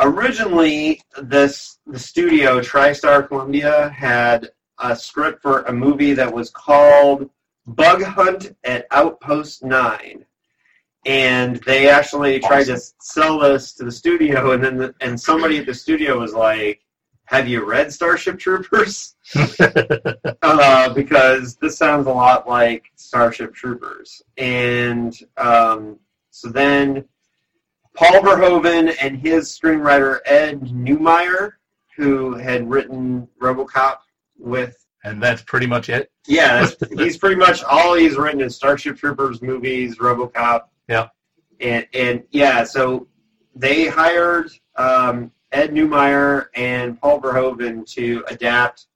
originally 0.00 1.00
this 1.22 1.78
the 1.86 1.98
studio 1.98 2.60
TriStar 2.60 3.28
Columbia 3.28 3.90
had 3.90 4.50
a 4.80 4.96
script 4.96 5.40
for 5.40 5.62
a 5.62 5.72
movie 5.72 6.14
that 6.14 6.32
was 6.32 6.50
called 6.50 7.30
Bug 7.66 8.02
Hunt 8.02 8.56
at 8.64 8.86
Outpost 8.90 9.62
Nine. 9.62 10.24
And 11.06 11.56
they 11.66 11.88
actually 11.88 12.40
tried 12.40 12.64
to 12.64 12.78
sell 13.00 13.38
this 13.38 13.74
to 13.74 13.84
the 13.84 13.92
studio, 13.92 14.52
and 14.52 14.64
then 14.64 14.76
the, 14.78 14.94
and 15.00 15.20
somebody 15.20 15.58
at 15.58 15.66
the 15.66 15.74
studio 15.74 16.18
was 16.18 16.32
like, 16.32 16.80
have 17.26 17.48
you 17.48 17.64
read 17.64 17.92
Starship 17.92 18.38
Troopers? 18.38 19.16
uh, 20.42 20.92
because 20.94 21.56
this 21.56 21.76
sounds 21.76 22.06
a 22.06 22.12
lot 22.12 22.48
like 22.48 22.90
Starship 22.96 23.54
Troopers. 23.54 24.22
And 24.36 25.16
um, 25.36 25.98
so 26.30 26.48
then 26.48 27.04
Paul 27.94 28.20
Verhoeven 28.20 28.94
and 29.00 29.18
his 29.18 29.58
screenwriter 29.58 30.18
Ed 30.26 30.60
Neumeier, 30.60 31.52
who 31.96 32.34
had 32.34 32.68
written 32.68 33.28
RoboCop 33.40 33.98
with 34.38 34.84
and 35.04 35.22
that's 35.22 35.42
pretty 35.42 35.66
much 35.66 35.90
it. 35.90 36.10
yeah, 36.26 36.60
that's, 36.60 36.76
he's 36.98 37.18
pretty 37.18 37.36
much 37.36 37.62
all 37.62 37.94
he's 37.94 38.16
written 38.16 38.40
is 38.40 38.56
Starship 38.56 38.96
Troopers 38.96 39.42
movies, 39.42 39.98
RoboCop. 39.98 40.62
Yeah. 40.88 41.08
And 41.60 41.86
and 41.94 42.24
yeah, 42.30 42.64
so 42.64 43.06
they 43.54 43.86
hired 43.86 44.50
um, 44.76 45.30
Ed 45.52 45.70
Neumeier 45.70 46.46
and 46.54 47.00
Paul 47.00 47.20
Verhoeven 47.20 47.86
to 47.94 48.24
adapt 48.28 48.86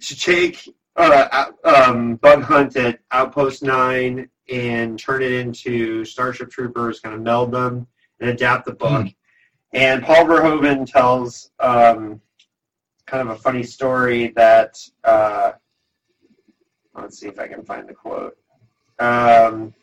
to 0.00 0.18
take 0.18 0.68
uh, 0.96 1.46
um, 1.64 2.16
Bug 2.16 2.42
Hunt 2.42 2.76
at 2.76 3.00
Outpost 3.10 3.62
Nine 3.62 4.28
and 4.48 4.98
turn 4.98 5.22
it 5.22 5.32
into 5.32 6.04
Starship 6.04 6.50
Troopers, 6.50 7.00
kind 7.00 7.14
of 7.14 7.22
meld 7.22 7.52
them 7.52 7.86
and 8.20 8.30
adapt 8.30 8.66
the 8.66 8.74
book. 8.74 9.06
And 9.72 10.04
Paul 10.04 10.24
Verhoeven 10.26 10.90
tells 10.90 11.50
um, 11.58 12.20
kind 13.06 13.28
of 13.28 13.36
a 13.36 13.40
funny 13.40 13.62
story 13.62 14.28
that 14.36 14.78
uh, 15.02 15.52
let's 16.94 17.18
see 17.18 17.26
if 17.26 17.38
I 17.38 17.48
can 17.48 17.64
find 17.64 17.88
the 17.88 17.94
quote. 17.94 18.36
Um, 18.98 19.74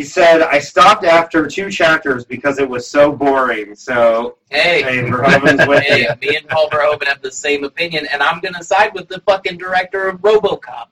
he 0.00 0.06
said, 0.06 0.40
"I 0.40 0.60
stopped 0.60 1.04
after 1.04 1.46
two 1.46 1.70
chapters 1.70 2.24
because 2.24 2.58
it 2.58 2.66
was 2.66 2.88
so 2.88 3.12
boring." 3.12 3.74
So, 3.74 4.38
Hey, 4.48 4.80
hey, 4.82 5.02
hey, 5.02 6.08
me 6.22 6.36
and 6.36 6.48
Paul 6.48 6.70
Verhoeven 6.70 7.06
have 7.06 7.20
the 7.20 7.30
same 7.30 7.64
opinion, 7.64 8.06
and 8.10 8.22
I'm 8.22 8.40
gonna 8.40 8.64
side 8.64 8.94
with 8.94 9.08
the 9.08 9.20
fucking 9.20 9.58
director 9.58 10.08
of 10.08 10.22
RoboCop. 10.22 10.86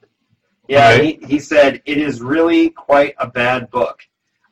Yeah, 0.67 0.91
Right. 0.91 1.19
he, 1.19 1.25
he 1.25 1.39
said 1.39 1.81
it 1.85 1.97
is 1.97 2.21
really 2.21 2.69
quite 2.69 3.15
a 3.17 3.25
bad 3.25 3.71
book. 3.71 3.99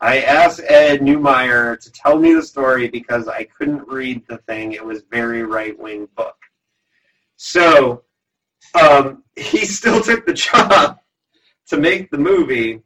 I 0.02 0.22
asked 0.22 0.62
Ed 0.68 1.02
Neumeier 1.02 1.80
to 1.80 1.92
tell 1.92 2.18
me 2.18 2.34
the 2.34 2.42
story 2.42 2.88
because 2.88 3.28
I 3.28 3.44
couldn't 3.44 3.88
read 3.88 4.24
the 4.28 4.38
thing. 4.40 4.72
It 4.72 4.84
was 4.84 5.04
very 5.12 5.44
right 5.44 5.78
wing 5.78 6.08
book. 6.16 6.38
So 7.36 8.06
um, 8.74 9.24
he 9.36 9.66
still 9.66 10.02
took 10.02 10.26
the 10.26 10.34
job 10.34 10.98
to 11.68 11.78
make 11.78 12.10
the 12.10 12.18
movie, 12.18 12.82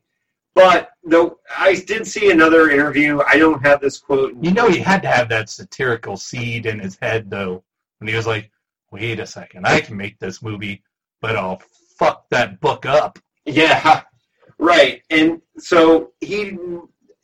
but 0.56 0.90
though 1.04 1.40
I 1.58 1.76
did 1.76 2.06
see 2.06 2.32
another 2.32 2.70
interview. 2.70 3.22
I 3.28 3.38
don't 3.38 3.64
have 3.66 3.82
this 3.82 3.98
quote. 3.98 4.36
You 4.42 4.52
know, 4.52 4.70
he 4.70 4.80
had 4.80 5.02
to 5.04 5.08
have 5.08 5.30
that 5.30 5.50
satirical 5.50 6.18
seed 6.18 6.66
in 6.66 6.80
his 6.80 6.98
head, 7.02 7.30
though, 7.30 7.64
when 8.00 8.08
he 8.08 8.16
was 8.16 8.28
like, 8.28 8.52
wait 8.92 9.20
a 9.20 9.26
second, 9.26 9.66
I 9.66 9.80
can 9.80 9.96
make 9.96 10.20
this 10.20 10.42
movie, 10.42 10.84
but 11.22 11.36
I'll 11.36 11.62
fuck 11.98 12.28
that 12.30 12.60
book 12.60 12.86
up. 12.86 13.20
Yeah, 13.46 14.04
right. 14.60 15.02
And 15.10 15.42
so 15.58 16.12
he, 16.20 16.58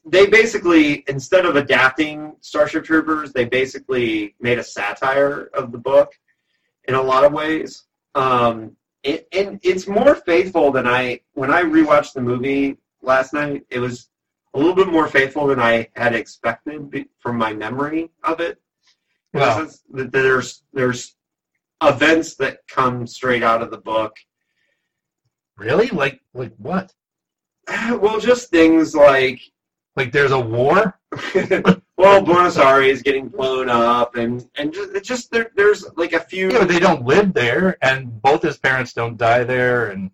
they 0.05 0.27
basically 0.27 1.03
instead 1.07 1.45
of 1.45 1.55
adapting 1.55 2.35
Starship 2.39 2.85
Troopers, 2.85 3.33
they 3.33 3.45
basically 3.45 4.35
made 4.39 4.59
a 4.59 4.63
satire 4.63 5.49
of 5.53 5.71
the 5.71 5.77
book 5.77 6.13
in 6.85 6.95
a 6.95 7.01
lot 7.01 7.25
of 7.25 7.33
ways. 7.33 7.83
Um, 8.15 8.75
it, 9.03 9.27
and 9.31 9.59
it's 9.61 9.87
more 9.87 10.15
faithful 10.15 10.71
than 10.71 10.87
I 10.87 11.21
when 11.33 11.51
I 11.51 11.63
rewatched 11.63 12.13
the 12.13 12.21
movie 12.21 12.77
last 13.01 13.33
night. 13.33 13.65
It 13.69 13.79
was 13.79 14.09
a 14.53 14.57
little 14.57 14.75
bit 14.75 14.87
more 14.87 15.07
faithful 15.07 15.47
than 15.47 15.59
I 15.59 15.89
had 15.95 16.15
expected 16.15 17.07
from 17.19 17.37
my 17.37 17.53
memory 17.53 18.09
of 18.23 18.39
it. 18.39 18.59
In 19.33 19.41
the 19.41 19.53
sense 19.53 19.83
that 19.91 20.11
there's 20.11 20.63
there's 20.73 21.15
events 21.83 22.35
that 22.35 22.67
come 22.67 23.05
straight 23.05 23.43
out 23.43 23.61
of 23.61 23.69
the 23.69 23.77
book 23.77 24.15
Really? 25.57 25.87
Like 25.87 26.21
like 26.33 26.53
what? 26.57 26.93
Well, 27.89 28.19
just 28.19 28.49
things 28.49 28.95
like, 28.95 29.41
Like 29.95 30.11
there's 30.11 30.31
a 30.31 30.39
war? 30.39 30.99
well, 31.97 32.21
Buenos 32.21 32.57
Aires 32.57 33.01
getting 33.01 33.27
blown 33.27 33.69
up, 33.69 34.15
and 34.15 34.47
and 34.55 34.73
just, 34.73 34.91
it 34.93 35.03
just 35.03 35.31
there, 35.31 35.51
there's 35.55 35.85
like 35.95 36.13
a 36.13 36.19
few. 36.19 36.51
Yeah, 36.51 36.59
but 36.59 36.67
they 36.67 36.79
don't 36.79 37.05
live 37.05 37.33
there, 37.33 37.77
and 37.81 38.21
both 38.21 38.43
his 38.43 38.57
parents 38.57 38.93
don't 38.93 39.17
die 39.17 39.43
there, 39.43 39.89
and 39.89 40.11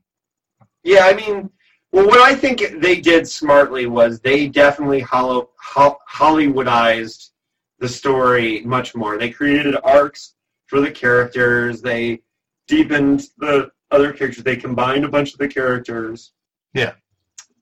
Yeah, 0.83 1.05
I 1.05 1.13
mean, 1.13 1.49
well, 1.93 2.07
what 2.07 2.19
I 2.21 2.33
think 2.33 2.81
they 2.81 2.99
did 2.99 3.27
smartly 3.27 3.85
was 3.85 4.19
they 4.19 4.47
definitely 4.47 4.99
hollow, 4.99 5.51
ho- 5.61 5.99
Hollywoodized 6.11 7.29
the 7.77 7.87
story 7.87 8.61
much 8.65 8.95
more. 8.95 9.19
They 9.19 9.29
created 9.29 9.75
arcs 9.83 10.33
for 10.65 10.81
the 10.81 10.89
characters. 10.89 11.83
They 11.83 12.21
deepened 12.67 13.27
the 13.37 13.69
other 13.91 14.11
characters. 14.11 14.43
They 14.43 14.55
combined 14.55 15.05
a 15.05 15.07
bunch 15.07 15.33
of 15.33 15.37
the 15.37 15.47
characters. 15.47 16.31
Yeah. 16.73 16.93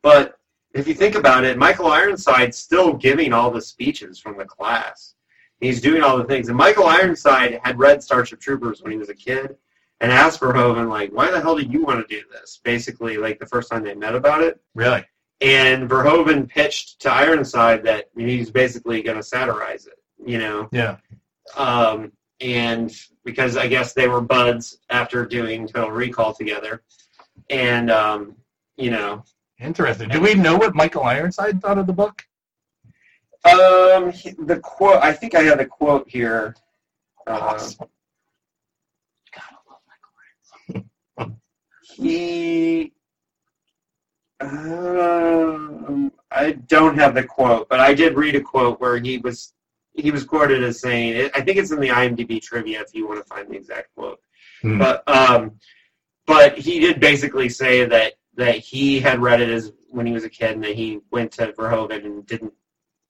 But 0.01 0.39
if 0.73 0.88
you 0.88 0.93
think 0.93 1.15
about 1.15 1.43
it, 1.43 1.57
Michael 1.57 1.91
Ironside's 1.91 2.57
still 2.57 2.93
giving 2.93 3.34
all 3.34 3.51
the 3.51 3.61
speeches 3.61 4.17
from 4.17 4.38
the 4.38 4.45
class. 4.45 5.15
He's 5.59 5.82
doing 5.82 6.03
all 6.03 6.17
the 6.17 6.23
things. 6.23 6.47
And 6.47 6.57
Michael 6.57 6.86
Ironside 6.86 7.59
had 7.65 7.77
read 7.77 8.01
Starship 8.01 8.39
Troopers 8.39 8.82
when 8.82 8.93
he 8.93 8.97
was 8.97 9.09
a 9.09 9.13
kid 9.13 9.57
and 10.01 10.11
asked 10.11 10.41
Verhoeven, 10.41 10.89
like, 10.89 11.11
why 11.11 11.29
the 11.31 11.39
hell 11.39 11.55
do 11.55 11.63
you 11.63 11.83
want 11.85 12.05
to 12.05 12.13
do 12.13 12.23
this? 12.31 12.59
Basically, 12.63 13.17
like 13.17 13.39
the 13.39 13.45
first 13.45 13.69
time 13.71 13.83
they 13.83 13.93
met 13.95 14.15
about 14.15 14.41
it. 14.41 14.59
really, 14.75 15.05
And 15.39 15.89
Verhoeven 15.89 16.49
pitched 16.49 16.99
to 17.01 17.11
Ironside 17.11 17.83
that 17.83 18.09
he's 18.17 18.49
basically 18.51 19.01
going 19.03 19.17
to 19.17 19.23
satirize 19.23 19.85
it, 19.85 19.99
you 20.25 20.39
know? 20.39 20.67
yeah. 20.71 20.97
Um, 21.55 22.11
and 22.41 22.91
because 23.23 23.55
I 23.57 23.67
guess 23.67 23.93
they 23.93 24.07
were 24.07 24.21
buds 24.21 24.79
after 24.89 25.25
doing 25.25 25.67
Total 25.67 25.91
Recall 25.91 26.33
together. 26.33 26.81
And, 27.49 27.91
um, 27.91 28.35
you 28.77 28.89
know, 28.89 29.23
Interesting. 29.59 30.09
Do 30.09 30.19
we 30.19 30.33
know 30.33 30.57
what 30.57 30.73
Michael 30.73 31.03
Ironside 31.03 31.61
thought 31.61 31.77
of 31.77 31.85
the 31.85 31.93
book? 31.93 32.25
um, 33.45 34.11
the 34.45 34.59
quote, 34.63 34.97
I 35.03 35.13
think 35.13 35.35
I 35.35 35.43
have 35.43 35.59
the 35.59 35.65
quote 35.67 36.09
here. 36.09 36.55
Uh, 37.27 37.37
Awesome. 37.39 37.87
He 41.91 42.93
um, 44.41 46.11
I 46.31 46.53
don't 46.67 46.97
have 46.97 47.13
the 47.13 47.23
quote, 47.23 47.69
but 47.69 47.79
I 47.79 47.93
did 47.93 48.15
read 48.15 48.35
a 48.35 48.41
quote 48.41 48.79
where 48.79 48.97
he 48.97 49.17
was 49.17 49.53
he 49.93 50.09
was 50.11 50.23
quoted 50.23 50.63
as 50.63 50.79
saying 50.79 51.29
I 51.35 51.41
think 51.41 51.57
it's 51.57 51.71
in 51.71 51.79
the 51.79 51.89
IMDb 51.89 52.41
trivia 52.41 52.81
if 52.81 52.93
you 52.93 53.07
want 53.07 53.19
to 53.19 53.25
find 53.25 53.49
the 53.49 53.55
exact 53.55 53.93
quote. 53.95 54.19
Hmm. 54.61 54.79
But 54.79 55.07
um 55.07 55.59
but 56.25 56.57
he 56.57 56.79
did 56.79 56.99
basically 56.99 57.49
say 57.49 57.85
that 57.85 58.13
that 58.35 58.55
he 58.55 58.99
had 58.99 59.21
read 59.21 59.41
it 59.41 59.49
as 59.49 59.73
when 59.89 60.05
he 60.05 60.13
was 60.13 60.23
a 60.23 60.29
kid 60.29 60.51
and 60.51 60.63
that 60.63 60.75
he 60.75 60.99
went 61.11 61.31
to 61.33 61.51
Verhoeven 61.51 62.05
and 62.05 62.25
didn't 62.25 62.53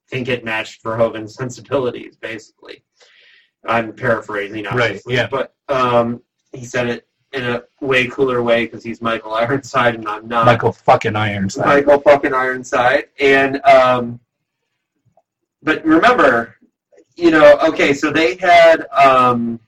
think 0.09 0.27
it 0.27 0.43
matched 0.43 0.83
Verhoeven's 0.83 1.35
sensibilities 1.35 2.17
basically. 2.17 2.83
I'm 3.65 3.93
paraphrasing 3.93 4.65
obviously, 4.65 5.15
right? 5.15 5.21
yeah. 5.21 5.27
but 5.27 5.53
um 5.69 6.21
he 6.51 6.65
said 6.65 6.87
it 6.87 7.07
in 7.33 7.43
a 7.45 7.63
way 7.79 8.07
cooler 8.07 8.43
way 8.43 8.65
because 8.65 8.83
he's 8.83 9.01
Michael 9.01 9.33
Ironside 9.33 9.95
and 9.95 10.07
I'm 10.07 10.27
not. 10.27 10.45
Michael 10.45 10.71
fucking 10.71 11.15
Ironside. 11.15 11.65
Michael 11.65 11.99
fucking 12.01 12.33
Ironside. 12.33 13.05
And 13.19 13.63
um 13.65 14.19
but 15.63 15.85
remember, 15.85 16.55
you 17.15 17.31
know, 17.31 17.57
okay, 17.67 17.93
so 17.93 18.11
they 18.11 18.35
had 18.35 18.87
um 18.89 19.59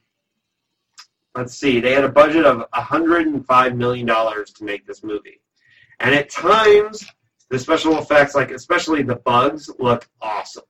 let's 1.36 1.56
see, 1.56 1.80
they 1.80 1.94
had 1.94 2.04
a 2.04 2.10
budget 2.10 2.46
of 2.46 2.68
hundred 2.74 3.28
and 3.28 3.46
five 3.46 3.76
million 3.76 4.06
dollars 4.06 4.52
to 4.54 4.64
make 4.64 4.86
this 4.86 5.04
movie. 5.04 5.40
And 6.00 6.14
at 6.14 6.30
times 6.30 7.06
the 7.50 7.60
special 7.60 7.98
effects, 8.00 8.36
like 8.36 8.52
especially 8.52 9.04
the 9.04 9.18
bugs, 9.18 9.70
look 9.80 10.08
awesome. 10.22 10.64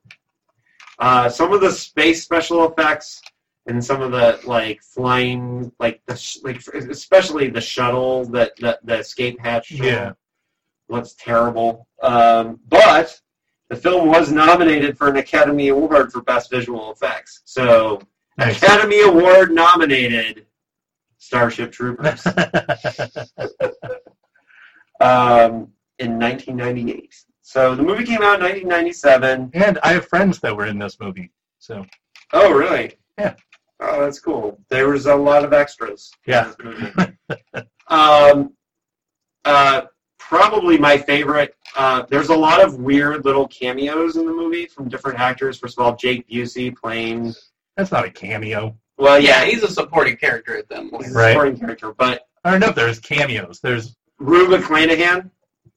Uh, 0.98 1.28
some 1.28 1.52
of 1.52 1.60
the 1.60 1.72
space 1.72 2.22
special 2.22 2.70
effects 2.70 3.20
and 3.66 3.82
some 3.84 4.02
of 4.02 4.12
the 4.12 4.40
like 4.44 4.82
flying, 4.82 5.72
like 5.78 6.02
the 6.06 6.16
sh- 6.16 6.38
like 6.42 6.56
especially 6.66 7.48
the 7.48 7.60
shuttle 7.60 8.24
that 8.26 8.56
the, 8.56 8.78
the 8.84 8.98
escape 8.98 9.38
hatch 9.40 9.68
shuttle 9.68 9.86
Yeah. 9.86 10.12
looks 10.88 11.14
terrible. 11.18 11.86
Um, 12.02 12.60
but 12.68 13.18
the 13.70 13.76
film 13.76 14.08
was 14.08 14.30
nominated 14.30 14.98
for 14.98 15.08
an 15.08 15.16
Academy 15.16 15.68
Award 15.68 16.12
for 16.12 16.20
Best 16.22 16.50
Visual 16.50 16.92
Effects. 16.92 17.40
So 17.44 18.00
Nice. 18.36 18.62
Academy 18.62 19.00
Award 19.02 19.52
nominated 19.52 20.46
Starship 21.18 21.72
Troopers 21.72 22.26
um, 25.00 25.68
in 25.98 26.18
1998. 26.18 27.14
So 27.42 27.74
the 27.74 27.82
movie 27.82 28.04
came 28.04 28.22
out 28.22 28.40
in 28.40 28.44
1997. 28.44 29.50
and 29.54 29.78
I 29.82 29.92
have 29.92 30.06
friends 30.06 30.40
that 30.40 30.56
were 30.56 30.66
in 30.66 30.78
this 30.78 30.98
movie. 31.00 31.30
So 31.58 31.84
Oh, 32.32 32.52
really? 32.52 32.94
Yeah. 33.18 33.34
Oh, 33.80 34.00
that's 34.00 34.20
cool. 34.20 34.58
There 34.70 34.88
was 34.88 35.06
a 35.06 35.14
lot 35.14 35.44
of 35.44 35.52
extras. 35.52 36.10
Yeah. 36.26 36.52
um, 37.88 38.52
uh, 39.44 39.82
probably 40.18 40.78
my 40.78 40.96
favorite. 40.96 41.54
Uh, 41.76 42.02
there's 42.08 42.28
a 42.28 42.36
lot 42.36 42.62
of 42.62 42.78
weird 42.78 43.24
little 43.24 43.48
cameos 43.48 44.16
in 44.16 44.26
the 44.26 44.32
movie 44.32 44.66
from 44.66 44.88
different 44.88 45.18
actors. 45.18 45.58
First 45.58 45.78
of 45.78 45.84
all, 45.84 45.96
Jake 45.96 46.28
Busey 46.28 46.74
playing. 46.74 47.34
that's 47.76 47.90
not 47.92 48.04
a 48.04 48.10
cameo. 48.10 48.76
Well, 48.96 49.18
yeah, 49.18 49.42
yeah, 49.42 49.50
he's 49.50 49.62
a 49.64 49.68
supporting 49.68 50.16
character 50.16 50.56
at 50.56 50.68
that 50.68 50.82
he's 50.82 50.90
point. 50.90 51.06
a 51.08 51.10
Right. 51.10 51.32
supporting 51.32 51.58
character. 51.58 51.92
But 51.92 52.26
I 52.44 52.50
don't 52.52 52.60
know 52.60 52.68
if 52.68 52.74
there's 52.76 53.00
cameos. 53.00 53.60
There's 53.60 53.96
Rue 54.18 54.46
McClanahan, 54.46 55.30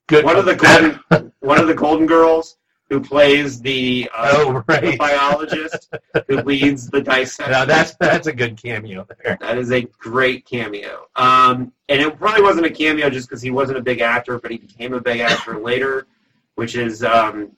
good. 0.06 0.24
one 0.24 0.36
of 0.36 0.44
the 0.44 0.54
golden, 0.54 1.32
one 1.40 1.60
of 1.60 1.66
the 1.66 1.74
Golden 1.74 2.06
Girls, 2.06 2.56
who 2.88 3.00
plays 3.00 3.60
the, 3.60 4.08
uh, 4.16 4.30
oh 4.34 4.52
the 4.66 4.72
right. 4.72 4.98
biologist 4.98 5.94
who 6.26 6.36
leads 6.42 6.88
the 6.88 7.00
dissection. 7.02 7.50
Now 7.52 7.64
that's 7.64 7.94
that's 7.96 8.26
a 8.26 8.32
good 8.32 8.56
cameo 8.60 9.06
there. 9.22 9.36
That 9.40 9.58
is 9.58 9.70
a 9.72 9.82
great 9.82 10.46
cameo. 10.46 11.06
Um, 11.16 11.72
and 11.88 12.00
it 12.00 12.18
probably 12.18 12.42
wasn't 12.42 12.66
a 12.66 12.70
cameo 12.70 13.10
just 13.10 13.28
because 13.28 13.42
he 13.42 13.50
wasn't 13.50 13.78
a 13.78 13.82
big 13.82 14.00
actor, 14.00 14.38
but 14.38 14.50
he 14.50 14.58
became 14.58 14.94
a 14.94 15.00
big 15.00 15.20
actor 15.20 15.58
later, 15.62 16.06
which 16.54 16.76
is, 16.76 17.02
um, 17.04 17.52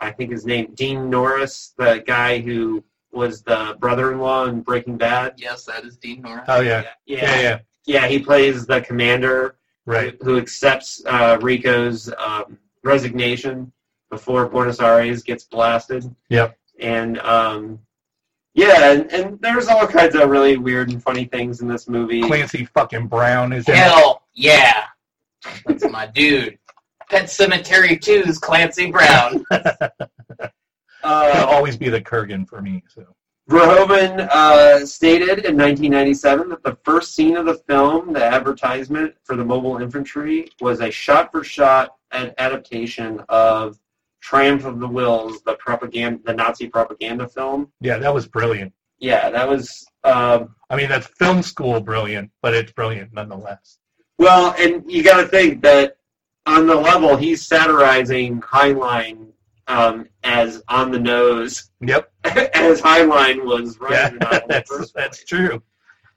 I 0.00 0.10
think 0.10 0.30
his 0.32 0.44
name, 0.44 0.72
Dean 0.74 1.08
Norris, 1.08 1.72
the 1.78 2.02
guy 2.06 2.40
who 2.40 2.82
was 3.12 3.42
the 3.42 3.76
brother-in-law 3.78 4.46
in 4.46 4.60
Breaking 4.62 4.96
Bad. 4.96 5.34
Yes, 5.36 5.64
that 5.66 5.84
is 5.84 5.96
Dean 5.96 6.20
Norris. 6.22 6.44
Oh 6.48 6.60
yeah. 6.60 6.82
Yeah, 7.06 7.18
Yeah, 7.22 7.40
yeah. 7.40 7.58
yeah, 7.86 8.06
he 8.08 8.18
plays 8.18 8.66
the 8.66 8.80
commander 8.80 9.56
Right. 9.86 10.16
who 10.22 10.38
accepts 10.38 11.02
uh, 11.06 11.38
Rico's 11.42 12.10
um, 12.18 12.58
resignation 12.82 13.70
before 14.14 14.46
Buenos 14.48 14.80
Aires 14.80 15.22
gets 15.22 15.44
blasted. 15.44 16.14
Yep. 16.28 16.56
And 16.80 17.18
um, 17.20 17.80
yeah, 18.54 18.92
and, 18.92 19.12
and 19.12 19.40
there's 19.40 19.66
all 19.66 19.86
kinds 19.86 20.14
of 20.14 20.28
really 20.30 20.56
weird 20.56 20.90
and 20.90 21.02
funny 21.02 21.24
things 21.24 21.60
in 21.60 21.66
this 21.68 21.88
movie. 21.88 22.22
Clancy 22.22 22.64
fucking 22.66 23.08
Brown 23.08 23.52
is 23.52 23.68
in 23.68 23.74
it. 23.74 23.78
Hell 23.78 24.22
yeah, 24.34 24.84
that's 25.66 25.84
my 25.90 26.06
dude. 26.06 26.58
Pet 27.10 27.24
Sematary 27.24 27.98
2's 27.98 28.38
Clancy 28.38 28.90
Brown. 28.90 29.44
He'll 29.50 30.50
Uh, 31.02 31.46
always 31.48 31.76
be 31.76 31.88
the 31.90 32.00
Kurgan 32.00 32.48
for 32.48 32.62
me. 32.62 32.82
So 32.88 33.04
Verhoeven 33.50 34.26
uh, 34.30 34.86
stated 34.86 35.44
in 35.44 35.56
1997 35.56 36.48
that 36.48 36.62
the 36.62 36.78
first 36.82 37.14
scene 37.14 37.36
of 37.36 37.44
the 37.46 37.56
film, 37.68 38.12
the 38.14 38.24
advertisement 38.24 39.14
for 39.24 39.36
the 39.36 39.44
mobile 39.44 39.76
infantry, 39.78 40.48
was 40.60 40.80
a 40.80 40.90
shot-for-shot 40.90 41.94
adaptation 42.38 43.20
of 43.28 43.78
Triumph 44.24 44.64
of 44.64 44.80
the 44.80 44.88
Wills, 44.88 45.42
the 45.42 45.54
propaganda, 45.56 46.18
the 46.24 46.32
Nazi 46.32 46.66
propaganda 46.68 47.28
film. 47.28 47.70
yeah, 47.80 47.98
that 47.98 48.12
was 48.12 48.26
brilliant. 48.26 48.72
Yeah, 48.98 49.28
that 49.30 49.46
was 49.46 49.86
um, 50.02 50.54
I 50.70 50.76
mean, 50.76 50.88
that's 50.88 51.06
film 51.06 51.42
school 51.42 51.78
brilliant, 51.80 52.30
but 52.42 52.54
it's 52.54 52.72
brilliant 52.72 53.12
nonetheless. 53.12 53.78
well, 54.18 54.54
and 54.58 54.90
you 54.90 55.02
got 55.04 55.20
to 55.20 55.28
think 55.28 55.62
that 55.62 55.98
on 56.46 56.66
the 56.66 56.74
level 56.74 57.16
he's 57.16 57.46
satirizing 57.46 58.40
Heinlein 58.40 59.28
um, 59.66 60.08
as 60.22 60.62
on 60.68 60.90
the 60.90 60.98
nose, 60.98 61.70
Yep. 61.80 62.10
as 62.24 62.80
Heinlein 62.80 63.44
was 63.44 63.78
Yeah, 63.90 64.04
running. 64.10 64.18
the 64.20 64.44
that's 64.48 64.92
that's 64.92 65.24
true. 65.24 65.62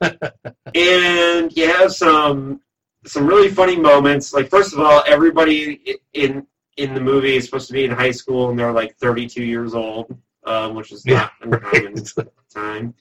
and 0.74 1.54
you 1.56 1.66
have 1.72 1.92
some 1.92 2.60
some 3.06 3.26
really 3.26 3.48
funny 3.50 3.76
moments. 3.76 4.32
Like 4.32 4.48
first 4.48 4.72
of 4.72 4.80
all, 4.80 5.02
everybody 5.06 5.98
in 6.14 6.46
in 6.78 6.94
the 6.94 7.00
movie 7.00 7.36
is 7.36 7.44
supposed 7.44 7.66
to 7.66 7.72
be 7.72 7.84
in 7.84 7.90
high 7.90 8.12
school, 8.12 8.48
and 8.48 8.58
they're 8.58 8.72
like 8.72 8.96
32 8.96 9.42
years 9.42 9.74
old, 9.74 10.16
um, 10.44 10.74
which 10.74 10.92
is 10.92 11.04
not 11.04 11.32
uncommon 11.42 11.98
at 11.98 12.04
the 12.04 12.30
time. 12.54 12.94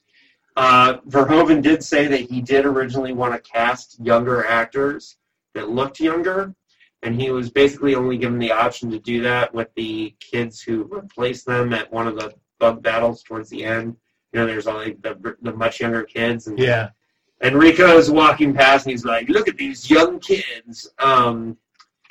Uh, 0.56 0.98
Verhoeven 1.08 1.62
did 1.62 1.84
say 1.84 2.08
that 2.08 2.22
he 2.22 2.42
did 2.42 2.66
originally 2.66 3.14
want 3.14 3.34
to 3.34 3.50
cast 3.50 4.04
younger 4.04 4.46
actors 4.46 5.18
that 5.54 5.70
looked 5.70 6.00
younger, 6.00 6.56
and 7.04 7.22
he 7.22 7.30
was 7.30 7.52
basically 7.52 7.94
only 7.94 8.18
given 8.18 8.40
the 8.40 8.52
option 8.52 8.90
to 8.90 9.00
do 9.00 9.22
that 9.22 9.54
with 9.54 9.70
the 9.76 10.16
kids 10.20 10.60
who 10.60 10.86
replaced 10.86 11.46
them 11.46 11.72
at 11.74 11.94
one 11.94 12.08
of 12.08 12.16
the 12.16 12.34
bug 12.60 12.82
battles 12.82 13.22
towards 13.22 13.50
the 13.52 13.64
end. 13.64 13.96
You 14.34 14.40
know, 14.40 14.48
there's 14.48 14.66
all 14.66 14.78
like 14.78 15.00
the, 15.04 15.36
the 15.44 15.54
much 15.54 15.80
younger 15.80 16.04
kids, 16.04 16.48
and 16.48 16.58
yeah. 16.58 16.90
Enrico's 17.42 18.10
walking 18.10 18.52
past 18.52 18.88
and 18.88 18.92
he's 18.92 19.06
like, 19.06 19.30
"Look 19.30 19.48
at 19.48 19.58
these 19.58 19.88
young 19.88 20.20
kids." 20.20 20.90
Um, 20.98 21.56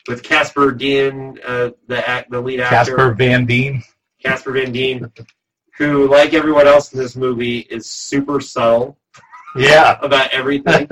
with 0.09 0.23
Casper 0.23 0.73
Dean, 0.73 1.39
uh, 1.47 1.71
the 1.89 2.09
act, 2.09 2.31
the 2.31 2.41
lead 2.41 2.61
actor, 2.61 2.77
Casper 2.97 3.15
Van 3.15 3.45
Dien. 3.47 3.83
Casper 4.23 4.53
Van 4.53 4.73
Dien, 4.73 5.11
who, 5.79 6.09
like 6.09 6.33
everyone 6.35 6.67
else 6.67 6.93
in 6.93 6.99
this 6.99 7.17
movie, 7.17 7.59
is 7.61 7.89
super 7.89 8.41
subtle 8.41 8.99
Yeah. 9.57 9.99
about 10.03 10.31
everything. 10.33 10.89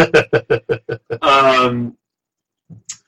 um, 1.22 1.96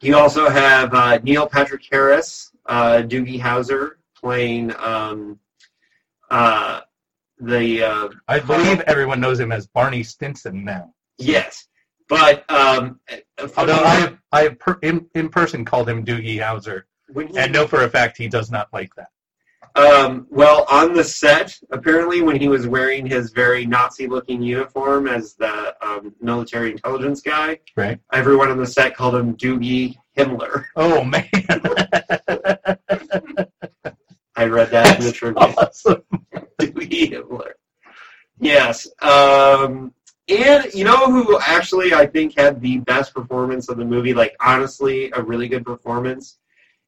you 0.01 0.17
also 0.17 0.49
have 0.49 0.95
uh, 0.95 1.19
Neil 1.23 1.47
Patrick 1.47 1.85
Harris, 1.91 2.51
uh, 2.67 3.03
Doogie 3.03 3.41
Howser, 3.41 3.93
playing 4.19 4.75
um, 4.79 5.39
uh, 6.31 6.81
the 7.39 7.83
uh, 7.85 8.09
I 8.29 8.41
believe 8.41 8.81
everyone 8.81 9.21
knows 9.21 9.39
him 9.41 9.53
as 9.53 9.67
Barney 9.67 10.03
Stinson 10.03 10.65
now. 10.65 10.93
yes, 11.19 11.69
but 12.09 12.49
um, 12.51 13.01
Although 13.57 13.75
I 13.85 13.95
have, 13.97 14.19
I 14.33 14.43
have 14.45 14.59
per, 14.59 14.79
in, 14.83 15.07
in 15.15 15.29
person 15.29 15.65
called 15.65 15.89
him 15.89 16.05
Doogie 16.05 16.39
Howser, 16.39 16.83
and 17.37 17.53
know 17.53 17.67
for 17.67 17.83
a 17.83 17.89
fact 17.89 18.17
he 18.19 18.29
does 18.29 18.51
not 18.51 18.69
like 18.73 18.91
that. 18.97 19.09
Um, 19.75 20.27
well, 20.31 20.65
on 20.71 20.95
the 20.95 21.05
set, 21.05 21.55
apparently, 21.71 22.23
when 22.23 22.37
he 22.41 22.49
was 22.49 22.67
wearing 22.67 23.05
his 23.05 23.31
very 23.33 23.67
Nazi-looking 23.67 24.41
uniform 24.41 25.07
as 25.07 25.35
the 25.35 25.75
um, 25.87 26.15
military 26.21 26.71
intelligence 26.71 27.21
guy, 27.21 27.59
Right. 27.77 27.99
everyone 28.13 28.51
on 28.51 28.57
the 28.57 28.67
set 28.67 28.97
called 28.97 29.15
him 29.17 29.37
Doogie 29.37 29.97
Himmler. 30.17 30.65
Oh 30.77 31.05
man, 31.05 31.29
I 34.35 34.45
read 34.47 34.71
that 34.71 34.99
in 34.99 35.05
the 35.05 35.13
trivia. 35.13 35.39
awesome. 35.43 36.03
Dewey 36.59 37.09
Himmler. 37.11 37.53
Yes. 38.39 38.87
Um, 39.03 39.93
and 40.29 40.73
you 40.75 40.85
know 40.85 41.11
who 41.11 41.39
actually 41.41 41.95
I 41.95 42.07
think 42.07 42.39
had 42.39 42.61
the 42.61 42.79
best 42.79 43.15
performance 43.15 43.69
of 43.69 43.77
the 43.77 43.85
movie, 43.85 44.15
like 44.15 44.37
honestly, 44.41 45.11
a 45.15 45.23
really 45.23 45.49
good 45.49 45.65
performance, 45.65 46.39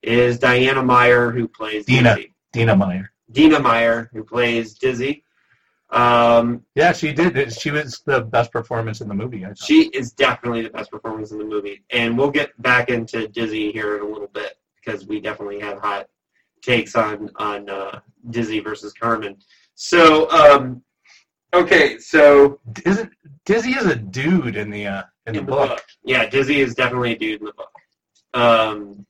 is 0.03 0.39
Diana 0.39 0.82
Meyer, 0.82 1.30
who 1.30 1.49
plays 1.49 1.86
Dina. 1.86 2.16
Dizzy. 2.16 2.34
Dina 2.53 2.76
Meyer. 2.76 3.12
Dina 3.30 3.61
Meyer, 3.61 4.11
who 4.12 4.24
plays 4.24 4.74
Dizzy. 4.74 5.24
Um, 5.91 6.64
Yeah, 6.74 6.93
she 6.93 7.12
did. 7.12 7.53
She 7.53 7.70
was 7.70 8.03
the 8.05 8.20
best 8.20 8.53
performance 8.53 9.01
in 9.01 9.09
the 9.09 9.14
movie. 9.14 9.45
She 9.57 9.89
is 9.89 10.12
definitely 10.12 10.62
the 10.62 10.70
best 10.70 10.91
performance 10.91 11.32
in 11.32 11.39
the 11.39 11.45
movie. 11.45 11.82
And 11.91 12.16
we'll 12.16 12.30
get 12.30 12.61
back 12.61 12.91
into 12.91 13.28
Dizzy 13.28 13.72
here 13.72 13.97
in 13.97 14.03
a 14.03 14.07
little 14.07 14.28
bit 14.28 14.59
because 14.76 15.07
we 15.07 15.20
definitely 15.20 15.61
have 15.61 15.78
hot 15.78 16.09
takes 16.62 16.95
on 16.95 17.30
on 17.36 17.68
uh, 17.70 18.01
Dizzy 18.30 18.61
versus 18.61 18.93
Carmen. 18.93 19.36
So, 19.74 20.28
um, 20.30 20.82
okay, 21.55 21.99
so 21.99 22.61
Isn't 22.84 23.11
Dizzy 23.44 23.70
is 23.72 23.86
a 23.86 23.96
dude 23.96 24.57
in 24.57 24.70
the 24.70 24.86
uh, 24.86 25.03
in, 25.26 25.34
the, 25.34 25.42
book. 25.42 25.82
yeah, 26.05 26.28
Dizzy 26.28 26.61
is 26.61 26.74
definitely 26.74 27.12
a 27.12 27.18
dude 27.18 27.40
in 27.40 27.46
the 27.46 27.53
book. 27.53 27.72
Um, 28.34 29.07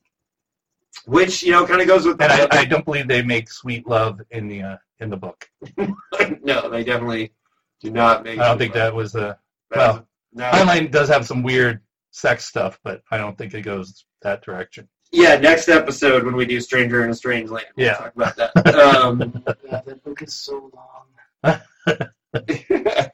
which 1.06 1.42
you 1.42 1.52
know 1.52 1.66
kind 1.66 1.80
of 1.80 1.86
goes 1.88 2.06
with 2.06 2.20
And 2.20 2.30
I, 2.32 2.46
I 2.52 2.64
don't 2.64 2.84
believe 2.84 3.08
they 3.08 3.22
make 3.22 3.50
sweet 3.50 3.86
love 3.88 4.20
in 4.30 4.46
the 4.48 4.62
uh, 4.62 4.76
in 5.00 5.10
the 5.10 5.16
book. 5.16 5.48
no, 6.42 6.68
they 6.70 6.84
definitely 6.84 7.32
do 7.80 7.90
not 7.90 8.24
make. 8.24 8.38
I 8.38 8.48
don't 8.48 8.58
think 8.58 8.74
that 8.74 8.94
was 8.94 9.14
uh, 9.16 9.34
That's- 9.70 9.94
well, 9.94 10.06
no. 10.32 10.44
Heinlein 10.50 10.90
does 10.90 11.08
have 11.08 11.26
some 11.26 11.42
weird 11.42 11.80
sex 12.10 12.44
stuff, 12.44 12.78
but 12.84 13.02
I 13.10 13.16
don't 13.16 13.36
think 13.38 13.54
it 13.54 13.62
goes 13.62 14.04
that 14.22 14.42
direction. 14.42 14.88
Yeah, 15.10 15.36
next 15.36 15.68
episode 15.70 16.24
when 16.24 16.36
we 16.36 16.44
do 16.44 16.60
Stranger 16.60 17.02
in 17.02 17.10
a 17.10 17.14
Strange 17.14 17.48
Land, 17.48 17.66
we'll 17.76 17.86
Yeah. 17.86 17.94
talk 17.94 18.14
about 18.14 18.36
that. 18.36 18.74
Um, 18.76 19.42
Yeah, 19.64 19.80
that 19.86 20.04
book 20.04 20.20
is 20.22 20.34
so 20.34 20.70
long. 20.74 21.60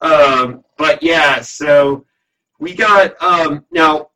um, 0.00 0.64
but 0.78 1.02
yeah, 1.02 1.40
so 1.40 2.04
we 2.58 2.74
got 2.74 3.20
um, 3.22 3.64
now 3.70 4.10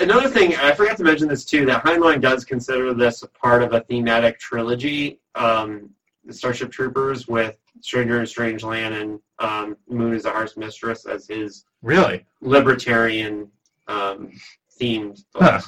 another 0.00 0.28
thing. 0.28 0.54
I 0.56 0.72
forgot 0.72 0.96
to 0.98 1.04
mention 1.04 1.28
this 1.28 1.44
too. 1.44 1.66
That 1.66 1.84
Heinlein 1.84 2.20
does 2.20 2.44
consider 2.44 2.94
this 2.94 3.22
a 3.22 3.28
part 3.28 3.62
of 3.62 3.72
a 3.72 3.80
thematic 3.80 4.38
trilogy. 4.38 5.20
Um, 5.34 5.90
the 6.24 6.32
Starship 6.32 6.70
Troopers 6.70 7.26
with 7.26 7.58
Stranger 7.80 8.16
in 8.18 8.22
a 8.22 8.26
Strange 8.26 8.62
Land 8.62 8.94
and 8.94 9.20
um, 9.40 9.76
Moon 9.88 10.14
is 10.14 10.24
a 10.24 10.30
Harsh 10.30 10.56
Mistress 10.56 11.06
as 11.06 11.26
his 11.26 11.64
Really? 11.82 12.24
libertarian 12.40 13.50
um, 13.88 14.30
themed 14.80 15.24
books. 15.32 15.44
Huh. 15.44 15.60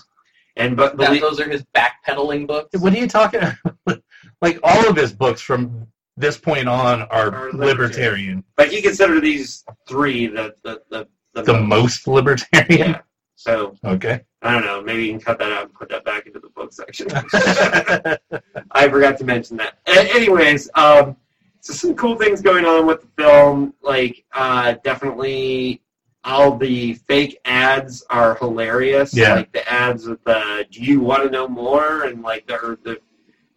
And 0.56 0.76
but 0.76 0.96
That, 0.96 1.08
believe, 1.08 1.22
those 1.22 1.40
are 1.40 1.48
his 1.48 1.64
backpedaling 1.76 2.46
books. 2.46 2.78
What 2.80 2.92
are 2.94 2.98
you 2.98 3.08
talking? 3.08 3.40
like 4.40 4.60
all 4.62 4.88
of 4.88 4.96
his 4.96 5.12
books 5.12 5.40
from 5.40 5.88
this 6.16 6.36
point 6.38 6.68
on 6.68 7.02
are, 7.02 7.34
Are 7.34 7.52
libertarian. 7.52 7.58
libertarian. 7.58 8.44
but 8.56 8.68
he 8.68 8.80
considered 8.82 9.20
these 9.22 9.64
three 9.88 10.26
the 10.28 10.54
the 10.62 10.80
the, 10.90 11.08
the, 11.34 11.42
The 11.42 11.60
most 11.60 12.06
libertarian. 12.06 12.90
Yeah. 12.90 13.00
So 13.36 13.74
Okay. 13.84 14.20
I 14.42 14.52
don't 14.52 14.64
know. 14.64 14.80
Maybe 14.82 15.06
you 15.06 15.10
can 15.12 15.20
cut 15.20 15.38
that 15.38 15.50
out 15.52 15.64
and 15.64 15.74
put 15.74 15.88
that 15.88 16.04
back 16.04 16.26
into 16.26 16.38
the 16.38 16.48
book 16.50 16.72
section. 16.72 17.08
I 18.70 18.88
forgot 18.88 19.18
to 19.18 19.24
mention 19.24 19.56
that. 19.58 19.78
Anyways, 19.86 20.70
um, 20.74 21.16
so 21.60 21.72
some 21.72 21.94
cool 21.94 22.16
things 22.16 22.40
going 22.42 22.64
on 22.66 22.86
with 22.86 23.00
the 23.02 23.08
film. 23.22 23.74
Like, 23.82 24.24
uh, 24.34 24.74
definitely 24.84 25.82
all 26.22 26.56
the 26.56 26.94
fake 26.94 27.38
ads 27.44 28.04
are 28.10 28.34
hilarious. 28.36 29.14
Yeah. 29.16 29.34
Like 29.34 29.52
the 29.52 29.66
ads 29.70 30.06
with 30.06 30.22
the 30.24 30.66
"Do 30.70 30.80
you 30.82 31.00
want 31.00 31.22
to 31.24 31.30
know 31.30 31.48
more?" 31.48 32.04
and 32.04 32.22
like 32.22 32.46
the, 32.46 32.78
the 32.84 32.92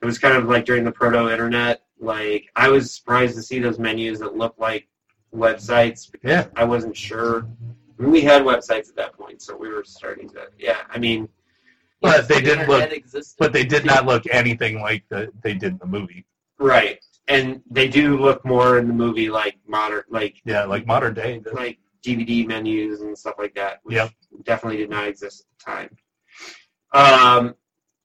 it 0.02 0.06
was 0.06 0.18
kind 0.20 0.36
of 0.38 0.46
like 0.46 0.66
during 0.66 0.84
the 0.86 0.92
proto 0.92 1.30
internet. 1.30 1.82
Like 2.00 2.50
I 2.56 2.70
was 2.70 2.94
surprised 2.94 3.36
to 3.36 3.42
see 3.42 3.60
those 3.60 3.80
menus 3.80 4.20
that 4.20 4.36
look 4.36 4.56
like 4.58 4.88
websites 5.34 6.10
because 6.12 6.30
Yeah. 6.30 6.48
I 6.56 6.64
wasn't 6.64 6.96
sure. 6.96 7.48
I 8.00 8.02
mean, 8.04 8.12
we 8.12 8.22
had 8.22 8.44
websites 8.44 8.90
at 8.90 8.96
that 8.98 9.14
point, 9.14 9.42
so 9.42 9.56
we 9.58 9.70
were 9.70 9.84
starting 9.84 10.30
to. 10.30 10.48
Yeah, 10.60 10.78
I 10.90 11.00
mean, 11.00 11.28
But 12.02 12.28
they 12.28 12.36
the 12.36 12.56
did 12.56 12.68
look- 12.68 12.92
But 13.40 13.54
they 13.54 13.64
did 13.66 13.84
not 13.86 14.06
look 14.06 14.24
anything 14.32 14.80
like 14.82 15.04
the, 15.10 15.32
they 15.42 15.54
did 15.56 15.74
in 15.74 15.78
the 15.80 15.88
movie. 15.88 16.26
Right. 16.60 17.00
And 17.28 17.62
they 17.70 17.88
do 17.88 18.18
look 18.18 18.46
more 18.46 18.78
in 18.78 18.88
the 18.88 18.94
movie 18.94 19.30
like 19.30 19.58
modern, 19.68 20.04
like 20.10 20.42
Yeah, 20.46 20.64
like 20.66 20.86
modern 20.86 21.14
day. 21.16 21.42
like 21.54 21.80
DVD 22.04 22.46
menus 22.48 23.02
and 23.02 23.18
stuff 23.18 23.36
like 23.40 23.54
that, 23.56 23.80
which 23.84 23.96
Yep. 23.96 24.12
definitely 24.44 24.78
did 24.78 24.90
not 24.92 25.08
exist 25.08 25.42
at 25.42 25.58
the 25.60 25.66
time. 25.72 25.98
Um, 26.94 27.56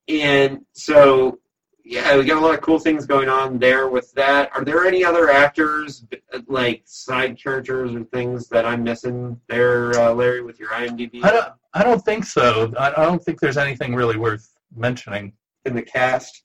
and 0.09 0.65
so, 0.73 1.39
yeah, 1.85 2.17
we 2.17 2.25
got 2.25 2.39
a 2.39 2.41
lot 2.41 2.55
of 2.55 2.61
cool 2.61 2.79
things 2.79 3.07
going 3.07 3.29
on 3.29 3.59
there 3.59 3.89
with 3.89 4.13
that. 4.15 4.51
Are 4.55 4.65
there 4.65 4.85
any 4.87 5.05
other 5.05 5.31
actors, 5.31 6.05
like 6.47 6.83
side 6.85 7.39
characters 7.43 7.95
or 7.95 8.05
things 8.05 8.49
that 8.49 8.65
I'm 8.65 8.83
missing 8.83 9.41
there, 9.49 9.99
uh, 10.01 10.13
Larry, 10.13 10.43
with 10.43 10.61
your 10.61 10.71
IMDb 10.71 11.25
I 11.25 11.31
don't. 11.31 11.53
I 11.75 11.83
don't 11.83 12.05
think 12.05 12.25
so. 12.25 12.73
I, 12.79 12.89
I 12.89 13.05
don't 13.05 13.23
think 13.23 13.41
there's 13.41 13.57
anything 13.57 13.95
really 13.95 14.19
worth 14.19 14.55
mentioning. 14.77 15.33
in 15.65 15.75
the 15.75 15.83
cast 15.83 16.45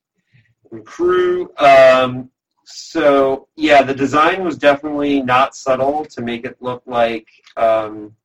and 0.72 0.86
crew? 0.86 1.52
Um, 1.58 2.30
so 2.66 3.48
yeah, 3.56 3.82
the 3.84 3.94
design 3.94 4.44
was 4.44 4.58
definitely 4.58 5.22
not 5.22 5.56
subtle 5.56 6.06
to 6.06 6.22
make 6.22 6.46
it 6.46 6.58
look 6.62 6.82
like 6.86 7.28
um, 7.58 8.16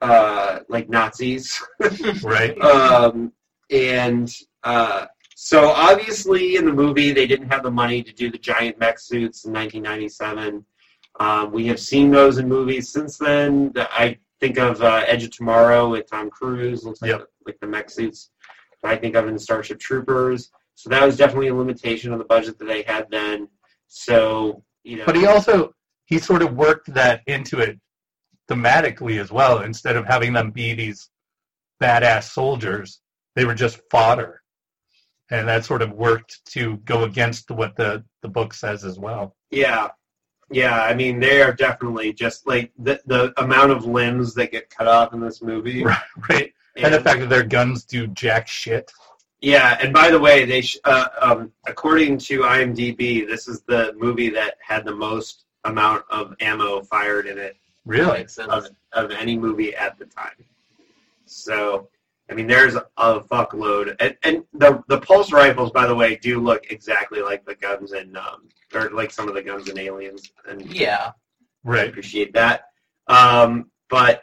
uh, 0.00 0.60
like 0.68 0.88
Nazis. 0.88 1.62
Right. 2.22 2.60
um, 2.60 3.32
and 3.70 4.34
uh, 4.64 5.06
so 5.44 5.70
obviously 5.70 6.54
in 6.54 6.64
the 6.64 6.72
movie 6.72 7.10
they 7.10 7.26
didn't 7.26 7.50
have 7.50 7.64
the 7.64 7.70
money 7.70 8.00
to 8.00 8.12
do 8.12 8.30
the 8.30 8.38
giant 8.38 8.78
mech 8.78 9.00
suits 9.00 9.44
in 9.44 9.52
1997. 9.52 10.64
Um, 11.18 11.50
we 11.50 11.66
have 11.66 11.80
seen 11.80 12.12
those 12.12 12.38
in 12.38 12.48
movies 12.48 12.90
since 12.90 13.18
then. 13.18 13.72
I 13.76 14.18
think 14.38 14.56
of 14.58 14.80
uh, 14.82 15.02
Edge 15.08 15.24
of 15.24 15.32
Tomorrow 15.32 15.90
with 15.90 16.08
Tom 16.08 16.30
Cruise, 16.30 16.84
looks 16.84 17.02
like 17.02 17.10
Yep. 17.10 17.20
the, 17.20 17.26
like 17.44 17.58
the 17.60 17.66
mech 17.66 17.90
suits. 17.90 18.30
I 18.84 18.94
think 18.94 19.16
of 19.16 19.26
in 19.26 19.36
Starship 19.36 19.80
Troopers. 19.80 20.52
So 20.76 20.88
that 20.90 21.04
was 21.04 21.16
definitely 21.16 21.48
a 21.48 21.54
limitation 21.56 22.12
of 22.12 22.20
the 22.20 22.24
budget 22.24 22.56
that 22.60 22.66
they 22.66 22.82
had 22.82 23.10
then. 23.10 23.48
So 23.88 24.62
you 24.84 24.98
know, 24.98 25.06
But 25.06 25.16
he 25.16 25.26
also 25.26 25.74
he 26.06 26.18
sort 26.20 26.42
of 26.42 26.54
worked 26.54 26.94
that 26.94 27.22
into 27.26 27.58
it 27.58 27.80
thematically 28.48 29.20
as 29.20 29.32
well. 29.32 29.62
Instead 29.62 29.96
of 29.96 30.06
having 30.06 30.32
them 30.32 30.52
be 30.52 30.72
these 30.74 31.10
badass 31.82 32.24
soldiers, 32.30 33.00
they 33.34 33.44
were 33.44 33.54
just 33.54 33.80
fodder, 33.90 34.41
and 35.32 35.48
that 35.48 35.64
sort 35.64 35.82
of 35.82 35.92
worked 35.92 36.44
to 36.52 36.76
go 36.78 37.04
against 37.04 37.50
what 37.50 37.74
the 37.76 38.04
the 38.20 38.28
book 38.28 38.54
says 38.54 38.84
as 38.84 38.98
well. 38.98 39.34
Yeah, 39.50 39.88
Yeah, 40.50 40.82
I 40.82 40.94
mean 40.94 41.18
they 41.18 41.42
are 41.42 41.52
definitely 41.52 42.12
just 42.12 42.46
like 42.46 42.70
the 42.78 43.00
the 43.06 43.32
amount 43.42 43.72
of 43.72 43.84
limbs 43.84 44.34
that 44.34 44.52
get 44.52 44.70
cut 44.70 44.86
off 44.86 45.12
in 45.12 45.20
this 45.20 45.42
movie. 45.42 45.82
Right, 45.84 45.98
right. 46.28 46.52
And 46.76 46.94
the 46.94 47.00
fact 47.00 47.20
that 47.20 47.28
their 47.28 47.42
guns 47.44 47.84
do 47.84 48.06
jack 48.08 48.46
shit. 48.48 48.92
Yeah, 49.40 49.76
and 49.82 49.92
by 49.92 50.10
the 50.10 50.20
way, 50.20 50.44
they 50.44 50.60
sh- 50.60 50.78
uh, 50.84 51.08
um, 51.20 51.52
according 51.66 52.18
to 52.18 52.42
IMDb, 52.42 53.26
this 53.26 53.48
is 53.48 53.62
the 53.62 53.92
movie 53.96 54.30
that 54.30 54.54
had 54.64 54.84
the 54.84 54.94
most 54.94 55.44
amount 55.64 56.04
of 56.10 56.34
ammo 56.40 56.80
fired 56.82 57.26
in 57.26 57.38
it 57.38 57.56
Really? 57.84 58.26
Of, 58.38 58.68
of 58.92 59.10
any 59.10 59.36
movie 59.36 59.74
at 59.74 59.98
the 59.98 60.04
time. 60.04 60.44
So, 61.26 61.88
I 62.32 62.34
mean, 62.34 62.46
there's 62.46 62.74
a 62.76 63.20
fuckload, 63.20 63.94
and, 64.00 64.16
and 64.22 64.42
the 64.54 64.82
the 64.88 64.98
pulse 65.00 65.32
rifles, 65.32 65.70
by 65.70 65.86
the 65.86 65.94
way, 65.94 66.16
do 66.16 66.40
look 66.40 66.70
exactly 66.70 67.20
like 67.20 67.44
the 67.44 67.54
guns 67.54 67.92
and 67.92 68.16
um, 68.16 68.48
or 68.74 68.88
like 68.90 69.10
some 69.10 69.28
of 69.28 69.34
the 69.34 69.42
guns 69.42 69.68
in 69.68 69.78
Aliens, 69.78 70.32
and 70.48 70.62
Yeah. 70.74 71.12
I 71.66 71.68
Right. 71.70 71.88
appreciate 71.90 72.32
that. 72.32 72.68
Um, 73.08 73.70
but 73.90 74.22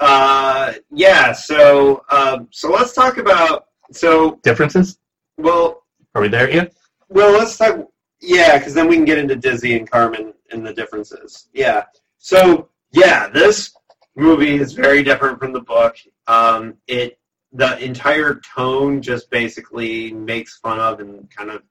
uh, 0.00 0.74
yeah, 0.92 1.32
so 1.32 2.04
um, 2.10 2.46
so 2.52 2.70
let's 2.70 2.92
talk 2.92 3.18
about 3.18 3.66
so 3.90 4.38
Differences? 4.44 4.98
well 5.38 5.82
Are 6.14 6.22
we 6.22 6.28
there 6.28 6.48
yet? 6.48 6.72
well 7.08 7.32
let's 7.32 7.56
talk 7.58 7.88
yeah 8.20 8.56
because 8.58 8.72
then 8.72 8.86
we 8.88 8.94
can 8.96 9.04
get 9.04 9.18
into 9.18 9.34
Dizzy 9.36 9.76
and 9.76 9.90
Carmen 9.90 10.32
and 10.52 10.64
the 10.64 10.72
differences. 10.72 11.48
Yeah, 11.52 11.86
so 12.18 12.68
yeah, 12.92 13.26
this 13.28 13.72
movie 14.14 14.54
is 14.56 14.72
very 14.74 15.02
different 15.02 15.40
from 15.40 15.52
the 15.52 15.60
book. 15.60 15.96
Um, 16.26 16.74
it 16.86 17.18
the 17.52 17.78
entire 17.84 18.40
tone 18.56 19.00
just 19.00 19.30
basically 19.30 20.12
makes 20.12 20.58
fun 20.58 20.80
of 20.80 20.98
and 21.00 21.30
kind 21.30 21.50
of 21.50 21.62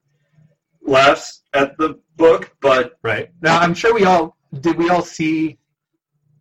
laughs 0.82 1.42
at 1.54 1.76
the 1.78 1.98
book, 2.16 2.54
but 2.60 2.98
Right. 3.02 3.30
Now, 3.42 3.58
I'm 3.58 3.74
sure 3.74 3.94
we 3.94 4.04
all 4.04 4.36
did. 4.60 4.76
We 4.76 4.88
all 4.90 5.02
see 5.02 5.58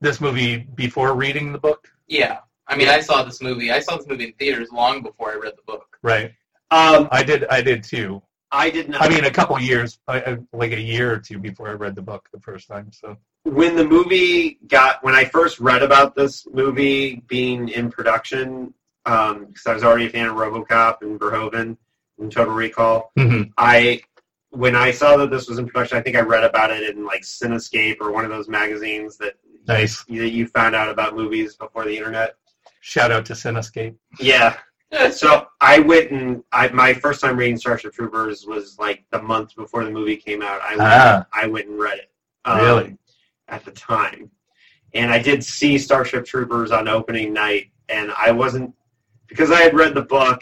this 0.02 0.22
movie 0.22 0.58
before 0.76 1.14
reading 1.16 1.52
the 1.52 1.60
book, 1.60 1.90
Yeah. 2.08 2.40
I 2.68 2.78
mean, 2.78 2.88
I 2.88 3.02
saw 3.02 3.24
this 3.24 3.42
movie. 3.42 3.72
I 3.72 3.80
saw 3.80 3.98
this 3.98 4.08
movie 4.08 4.26
in 4.26 4.34
theaters 4.34 4.72
long 4.72 5.02
before 5.04 5.32
I 5.32 5.36
read 5.36 5.54
the 5.58 5.64
book. 5.66 5.98
right? 6.02 6.32
um, 6.72 7.08
I 7.12 7.22
did. 7.24 7.46
I 7.50 7.62
did 7.62 7.84
too. 7.84 8.22
I 8.52 8.70
did 8.70 8.90
not. 8.90 9.02
I 9.02 9.10
mean, 9.10 9.26
a 9.26 9.32
couple 9.32 9.60
years, 9.60 10.00
I- 10.08 10.22
I- 10.22 10.38
like 10.54 10.72
a 10.72 10.80
year 10.80 11.12
or 11.14 11.18
two 11.20 11.38
before 11.40 11.68
I 11.70 11.74
read 11.74 11.96
the 11.96 12.02
book 12.02 12.30
the 12.34 12.40
first 12.40 12.68
time. 12.68 12.92
So 12.92 13.18
when 13.44 13.76
the 13.76 13.86
movie 13.86 14.58
got 14.68 15.04
when 15.04 15.16
I 15.16 15.26
first 15.26 15.60
read 15.60 15.84
about 15.84 16.16
this 16.16 16.48
movie 16.54 17.24
being 17.28 17.70
in 17.70 17.90
production, 17.92 18.74
because 19.04 19.66
I 19.68 19.74
was 19.74 19.84
already 19.84 20.06
a 20.06 20.10
fan 20.10 20.28
of 20.28 20.36
RoboCop 20.36 21.02
and 21.02 21.20
Verhoeven 21.20 21.78
and 22.20 22.32
Total 22.32 22.54
Recall. 22.54 23.12
Mhm. 23.18 23.52
I 23.58 24.02
when 24.52 24.76
I 24.76 24.92
saw 24.92 25.18
that 25.18 25.32
this 25.32 25.50
was 25.50 25.58
in 25.58 25.66
production, 25.68 25.98
I 25.98 26.02
think 26.02 26.16
I 26.16 26.22
read 26.22 26.44
about 26.44 26.70
it 26.70 26.96
in 26.96 27.04
like 27.06 27.24
Cinescape 27.24 27.98
or 28.00 28.12
one 28.12 28.24
of 28.24 28.30
those 28.30 28.48
magazines 28.48 29.18
that 29.18 29.34
nice. 29.68 30.06
you, 30.08 30.22
that 30.22 30.30
you 30.30 30.46
found 30.46 30.76
out 30.76 30.90
about 30.90 31.16
movies 31.16 31.56
before 31.56 31.86
the 31.86 31.98
internet. 31.98 32.36
Shout 32.80 33.12
out 33.12 33.26
to 33.28 33.34
Cinescape. 33.34 33.96
Yeah. 34.20 34.58
So 35.12 35.48
I 35.60 35.80
went 35.80 36.12
and 36.12 36.44
I 36.52 36.68
my 36.68 36.94
first 36.94 37.20
time 37.20 37.36
reading 37.36 37.58
Starship 37.58 37.94
Troopers 37.96 38.46
was 38.46 38.78
like 38.78 39.04
the 39.10 39.20
month 39.22 39.56
before 39.56 39.84
the 39.84 39.90
movie 39.90 40.18
came 40.18 40.44
out. 40.44 40.62
I 40.62 40.70
went, 40.76 40.82
Ah. 40.82 41.26
I 41.34 41.48
went 41.48 41.68
and 41.68 41.80
read 41.80 41.98
it. 41.98 42.12
um, 42.46 42.60
Really? 42.60 42.98
At 43.54 43.64
the 43.66 43.72
time, 43.72 44.32
and 44.96 45.12
I 45.12 45.20
did 45.20 45.44
see 45.44 45.78
Starship 45.78 46.26
Troopers 46.26 46.72
on 46.72 46.88
opening 46.88 47.32
night, 47.34 47.70
and 47.88 48.12
I 48.18 48.32
wasn't 48.32 48.74
because 49.28 49.52
I 49.52 49.62
had 49.62 49.76
read 49.76 49.94
the 49.94 50.02
book, 50.02 50.42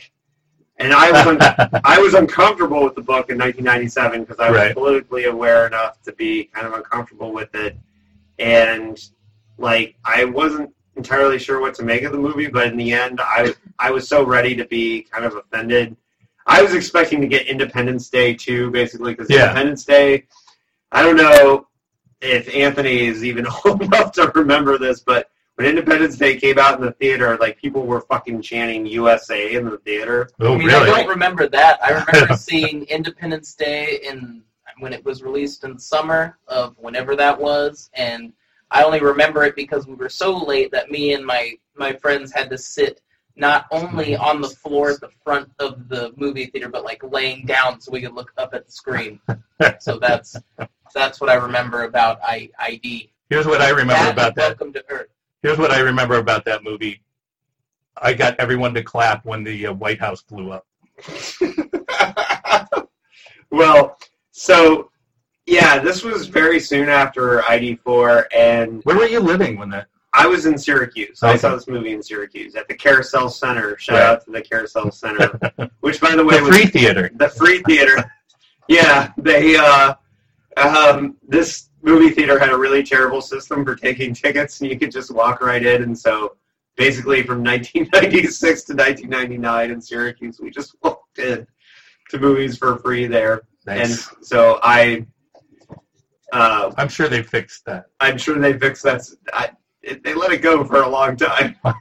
and 0.78 0.94
I 0.94 1.12
was 1.12 1.28
un- 1.28 1.82
I 1.84 2.00
was 2.00 2.14
uncomfortable 2.14 2.86
with 2.86 2.96
the 2.96 3.02
book 3.02 3.30
in 3.30 3.38
1997 3.38 4.22
because 4.24 4.40
I 4.40 4.50
was 4.50 4.58
Right. 4.62 4.74
politically 4.74 5.26
aware 5.26 5.68
enough 5.68 6.02
to 6.04 6.14
be 6.14 6.46
kind 6.54 6.66
of 6.66 6.72
uncomfortable 6.72 7.34
with 7.34 7.54
it, 7.54 7.76
and 8.40 8.98
like 9.58 9.96
I 10.06 10.24
wasn't 10.24 10.70
entirely 10.96 11.38
sure 11.38 11.60
what 11.60 11.74
to 11.76 11.84
make 11.84 12.04
of 12.04 12.14
the 12.14 12.18
movie, 12.18 12.48
but 12.48 12.68
in 12.68 12.78
the 12.78 12.94
end, 12.94 13.20
I 13.22 13.54
I 13.78 13.92
was 13.92 14.08
so 14.08 14.24
ready 14.24 14.56
to 14.56 14.64
be 14.66 15.02
kind 15.12 15.26
of 15.26 15.36
offended. 15.36 15.98
I 16.48 16.62
was 16.62 16.74
expecting 16.74 17.20
to 17.20 17.28
get 17.28 17.48
Independence 17.48 18.08
Day 18.10 18.36
too, 18.36 18.72
basically, 18.72 19.12
because 19.14 19.30
Yeah. 19.30 19.42
Independence 19.50 19.84
Day. 19.84 20.28
I 20.94 21.04
don't 21.04 21.18
know 21.18 21.68
if 22.22 22.54
Anthony 22.54 23.08
is 23.08 23.24
even 23.24 23.48
old 23.66 23.82
enough 23.82 24.12
to 24.14 24.32
remember 24.36 24.78
this, 24.78 25.02
but 25.02 25.30
when 25.56 25.68
Independence 25.68 26.18
Day 26.18 26.38
came 26.38 26.58
out 26.58 26.80
in 26.80 26.86
the 26.86 26.94
theater, 26.94 27.38
like 27.40 27.58
people 27.58 27.86
were 27.86 28.02
fucking 28.02 28.42
chanting 28.42 28.86
USA 28.86 29.56
in 29.56 29.66
the 29.66 29.78
theater. 29.80 30.30
oh, 30.40 30.56
I 30.56 30.58
mean, 30.58 30.70
I 30.70 30.86
don't 30.86 31.08
remember 31.08 31.48
that. 31.48 31.84
I 31.84 32.04
remember 32.12 32.36
seeing 32.36 32.84
Independence 32.84 33.54
Day 33.54 34.00
in 34.04 34.44
when 34.80 34.94
it 34.94 35.04
was 35.04 35.22
released 35.22 35.64
in 35.64 35.76
the 35.76 35.80
summer 35.80 36.38
of 36.48 36.76
whenever 36.78 37.16
that 37.16 37.40
was, 37.40 37.90
and 37.94 38.34
I 38.72 38.84
only 38.84 39.02
remember 39.02 39.44
it 39.44 39.56
because 39.56 39.86
we 39.86 39.96
were 39.96 40.10
so 40.10 40.36
late 40.36 40.72
that 40.72 40.90
me 40.90 41.14
and 41.14 41.26
my 41.26 41.54
my 41.76 41.94
friends 41.94 42.32
had 42.32 42.50
to 42.50 42.58
sit 42.58 43.02
not 43.42 43.66
only 43.72 44.16
on 44.16 44.40
the 44.40 44.48
floor 44.48 44.92
at 44.92 45.02
the 45.02 45.10
front 45.24 45.50
of 45.58 45.90
the 45.90 46.14
movie 46.16 46.46
theater, 46.46 46.70
but 46.70 46.86
like 46.86 47.02
laying 47.04 47.44
down 47.48 47.82
so 47.82 47.92
we 47.92 48.00
could 48.00 48.14
look 48.14 48.32
up 48.38 48.54
at 48.54 48.68
the 48.68 48.72
screen. 48.72 49.20
so 49.80 49.98
that's 49.98 50.38
that's 50.94 51.20
what 51.20 51.30
I 51.30 51.34
remember 51.34 51.84
about 51.84 52.20
I, 52.24 52.50
ID. 52.60 53.12
Here's 53.32 53.48
what 53.48 53.60
I 53.60 53.70
remember 53.70 53.94
That 53.94 54.14
about 54.14 54.36
that. 54.36 54.60
Welcome 54.60 54.74
to 54.74 54.86
Earth. 54.90 55.08
Here's 55.42 55.58
what 55.58 55.72
I 55.72 55.80
remember 55.80 56.18
about 56.18 56.46
that 56.46 56.64
movie. 56.64 57.02
I 57.98 58.14
got 58.14 58.40
everyone 58.40 58.76
to 58.76 58.84
clap 58.84 59.26
when 59.26 59.44
the 59.44 59.68
uh, 59.68 59.74
White 59.74 60.00
House 60.00 60.22
blew 60.22 60.52
up. 60.52 60.68
well, 63.50 63.98
so 64.32 64.92
yeah, 65.48 65.80
this 65.80 66.04
was 66.04 66.28
very 66.28 66.60
soon 66.60 66.90
after 66.90 67.40
ID4, 67.40 68.26
and 68.36 68.84
Where 68.84 68.98
were 68.98 69.08
you 69.08 69.20
living 69.20 69.58
when 69.58 69.70
that? 69.70 69.88
I 70.14 70.28
was 70.28 70.46
in 70.46 70.58
Syracuse. 70.58 71.24
I 71.24 71.38
saw 71.38 71.56
this 71.56 71.68
movie 71.68 71.94
in 71.94 72.04
Syracuse 72.04 72.56
at 72.56 72.68
the 72.68 72.74
Carousel 72.76 73.30
Center. 73.30 73.78
Shout 73.78 73.96
Right. 73.98 74.04
out 74.04 74.26
to 74.26 74.32
the 74.32 74.42
Carousel 74.42 74.92
Center, 74.92 75.40
which, 75.80 76.02
by 76.02 76.16
the 76.16 76.26
way, 76.26 76.38
The 76.38 76.44
was 76.44 76.56
free 76.58 76.66
theater. 76.66 77.10
the 77.16 77.30
free 77.30 77.62
theater. 77.64 77.96
yeah, 78.68 79.12
they 79.18 79.56
uh, 79.56 79.94
um, 80.58 81.16
this 81.28 81.70
movie 81.82 82.10
theater 82.10 82.38
had 82.38 82.50
a 82.50 82.58
really 82.58 82.84
terrible 82.84 83.22
system 83.22 83.64
for 83.64 83.76
taking 83.76 84.14
tickets, 84.14 84.60
and 84.62 84.70
you 84.70 84.78
could 84.78 84.92
just 84.92 85.12
walk 85.12 85.42
right 85.42 85.66
in. 85.66 85.82
And 85.84 85.98
so, 85.98 86.36
basically, 86.76 87.24
from 87.24 87.38
1996 87.44 88.64
to 88.64 88.74
1999 88.74 89.72
in 89.72 89.82
Syracuse, 89.82 90.40
we 90.42 90.50
just 90.52 90.76
walked 90.84 91.20
in 91.20 91.48
to 92.10 92.20
movies 92.20 92.58
for 92.58 92.78
free 92.80 93.08
there. 93.08 93.44
Nice. 93.66 94.10
And 94.12 94.26
so 94.26 94.60
I, 94.62 95.06
uh, 96.34 96.72
I'm 96.78 96.90
sure 96.90 97.08
they 97.08 97.24
fixed 97.24 97.64
that. 97.66 97.86
I'm 98.02 98.18
sure 98.18 98.38
they 98.40 98.58
fixed 98.60 98.84
that. 98.84 99.02
I, 99.34 99.52
it, 99.84 100.04
they 100.04 100.14
let 100.14 100.32
it 100.32 100.42
go 100.42 100.64
for 100.64 100.84
a 100.84 100.90
long 100.90 101.16
time. 101.16 101.56
I 101.64 101.74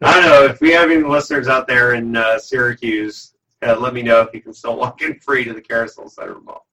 don't 0.00 0.26
know 0.26 0.44
if 0.44 0.60
we 0.60 0.72
have 0.72 0.90
any 0.90 1.02
listeners 1.02 1.48
out 1.48 1.66
there 1.66 1.94
in 1.94 2.16
uh, 2.16 2.38
Syracuse. 2.38 3.34
Uh, 3.62 3.76
let 3.78 3.94
me 3.94 4.02
know 4.02 4.20
if 4.20 4.32
you 4.32 4.40
can 4.40 4.54
still 4.54 4.76
walk 4.76 5.02
in 5.02 5.18
free 5.18 5.44
to 5.44 5.52
the 5.52 5.60
Carousel 5.60 6.08
Center 6.08 6.38
Mall. 6.40 6.66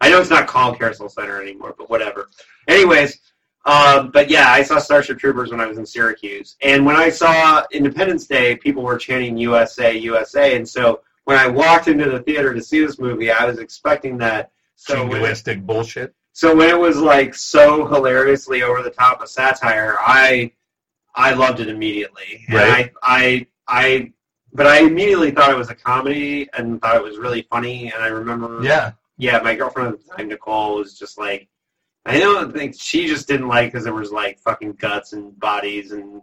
I 0.00 0.10
know 0.10 0.20
it's 0.20 0.30
not 0.30 0.46
called 0.46 0.78
Carousel 0.78 1.08
Center 1.08 1.42
anymore, 1.42 1.74
but 1.76 1.90
whatever. 1.90 2.28
Anyways, 2.68 3.18
um, 3.64 4.10
but 4.12 4.30
yeah, 4.30 4.50
I 4.50 4.62
saw 4.62 4.78
Starship 4.78 5.18
Troopers 5.18 5.50
when 5.50 5.60
I 5.60 5.66
was 5.66 5.78
in 5.78 5.84
Syracuse, 5.84 6.56
and 6.62 6.86
when 6.86 6.96
I 6.96 7.10
saw 7.10 7.64
Independence 7.72 8.26
Day, 8.26 8.56
people 8.56 8.82
were 8.82 8.96
chanting 8.96 9.36
USA, 9.36 9.96
USA, 9.96 10.56
and 10.56 10.68
so 10.68 11.00
when 11.24 11.36
I 11.36 11.48
walked 11.48 11.88
into 11.88 12.08
the 12.08 12.20
theater 12.20 12.54
to 12.54 12.62
see 12.62 12.80
this 12.80 12.98
movie, 12.98 13.30
I 13.30 13.44
was 13.44 13.58
expecting 13.58 14.16
that. 14.18 14.50
So 14.76 14.96
Jingoistic 14.96 15.66
bullshit. 15.66 16.14
So 16.38 16.54
when 16.54 16.68
it 16.70 16.78
was 16.78 16.98
like 16.98 17.34
so 17.34 17.84
hilariously 17.88 18.62
over 18.62 18.80
the 18.80 18.90
top 18.90 19.20
of 19.20 19.28
satire, 19.28 19.96
I 19.98 20.52
I 21.16 21.34
loved 21.34 21.58
it 21.58 21.68
immediately. 21.68 22.44
And 22.46 22.54
Right. 22.56 22.92
I, 23.02 23.46
I 23.66 23.82
I 23.82 24.12
but 24.52 24.66
I 24.68 24.78
immediately 24.82 25.32
thought 25.32 25.50
it 25.50 25.56
was 25.58 25.68
a 25.70 25.74
comedy 25.74 26.48
and 26.56 26.80
thought 26.80 26.94
it 26.94 27.02
was 27.02 27.18
really 27.18 27.42
funny 27.50 27.92
and 27.92 28.00
I 28.04 28.06
remember 28.06 28.62
Yeah. 28.62 28.92
yeah, 29.16 29.40
my 29.40 29.56
girlfriend 29.56 29.94
at 29.94 30.00
the 30.00 30.14
time, 30.14 30.28
Nicole, 30.28 30.76
was 30.76 30.96
just 30.96 31.18
like 31.18 31.48
I 32.06 32.20
don't 32.20 32.52
think 32.52 32.76
she 32.78 33.08
just 33.08 33.26
didn't 33.26 33.48
like 33.48 33.72
because 33.72 33.82
there 33.82 33.92
was 33.92 34.12
like 34.12 34.38
fucking 34.38 34.74
guts 34.74 35.14
and 35.14 35.36
bodies 35.40 35.90
and 35.90 36.22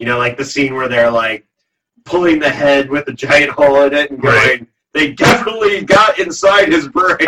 you 0.00 0.06
know, 0.06 0.18
like 0.18 0.36
the 0.36 0.44
scene 0.44 0.74
where 0.74 0.88
they're 0.88 1.08
like 1.24 1.46
pulling 2.04 2.40
the 2.40 2.50
head 2.50 2.90
with 2.90 3.06
a 3.06 3.12
giant 3.12 3.52
hole 3.52 3.80
in 3.84 3.94
it 3.94 4.10
and 4.10 4.20
going, 4.20 4.34
Right. 4.34 4.66
They 4.94 5.12
definitely 5.12 5.82
got 5.84 6.18
inside 6.18 6.68
his 6.68 6.88
brain. 6.88 7.18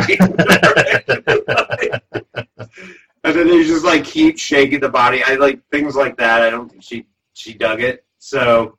and 3.25 3.35
then 3.35 3.49
they 3.49 3.65
just 3.65 3.85
like 3.85 4.05
keep 4.05 4.39
shaking 4.39 4.81
the 4.81 4.89
body. 4.89 5.23
I 5.25 5.35
like 5.35 5.61
things 5.71 5.97
like 5.97 6.17
that. 6.19 6.43
I 6.43 6.51
don't 6.51 6.71
think 6.71 6.83
she 6.83 7.07
she 7.33 7.55
dug 7.55 7.81
it. 7.83 8.05
So 8.19 8.79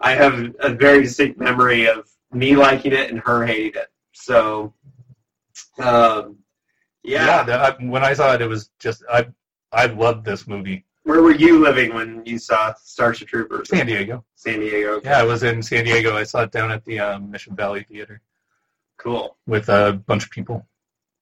I 0.00 0.12
have 0.14 0.54
a 0.60 0.70
very 0.70 1.02
distinct 1.02 1.38
memory 1.38 1.86
of 1.86 2.08
me 2.32 2.56
liking 2.56 2.92
it 2.92 3.10
and 3.10 3.20
her 3.20 3.44
hating 3.46 3.80
it. 3.80 3.90
So 4.12 4.72
um, 5.78 6.36
yeah. 7.02 7.42
the- 7.42 7.54
I, 7.54 7.70
when 7.84 8.04
I 8.04 8.14
saw 8.14 8.34
it, 8.34 8.42
it 8.42 8.48
was 8.48 8.70
just 8.78 9.04
I. 9.10 9.26
I 9.72 9.86
loved 9.86 10.24
this 10.24 10.46
movie. 10.46 10.84
Where 11.04 11.22
were 11.22 11.34
you 11.34 11.62
living 11.62 11.94
when 11.94 12.22
you 12.24 12.38
saw 12.38 12.72
Starship 12.82 13.28
Troopers? 13.28 13.68
San 13.68 13.86
Diego. 13.86 14.24
San 14.36 14.60
Diego. 14.60 15.00
Yeah, 15.04 15.18
I 15.20 15.22
was 15.22 15.42
in 15.42 15.62
San 15.62 15.84
Diego. 15.84 16.16
I 16.16 16.24
saw 16.24 16.42
it 16.42 16.50
down 16.50 16.70
at 16.70 16.84
the 16.84 16.98
um, 16.98 17.30
Mission 17.30 17.54
Valley 17.54 17.84
Theater 17.84 18.22
Cool. 18.96 19.36
with 19.46 19.68
a 19.68 19.92
bunch 20.06 20.24
of 20.24 20.30
people. 20.30 20.66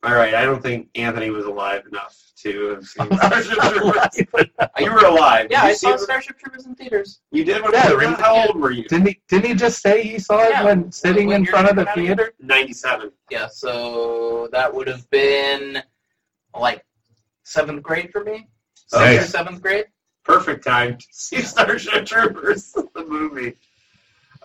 All 0.05 0.14
right, 0.14 0.35
I 0.35 0.45
don't 0.45 0.61
think 0.62 0.89
Anthony 0.97 1.30
was 1.30 1.47
alive 1.47 1.85
enough 1.87 2.16
to 2.39 2.70
have 2.74 2.85
seen 2.85 3.07
Starship 3.16 3.59
Troopers. 3.59 4.53
You 4.78 4.93
were 4.93 5.05
alive. 5.07 5.47
Yeah, 5.51 5.62
Did 5.62 5.70
I 5.70 5.74
saw 5.74 5.95
it? 5.95 6.01
Starship 6.01 6.39
Troopers 6.39 6.66
in 6.66 6.74
theaters. 6.74 7.20
You 7.30 7.45
did? 7.45 7.62
When 7.62 7.72
Yeah, 7.72 7.89
yeah, 7.89 7.95
remember- 7.95 8.20
How 8.22 8.47
old 8.47 8.57
were 8.61 8.70
you? 8.72 8.85
Didn't 8.89 9.07
he? 9.09 9.20
Didn't 9.28 9.47
he 9.47 9.55
just 9.55 9.80
say 9.80 10.03
he 10.03 10.18
saw 10.18 10.41
it 10.43 10.64
when 10.64 10.91
sitting 10.93 11.28
When 11.28 11.43
in 11.43 11.47
front 11.47 11.68
of 11.68 11.76
the 11.76 11.85
coming 11.87 12.11
of 12.11 12.18
theater? 12.18 12.35
97. 12.41 13.12
Yeah, 13.30 13.47
so 13.49 14.49
that 14.53 14.72
would 14.72 14.87
have 14.89 15.09
been 15.11 15.83
like 16.59 16.85
seventh 17.45 17.83
grade 17.83 18.11
for 18.12 18.24
me. 18.24 18.49
Sixth 18.93 19.28
or 19.28 19.30
seventh 19.30 19.62
grade. 19.62 19.86
Perfect 20.24 20.64
time 20.64 20.99
to 20.99 21.07
see 21.11 21.40
Starship 21.43 22.07
Troopers, 22.07 22.72
the 22.72 23.05
movie. 23.07 23.57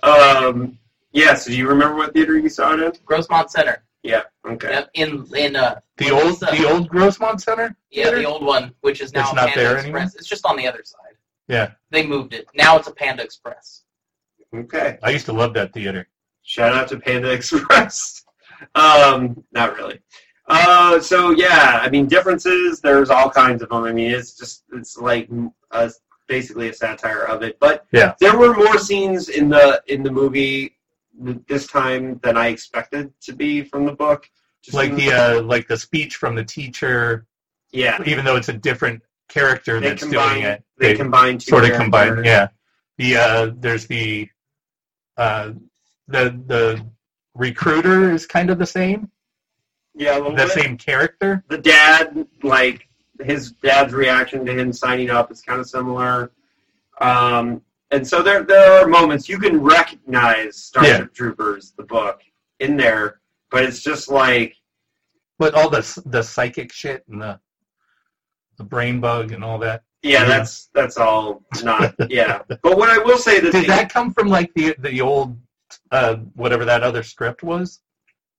Um, 0.03 0.77
yeah, 1.11 1.33
so 1.35 1.49
do 1.51 1.57
you 1.57 1.67
remember 1.67 1.95
what 1.95 2.13
theater 2.13 2.37
you 2.37 2.49
saw 2.49 2.73
it 2.73 2.79
in? 2.79 2.91
Grossmont 3.05 3.49
Center. 3.49 3.83
Yeah, 4.03 4.23
okay. 4.47 4.69
Yep, 4.69 4.89
in 4.93 5.25
in 5.35 5.55
uh 5.55 5.79
The 5.97 6.11
old, 6.11 6.27
is, 6.33 6.43
uh, 6.43 6.51
the 6.51 6.69
old 6.69 6.89
Grossmont 6.89 7.41
Center. 7.41 7.75
yeah 7.91 8.03
Theater? 8.05 8.17
the 8.19 8.25
old 8.25 8.43
one, 8.45 8.73
which 8.81 9.01
is 9.01 9.13
now 9.13 9.23
It's 9.25 9.33
not 9.33 9.47
Panda 9.49 9.59
there 9.59 9.73
Express. 9.73 9.83
anymore? 9.85 10.11
It's 10.19 10.27
just 10.27 10.45
on 10.45 10.55
the 10.55 10.67
other 10.67 10.83
side. 10.83 11.15
Yeah, 11.47 11.71
They 11.91 12.05
moved 12.05 12.33
it. 12.33 12.47
Now 12.55 12.77
it's 12.77 12.87
a 12.87 12.91
Panda 12.91 13.23
Express. 13.23 13.83
Okay. 14.55 14.97
I 15.03 15.09
used 15.11 15.25
to 15.25 15.33
love 15.33 15.53
that 15.55 15.73
theater. 15.73 16.07
Shout 16.43 16.73
out 16.73 16.87
to 16.89 16.99
Panda 16.99 17.31
Express. 17.31 18.23
um, 18.75 19.43
not 19.51 19.75
really. 19.75 19.99
Uh, 20.47 20.99
so 20.99 21.31
yeah, 21.31 21.79
I 21.81 21.89
mean 21.89 22.07
differences. 22.07 22.79
There's 22.79 23.09
all 23.09 23.29
kinds 23.29 23.61
of 23.61 23.69
them. 23.69 23.83
I 23.83 23.91
mean, 23.91 24.11
it's 24.11 24.33
just 24.37 24.63
it's 24.73 24.97
like 24.97 25.29
a, 25.71 25.91
basically 26.27 26.69
a 26.69 26.73
satire 26.73 27.23
of 27.23 27.43
it. 27.43 27.59
But 27.59 27.85
Yeah. 27.91 28.13
there 28.19 28.37
were 28.37 28.53
more 28.53 28.77
scenes 28.77 29.29
in 29.29 29.49
the 29.49 29.81
in 29.87 30.03
the 30.03 30.11
movie 30.11 30.77
this 31.47 31.67
time 31.67 32.19
than 32.23 32.37
I 32.37 32.47
expected 32.47 33.11
to 33.21 33.33
be 33.33 33.63
from 33.63 33.85
the 33.85 33.93
book. 33.93 34.29
Just 34.61 34.75
Like 34.75 34.95
the 34.95 35.11
uh, 35.11 35.41
like 35.43 35.67
the 35.67 35.77
speech 35.77 36.15
from 36.15 36.35
the 36.35 36.43
teacher, 36.43 37.25
yeah, 37.71 38.01
even 38.05 38.23
though 38.25 38.35
it's 38.35 38.49
a 38.49 38.53
different 38.53 39.01
character 39.29 39.79
they 39.79 39.89
that's 39.89 40.03
combine 40.03 40.33
doing 40.41 40.43
it. 40.45 40.63
they, 40.77 40.95
combine 40.95 41.37
two 41.37 41.49
sort 41.49 41.65
of 41.65 41.73
combine. 41.73 42.23
Yeah, 42.23 42.47
the 42.97 43.17
uh, 43.17 43.51
there's 43.57 43.87
the 43.87 44.29
uh, 45.17 45.51
the 46.07 46.39
the 46.47 46.85
recruiter 47.33 48.11
is 48.11 48.25
kind 48.25 48.49
of 48.49 48.57
the 48.59 48.65
same, 48.65 49.09
yeah, 49.97 50.19
the 50.19 50.29
bit. 50.31 50.49
same 50.49 50.77
character. 50.77 51.43
the 51.49 51.57
dad, 51.57 52.27
like 52.43 52.87
his 53.23 53.51
dad's 53.51 53.93
reaction 53.93 54.45
to 54.45 54.53
him 54.53 54.71
signing 54.71 55.09
up 55.09 55.31
is 55.31 55.41
kind 55.41 55.59
of 55.59 55.67
similar. 55.67 56.31
Um, 57.01 57.61
and 57.91 58.05
so 58.07 58.21
there 58.21 58.43
there 58.43 58.71
are 58.83 58.87
moments 58.87 59.27
you 59.29 59.39
can 59.39 59.61
recognize 59.61 60.55
Starship 60.57 61.13
Troopers, 61.13 61.73
the 61.77 61.83
book, 61.83 62.21
in 62.59 62.75
there, 62.77 63.19
but 63.51 63.63
it's 63.63 63.81
just 63.81 64.09
like 64.09 64.55
But 65.39 65.53
all 65.53 65.69
the 65.69 66.01
the 66.05 66.21
psychic 66.21 66.71
shit 66.73 67.03
and 67.09 67.21
the 67.21 67.39
the 68.57 68.63
brain 68.63 68.99
bug 68.99 69.31
and 69.31 69.43
all 69.43 69.57
that. 69.59 69.83
yeah, 70.01 70.21
Yeah. 70.21 70.25
that's 70.25 70.69
that's 70.73 70.97
all 70.97 71.43
not 71.63 71.93
yeah. 72.09 72.41
But 72.47 72.77
what 72.77 72.89
I 72.89 72.97
will 72.97 73.17
say 73.19 73.39
that 73.39 73.51
Did 73.51 73.63
the- 73.63 73.67
that 73.67 73.91
come 73.91 74.13
from 74.13 74.27
like 74.27 74.51
the 74.55 74.75
the 74.79 74.99
old 75.01 75.37
uh, 75.91 76.15
whatever 76.35 76.65
that 76.65 76.81
other 76.83 77.03
script 77.03 77.43
was, 77.43 77.81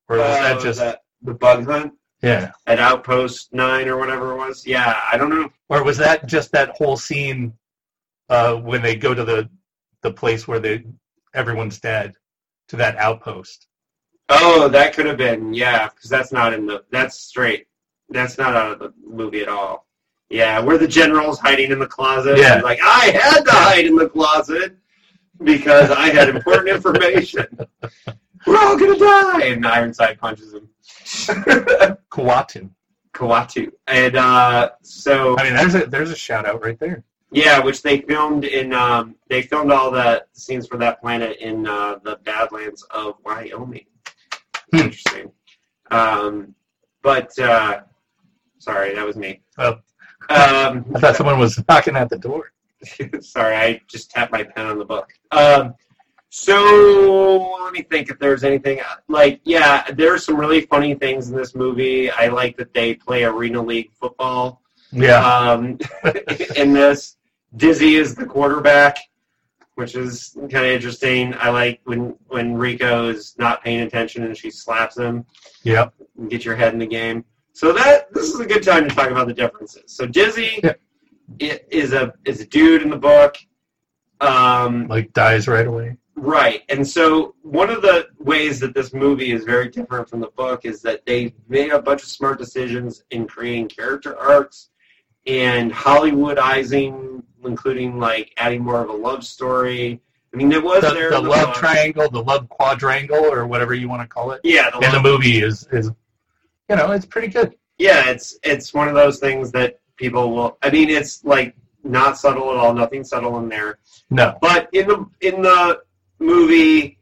or 0.09 0.17
was 0.19 0.27
uh, 0.27 0.43
that 0.55 0.61
just 0.61 0.81
that- 0.81 1.03
the 1.23 1.35
bug 1.35 1.67
hunt 1.67 1.93
yeah, 2.23 2.51
at 2.67 2.79
Outpost 2.79 3.53
Nine 3.53 3.89
or 3.89 3.97
whatever 3.97 4.33
it 4.33 4.37
was? 4.37 4.67
Yeah, 4.67 5.01
I 5.11 5.17
don't 5.17 5.31
know. 5.31 5.51
or 5.69 5.85
was 5.85 5.97
that 5.99 6.27
just 6.27 6.51
that 6.53 6.71
whole 6.71 6.97
scene 6.97 7.53
uh, 8.29 8.57
when 8.57 8.83
they 8.83 8.97
go 8.97 9.15
to 9.15 9.25
the 9.25 9.49
the 10.03 10.13
place 10.13 10.47
where 10.47 10.59
they 10.59 10.85
everyone's 11.35 11.79
dead 11.79 12.15
to 12.69 12.77
that 12.77 12.97
outpost? 12.97 13.69
Oh, 14.29 14.69
that 14.69 14.95
could 14.95 15.07
have 15.07 15.17
been 15.17 15.55
yeah, 15.55 15.89
because 15.89 16.11
that's 16.11 16.33
not 16.33 16.53
in 16.53 16.67
the 16.67 16.85
that's 16.91 17.19
straight. 17.21 17.67
That's 18.11 18.39
not 18.39 18.57
out 18.57 18.73
of 18.73 18.79
the 18.79 18.93
movie 19.07 19.43
at 19.43 19.49
all. 19.49 19.87
Yeah, 20.29 20.59
where 20.61 20.77
the 20.77 20.89
general's 20.89 21.39
hiding 21.39 21.71
in 21.71 21.79
the 21.79 21.87
closet. 21.87 22.37
Yeah. 22.37 22.61
Like 22.63 22.81
I 22.83 23.11
had 23.11 23.45
to 23.45 23.51
hide 23.51 23.87
in 23.87 23.97
the 23.97 24.09
closet 24.09 24.77
because 25.43 25.91
I 25.91 26.09
had 26.09 26.29
important 26.29 26.69
information. 26.69 27.47
We're 28.47 28.59
all 28.59 28.79
gonna 28.79 28.99
die, 28.99 29.47
and 29.47 29.67
Ironside 29.67 30.19
punches 30.19 30.55
him. 30.55 30.69
Kuwatu. 32.11 32.71
Kawatu, 33.15 33.71
and 33.87 34.17
uh, 34.17 34.71
so 34.83 35.37
I 35.39 35.45
mean, 35.45 35.55
there's 35.55 35.75
a 35.75 35.87
there's 35.87 36.11
a 36.11 36.17
shout 36.17 36.47
out 36.47 36.63
right 36.63 36.79
there. 36.79 37.03
yeah, 37.33 37.59
which 37.59 37.83
they 37.83 38.01
filmed 38.03 38.45
in. 38.45 38.73
Um, 38.73 39.17
they 39.29 39.43
filmed 39.43 39.73
all 39.73 39.91
the 39.91 40.25
scenes 40.33 40.67
for 40.67 40.77
that 40.79 41.01
planet 41.01 41.39
in 41.39 41.67
uh, 41.67 41.97
the 42.05 42.17
Badlands 42.25 42.85
of 42.91 43.15
Wyoming. 43.25 43.87
Hmm. 44.73 44.79
Interesting. 44.79 45.33
Um, 45.91 46.55
but 47.03 47.37
uh, 47.39 47.81
sorry, 48.59 48.95
that 48.95 49.05
was 49.05 49.17
me. 49.17 49.41
Oh. 49.57 49.79
Um, 50.31 50.85
I 50.95 51.01
thought 51.01 51.17
someone 51.17 51.39
was 51.39 51.63
knocking 51.69 51.97
at 51.97 52.11
the 52.11 52.19
door. 52.19 52.53
sorry, 53.21 53.57
I 53.57 53.81
just 53.89 54.11
tapped 54.11 54.31
my 54.31 54.45
pen 54.45 54.67
on 54.67 54.79
the 54.79 54.85
book. 54.85 55.13
Um, 55.31 55.75
so 56.31 57.55
let 57.65 57.73
me 57.73 57.83
think 57.83 58.11
if 58.11 58.19
there's 58.19 58.45
anything 58.45 58.81
like 59.09 59.41
yeah, 59.45 59.91
there's 59.93 60.25
some 60.25 60.37
really 60.37 60.63
funny 60.63 60.95
things 60.95 61.31
in 61.31 61.37
this 61.37 61.55
movie. 61.55 62.11
I 62.11 62.29
like 62.29 62.57
that 62.59 62.75
they 62.75 62.95
play 62.95 63.25
arena 63.25 63.63
league 63.63 63.91
football 63.93 64.63
Yeah, 64.93 65.25
um, 65.27 65.79
in 66.57 66.73
this. 66.73 67.17
Dizzy 67.57 67.97
is 67.97 68.15
the 68.15 68.27
quarterback, 68.27 68.99
which 69.77 69.95
is 69.97 70.33
kind 70.37 70.55
of 70.55 70.65
interesting. 70.65 71.33
I 71.39 71.49
like 71.49 71.81
when 71.85 72.15
when 72.27 72.55
Rico 72.57 73.09
is 73.09 73.35
not 73.39 73.65
paying 73.65 73.81
attention 73.81 74.25
and 74.25 74.37
she 74.37 74.51
slaps 74.51 74.99
him 74.99 75.25
yeah. 75.63 75.89
and 76.19 76.29
get 76.29 76.45
your 76.45 76.57
head 76.57 76.75
in 76.75 76.79
the 76.79 76.87
game. 76.87 77.25
So 77.55 77.73
that 77.73 78.13
this 78.13 78.27
is 78.29 78.39
a 78.39 78.47
good 78.47 78.63
time 78.63 78.87
to 78.87 78.95
talk 78.95 79.11
about 79.11 79.29
the 79.29 79.35
differences. 79.35 79.85
So 79.87 80.05
Dizzy 80.07 80.61
Yeah. 80.63 80.75
is 81.71 81.93
a 81.95 82.13
is 82.27 82.43
a 82.43 82.47
dude 82.47 82.83
in 82.83 82.91
the 82.91 82.99
book. 82.99 83.37
Um, 84.21 84.87
Like 84.89 85.13
dies 85.15 85.49
right 85.49 85.67
away. 85.67 85.97
Right. 86.21 86.63
And 86.69 86.87
so 86.87 87.35
one 87.43 87.71
of 87.71 87.81
the 87.83 88.09
ways 88.19 88.59
that 88.61 88.75
this 88.75 88.93
movie 88.93 89.31
is 89.33 89.45
very 89.45 89.69
different 89.69 90.09
from 90.09 90.21
the 90.21 90.29
book 90.29 90.65
is 90.65 90.83
that 90.83 91.07
they 91.07 91.35
made 91.49 91.71
a 91.71 91.81
bunch 91.81 92.03
of 92.03 92.09
smart 92.09 92.39
decisions 92.39 93.05
in 93.11 93.27
creating 93.27 93.69
character 93.69 94.19
arcs 94.19 94.71
and 95.27 95.73
Hollywoodizing, 95.73 97.23
including 97.45 97.99
like 97.99 98.33
adding 98.37 98.63
more 98.63 98.81
of 98.83 98.89
a 98.89 98.93
love 98.93 99.25
story. 99.25 100.01
I 100.33 100.37
mean, 100.37 100.49
there 100.49 100.61
was 100.61 100.83
The, 100.83 100.91
there. 100.93 101.11
the 101.11 101.21
love 101.21 101.47
book. 101.49 101.55
triangle, 101.55 102.11
the 102.11 102.23
love 102.23 102.49
quadrangle, 102.49 103.17
or 103.33 103.47
whatever 103.47 103.75
you 103.75 103.89
want 103.89 104.03
to 104.03 104.09
call 104.09 104.33
it, 104.33 104.41
Yeah, 104.45 104.71
the 104.71 104.79
in 104.87 104.93
the 104.93 105.01
movie 105.03 105.41
is 105.43 105.67
is 105.73 105.91
you 106.69 106.77
know 106.77 106.91
it's 106.93 107.07
pretty 107.07 107.29
good. 107.29 107.55
yeah, 107.79 108.11
it's 108.11 108.39
it's 108.43 108.75
one 108.75 108.89
of 108.89 108.95
those 108.95 109.19
things 109.19 109.51
that 109.53 109.81
people 109.97 110.33
will. 110.35 110.59
I 110.63 110.71
mean, 110.71 110.91
it's 110.91 111.25
like 111.25 111.55
not 111.83 112.19
subtle 112.19 112.51
at 112.51 112.57
all. 112.57 112.75
Nothing 112.75 113.05
subtle 113.05 113.39
in 113.39 113.49
there. 113.49 113.79
No, 114.11 114.37
But 114.43 114.69
in 114.73 114.87
the 114.89 115.07
in 115.21 115.43
the 115.43 115.81
movie, 116.19 116.99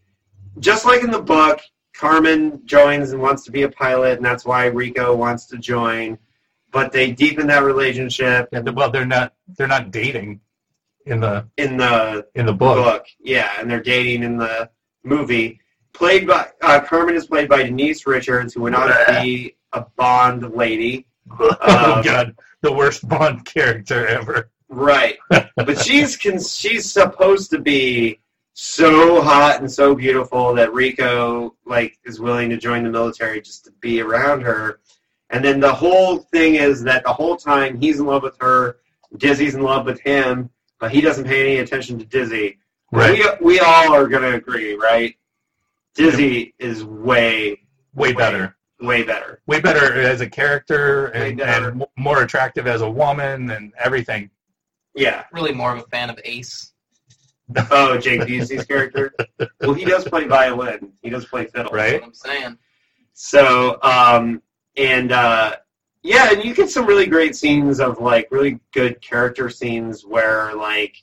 just 0.58 0.84
like 0.84 1.02
in 1.02 1.10
the 1.10 1.20
book, 1.22 1.60
Carmen 1.94 2.60
joins 2.66 3.12
and 3.12 3.20
wants 3.22 3.44
to 3.44 3.50
be 3.50 3.62
a 3.62 3.68
pilot, 3.70 4.16
and 4.18 4.24
that's 4.24 4.44
why 4.44 4.66
Rico 4.66 5.14
wants 5.14 5.46
to 5.46 5.58
join. 5.58 6.18
But 6.72 6.92
they 6.92 7.10
deepen 7.12 7.46
that 7.46 7.62
relationship 7.64 8.48
yeah, 8.52 8.60
well 8.60 8.90
they're 8.90 9.06
not 9.06 9.34
they're 9.56 9.66
not 9.68 9.90
dating 9.92 10.40
in 11.06 11.20
the 11.20 11.46
in 11.56 11.76
the 11.78 12.26
in 12.34 12.44
the 12.46 12.52
book. 12.52 12.84
book. 12.84 13.06
Yeah, 13.18 13.50
and 13.58 13.70
they're 13.70 13.82
dating 13.82 14.22
in 14.24 14.36
the 14.36 14.68
movie. 15.04 15.60
Played 15.94 16.26
by 16.26 16.48
uh, 16.60 16.80
Carmen 16.80 17.14
is 17.14 17.26
played 17.26 17.48
by 17.48 17.62
Denise 17.62 18.06
Richards, 18.06 18.52
who 18.52 18.62
went 18.62 18.74
on 18.74 18.88
to 18.88 19.22
be 19.22 19.56
a 19.72 19.86
Bond 19.96 20.54
lady. 20.54 21.06
oh 21.30 21.96
Um, 21.96 22.02
god, 22.04 22.36
the 22.60 22.72
worst 22.72 23.08
Bond 23.08 23.46
character 23.46 24.06
ever. 24.06 24.50
Right, 24.68 25.16
but 25.30 25.78
she's 25.78 26.16
con- 26.18 26.42
she's 26.42 26.92
supposed 26.92 27.50
to 27.52 27.58
be 27.60 28.20
so 28.58 29.20
hot 29.20 29.60
and 29.60 29.70
so 29.70 29.94
beautiful 29.94 30.54
that 30.54 30.72
Rico 30.72 31.54
like 31.66 31.98
is 32.06 32.18
willing 32.18 32.48
to 32.48 32.56
join 32.56 32.84
the 32.84 32.88
military 32.90 33.42
just 33.42 33.66
to 33.66 33.70
be 33.80 34.00
around 34.00 34.40
her. 34.40 34.80
And 35.28 35.44
then 35.44 35.60
the 35.60 35.74
whole 35.74 36.18
thing 36.18 36.54
is 36.54 36.82
that 36.84 37.04
the 37.04 37.12
whole 37.12 37.36
time 37.36 37.78
he's 37.78 38.00
in 38.00 38.06
love 38.06 38.22
with 38.22 38.34
her, 38.40 38.78
Dizzy's 39.18 39.56
in 39.56 39.62
love 39.62 39.84
with 39.84 40.00
him, 40.00 40.48
but 40.80 40.90
he 40.90 41.02
doesn't 41.02 41.24
pay 41.24 41.42
any 41.42 41.58
attention 41.58 41.98
to 41.98 42.06
Dizzy. 42.06 42.58
Right, 42.92 43.18
We 43.40 43.56
we 43.56 43.60
all 43.60 43.92
are 43.94 44.08
gonna 44.08 44.32
agree, 44.36 44.74
right? 44.74 45.14
Dizzy 45.94 46.54
is 46.58 46.82
way 46.82 47.60
way 47.94 48.14
better, 48.14 48.56
way 48.80 49.02
better. 49.02 49.42
way 49.46 49.60
better 49.60 50.00
as 50.00 50.22
a 50.22 50.30
character 50.30 51.08
and, 51.08 51.42
and 51.42 51.84
more 51.98 52.22
attractive 52.22 52.66
as 52.66 52.80
a 52.80 52.88
woman 52.88 53.50
and 53.50 53.74
everything. 53.78 54.30
Yeah. 54.94 55.24
Really 55.30 55.52
more 55.52 55.74
of 55.76 55.78
a 55.80 55.86
fan 55.88 56.08
of 56.08 56.18
Ace. 56.24 56.72
Oh, 57.70 57.96
Jake 57.98 58.22
Busey's 58.22 58.64
character. 58.64 59.14
Well, 59.60 59.74
he 59.74 59.84
does 59.84 60.04
play 60.04 60.26
violin. 60.26 60.92
He 61.02 61.10
does 61.10 61.24
play 61.26 61.46
fiddle. 61.46 61.70
Right. 61.72 62.00
That's 62.02 62.24
what 62.24 62.30
I'm 62.32 62.40
saying. 62.42 62.58
So, 63.12 63.78
um, 63.82 64.42
and 64.76 65.12
uh, 65.12 65.56
yeah, 66.02 66.32
and 66.32 66.44
you 66.44 66.54
get 66.54 66.70
some 66.70 66.86
really 66.86 67.06
great 67.06 67.34
scenes 67.36 67.80
of 67.80 68.00
like 68.00 68.28
really 68.30 68.58
good 68.72 69.00
character 69.00 69.48
scenes 69.48 70.04
where 70.04 70.54
like 70.54 70.96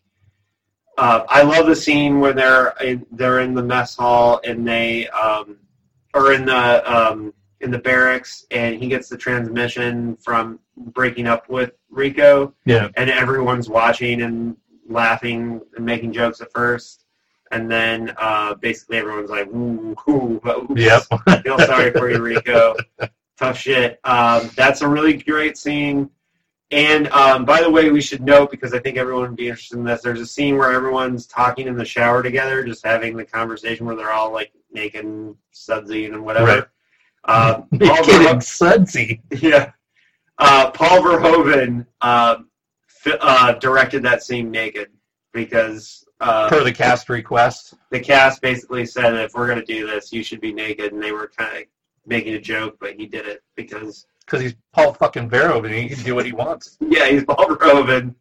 uh, 0.98 1.24
I 1.28 1.41
love 1.44 1.66
the 1.68 1.76
scene 1.76 2.20
where 2.20 2.34
they're 2.34 2.74
in, 2.82 3.06
they're 3.12 3.39
in 3.39 3.54
the 3.56 3.64
mess 3.64 3.96
hall 3.96 4.39
and 4.44 4.68
they 4.68 5.08
um, 5.10 5.58
or 6.14 6.34
in 6.34 6.46
the 6.46 6.94
um, 6.94 7.34
in 7.62 7.72
the 7.72 7.80
barracks, 7.80 8.46
and 8.52 8.76
he 8.76 8.88
gets 8.89 9.08
the 9.10 9.18
transmission 9.18 10.18
from 10.18 10.60
breaking 10.78 11.28
up 11.28 11.48
with 11.50 11.72
Rico, 11.89 12.54
Yeah. 12.66 12.89
and 12.98 13.10
everyone's 13.10 13.70
watching 13.70 14.22
and 14.24 14.58
laughing 14.88 15.62
and 15.76 15.86
making 15.86 16.14
jokes 16.14 16.42
at 16.42 16.52
first, 16.52 17.06
and 17.52 17.70
then 17.70 18.14
uh, 18.18 18.54
basically 18.56 18.98
everyone's 18.98 19.30
like, 19.30 19.48
"Ooh, 19.48 19.96
ooh, 20.10 20.42
oops. 20.48 20.82
Yep. 20.82 21.04
feel 21.44 21.60
sorry 21.60 21.92
for 21.92 22.10
you, 22.10 22.20
Rico. 22.22 22.76
Tough 23.38 23.58
shit. 23.58 24.00
Um, 24.04 24.50
that's 24.56 24.82
a 24.82 24.88
really 24.88 25.14
great 25.18 25.58
scene. 25.58 26.10
And 26.72 27.08
um, 27.10 27.46
by 27.46 27.62
the 27.62 27.70
way, 27.70 27.92
we 27.92 28.02
should 28.02 28.22
note 28.24 28.50
because 28.50 28.74
I 28.74 28.80
think 28.80 28.98
everyone 28.98 29.24
would 29.24 29.36
be 29.36 29.48
interested 29.48 29.78
in 29.78 29.84
this. 29.84 30.02
There's 30.02 30.22
a 30.22 30.26
scene 30.26 30.58
where 30.58 30.72
everyone's 30.72 31.28
talking 31.28 31.68
in 31.68 31.76
the 31.76 31.86
shower 31.86 32.24
together, 32.24 32.64
just 32.64 32.84
having 32.86 33.16
the 33.16 33.26
conversation 33.26 33.86
where 33.86 33.96
they're 33.96 34.12
all 34.12 34.32
like 34.32 34.52
naked, 34.72 35.06
and 35.06 35.36
sudsy, 35.52 36.06
and 36.06 36.24
whatever. 36.26 36.46
Right. 36.48 36.64
Uh, 37.26 37.62
You're 37.72 37.90
Paul 37.96 38.04
kidding, 38.04 38.28
Verho- 38.28 38.44
sudsy. 38.44 39.22
yeah. 39.40 39.72
Uh, 40.40 40.72
Paul 40.72 41.02
Verhoeven 41.02 41.86
uh, 42.02 42.38
uh, 43.06 43.54
directed 43.54 44.04
that 44.04 44.24
scene 44.24 44.51
naked 44.51 44.89
because 45.34 46.06
uh, 46.20 46.47
Per 46.49 46.64
the 46.64 46.72
cast 46.72 47.10
request. 47.10 47.74
the 47.91 47.99
cast 47.99 48.41
basically 48.41 48.86
said 48.86 49.14
if 49.16 49.34
we're 49.34 49.47
going 49.47 49.60
to 49.60 49.66
do 49.66 49.86
this, 49.88 50.14
you 50.14 50.24
should 50.24 50.39
be 50.41 50.54
naked, 50.54 50.93
and 50.93 51.01
they 51.01 51.12
were 51.12 51.32
kind 51.36 51.58
of 51.58 51.64
making 52.06 52.34
a 52.36 52.39
joke, 52.39 52.78
but 52.80 52.93
he 52.95 53.06
did 53.06 53.26
it 53.26 53.41
because 53.56 54.06
Because 54.26 54.41
he's 54.41 54.56
Paul 54.74 54.93
fucking 54.93 55.30
Verhoeven. 55.30 55.72
He 55.74 55.89
can 55.89 56.04
do 56.04 56.16
what 56.16 56.26
he 56.26 56.32
wants. 56.34 56.78
yeah, 56.82 57.08
he's 57.08 57.24
Paul 57.26 57.45
Verhoeven. 57.47 58.16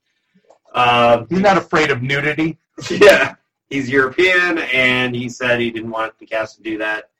Um, 0.74 1.26
He's 1.28 1.40
not 1.40 1.58
afraid 1.58 1.90
of 1.90 2.02
nudity. 2.02 2.58
yeah, 2.90 3.34
he's 3.68 3.90
European, 3.90 4.58
and 4.58 5.14
he 5.14 5.28
said 5.28 5.60
he 5.60 5.70
didn't 5.70 5.90
want 5.90 6.18
the 6.18 6.24
cast 6.26 6.56
to 6.56 6.62
do 6.62 6.78
that 6.78 7.10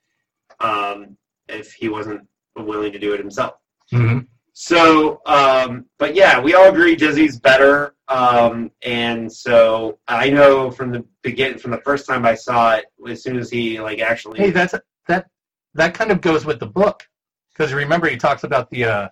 um, 0.60 1.16
if 1.48 1.72
he 1.74 1.88
wasn't 1.90 2.26
willing 2.56 2.92
to 2.92 2.98
do 2.98 3.12
it 3.12 3.20
himself. 3.20 3.54
Mm-hmm. 3.92 4.20
So, 4.54 5.20
um, 5.26 5.86
but 5.98 6.14
yeah, 6.14 6.38
we 6.40 6.54
all 6.54 6.68
agree 6.68 6.94
Dizzy's 6.94 7.38
better. 7.38 7.94
Um, 8.08 8.70
and 8.82 9.32
so 9.32 9.98
I 10.08 10.28
know 10.28 10.70
from 10.70 10.92
the 10.92 11.04
begin, 11.22 11.58
from 11.58 11.70
the 11.70 11.78
first 11.78 12.06
time 12.06 12.26
I 12.26 12.34
saw 12.34 12.74
it, 12.76 12.86
as 13.08 13.22
soon 13.22 13.38
as 13.38 13.50
he 13.50 13.80
like 13.80 14.00
actually, 14.00 14.38
Hey, 14.38 14.50
that's 14.50 14.74
that. 15.08 15.28
That 15.74 15.94
kind 15.94 16.10
of 16.10 16.20
goes 16.20 16.44
with 16.44 16.60
the 16.60 16.66
book, 16.66 17.08
because 17.52 17.72
remember 17.72 18.08
he 18.08 18.18
talks 18.18 18.44
about 18.44 18.68
the 18.68 18.84
uh, 18.84 19.08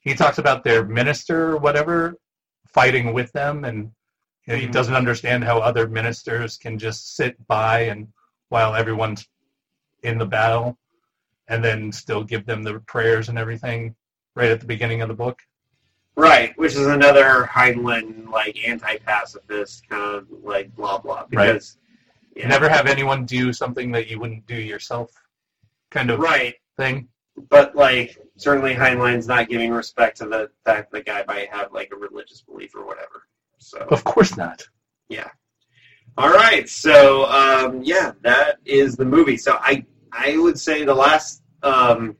he 0.00 0.12
talks 0.14 0.36
about 0.36 0.62
their 0.62 0.84
minister 0.84 1.52
or 1.52 1.56
whatever 1.56 2.16
fighting 2.68 3.14
with 3.14 3.32
them, 3.32 3.64
and 3.64 3.90
you 4.46 4.52
know, 4.52 4.60
he 4.60 4.66
Mhm. 4.66 4.72
doesn't 4.72 4.94
understand 4.94 5.42
how 5.44 5.58
other 5.58 5.88
ministers 5.88 6.58
can 6.58 6.78
just 6.78 7.16
sit 7.16 7.34
by 7.46 7.80
and 7.80 8.08
while 8.50 8.74
everyone's 8.74 9.26
in 10.02 10.18
the 10.18 10.26
battle, 10.26 10.76
and 11.48 11.64
then 11.64 11.90
still 11.90 12.22
give 12.22 12.44
them 12.44 12.62
the 12.62 12.80
prayers 12.80 13.30
and 13.30 13.38
everything 13.38 13.94
right 14.34 14.50
at 14.50 14.60
the 14.60 14.66
beginning 14.66 15.02
of 15.02 15.08
the 15.08 15.14
book. 15.14 15.40
right, 16.16 16.56
which 16.58 16.72
is 16.72 16.86
another 16.86 17.48
Heinlein 17.52 18.28
like 18.30 18.56
anti-pacifist 18.66 19.88
kind 19.88 20.02
of 20.16 20.26
like 20.42 20.74
blah 20.76 20.98
blah 20.98 21.26
because 21.28 21.76
You 22.36 22.46
never 22.48 22.68
have 22.68 22.86
anyone 22.86 23.24
do 23.26 23.52
something 23.52 23.92
that 23.92 24.08
you 24.08 24.18
wouldn't 24.20 24.46
do 24.46 24.56
yourself, 24.56 25.10
kind 25.90 26.10
of 26.10 26.18
right. 26.18 26.54
thing. 26.76 27.08
But 27.48 27.74
like 27.76 28.18
certainly 28.36 28.74
Heinlein's 28.74 29.26
not 29.28 29.48
giving 29.48 29.70
respect 29.70 30.18
to 30.18 30.24
the 30.26 30.50
fact 30.64 30.90
that 30.92 30.98
the 30.98 31.02
guy 31.02 31.24
might 31.26 31.48
have 31.52 31.72
like 31.72 31.92
a 31.92 31.96
religious 31.96 32.40
belief 32.42 32.74
or 32.74 32.84
whatever. 32.84 33.28
So 33.58 33.78
Of 33.78 34.04
course 34.04 34.36
not. 34.36 34.62
Yeah. 35.08 35.30
All 36.16 36.30
right, 36.32 36.68
so 36.68 37.26
um, 37.26 37.82
yeah, 37.82 38.12
that 38.22 38.58
is 38.64 38.94
the 38.94 39.04
movie. 39.04 39.36
So 39.36 39.58
I 39.60 39.84
I 40.12 40.36
would 40.36 40.58
say 40.58 40.84
the 40.84 40.94
last 40.94 41.42
um, 41.64 42.16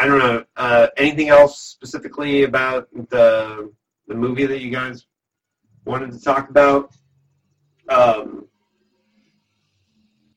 I 0.00 0.06
don't 0.06 0.18
know 0.18 0.44
uh, 0.56 0.86
anything 0.96 1.28
else 1.28 1.60
specifically 1.60 2.44
about 2.44 2.88
the 3.10 3.70
the 4.08 4.14
movie 4.14 4.46
that 4.46 4.60
you 4.60 4.70
guys 4.70 5.06
wanted 5.84 6.10
to 6.12 6.20
talk 6.20 6.48
about. 6.48 6.90
Um, 7.90 8.46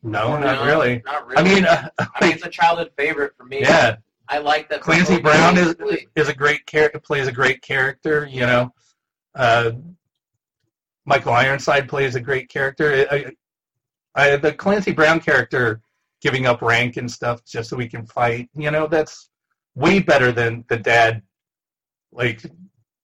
No, 0.01 0.37
not 0.37 0.65
really. 0.65 1.01
Not 1.05 1.25
really. 1.27 1.37
I 1.39 1.43
mean, 1.55 1.65
uh, 1.65 1.87
I 1.97 2.25
mean, 2.25 2.33
it's 2.33 2.45
a 2.45 2.49
childhood 2.49 2.91
favorite 2.97 3.33
for 3.37 3.45
me. 3.45 3.61
yeah, 3.61 3.95
I 4.27 4.39
like 4.39 4.67
that. 4.69 4.81
Clancy 4.81 5.19
Brown 5.21 5.57
is 5.57 5.75
basically- 5.75 6.07
is 6.15 6.27
a 6.27 6.33
great 6.35 6.65
character. 6.65 6.99
Plays 6.99 7.27
a 7.27 7.31
great 7.31 7.61
character. 7.61 8.27
You 8.29 8.41
know, 8.45 8.73
uh, 9.35 9.71
Michael 11.05 11.33
Ironside 11.33 11.87
plays 11.87 12.15
a 12.15 12.19
great 12.19 12.49
character. 12.49 13.07
I, 13.09 13.31
I, 14.15 14.35
the 14.35 14.53
Clancy 14.53 14.91
Brown 14.91 15.21
character 15.21 15.81
giving 16.21 16.45
up 16.47 16.61
rank 16.61 16.97
and 16.97 17.09
stuff 17.09 17.43
just 17.45 17.69
so 17.69 17.77
we 17.77 17.87
can 17.87 18.05
fight. 18.05 18.49
You 18.55 18.71
know, 18.71 18.87
that's 18.87 19.29
way 19.75 19.99
better 19.99 20.31
than 20.31 20.63
the 20.67 20.77
dad, 20.77 21.21
like, 22.11 22.41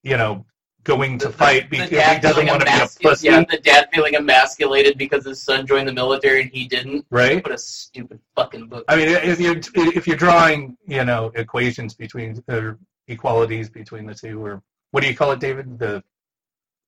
you 0.04 0.18
know, 0.18 0.46
going 0.84 1.18
to 1.20 1.26
The- 1.26 1.32
the- 1.32 1.38
fight 1.38 1.64
the 1.70 1.78
because 1.78 1.90
he 1.90 2.20
doesn't 2.20 2.48
want 2.48 2.62
to 2.62 2.66
be 2.66 2.72
a 2.72 2.88
pussy, 3.10 3.28
Yeah, 3.28 3.44
the 3.50 3.58
dad 3.58 3.90
feeling 3.94 4.16
emasculated 4.16 4.98
because 4.98 5.26
his 5.26 5.42
son 5.44 5.68
joined 5.68 5.88
the 5.88 5.94
military 5.94 6.42
and 6.44 6.52
he 6.52 6.68
didn't. 6.68 7.06
right? 7.10 7.44
What 7.44 7.54
a 7.54 7.58
stupid 7.58 8.20
fucking 8.36 8.68
book. 8.68 8.86
I 8.88 8.96
mean, 8.96 9.10
if 9.10 9.40
you're 9.40 9.58
if 9.76 10.08
you're 10.08 10.16
drawing, 10.18 10.78
you 10.88 11.04
know, 11.04 11.32
equations 11.36 11.94
between 11.94 12.42
or 12.48 12.80
equalities 13.08 13.70
between 13.70 14.06
the 14.06 14.16
two, 14.16 14.44
or 14.44 14.62
what 14.92 15.02
do 15.04 15.10
you 15.10 15.16
call 15.16 15.32
it, 15.32 15.40
David? 15.40 15.78
The 15.80 16.04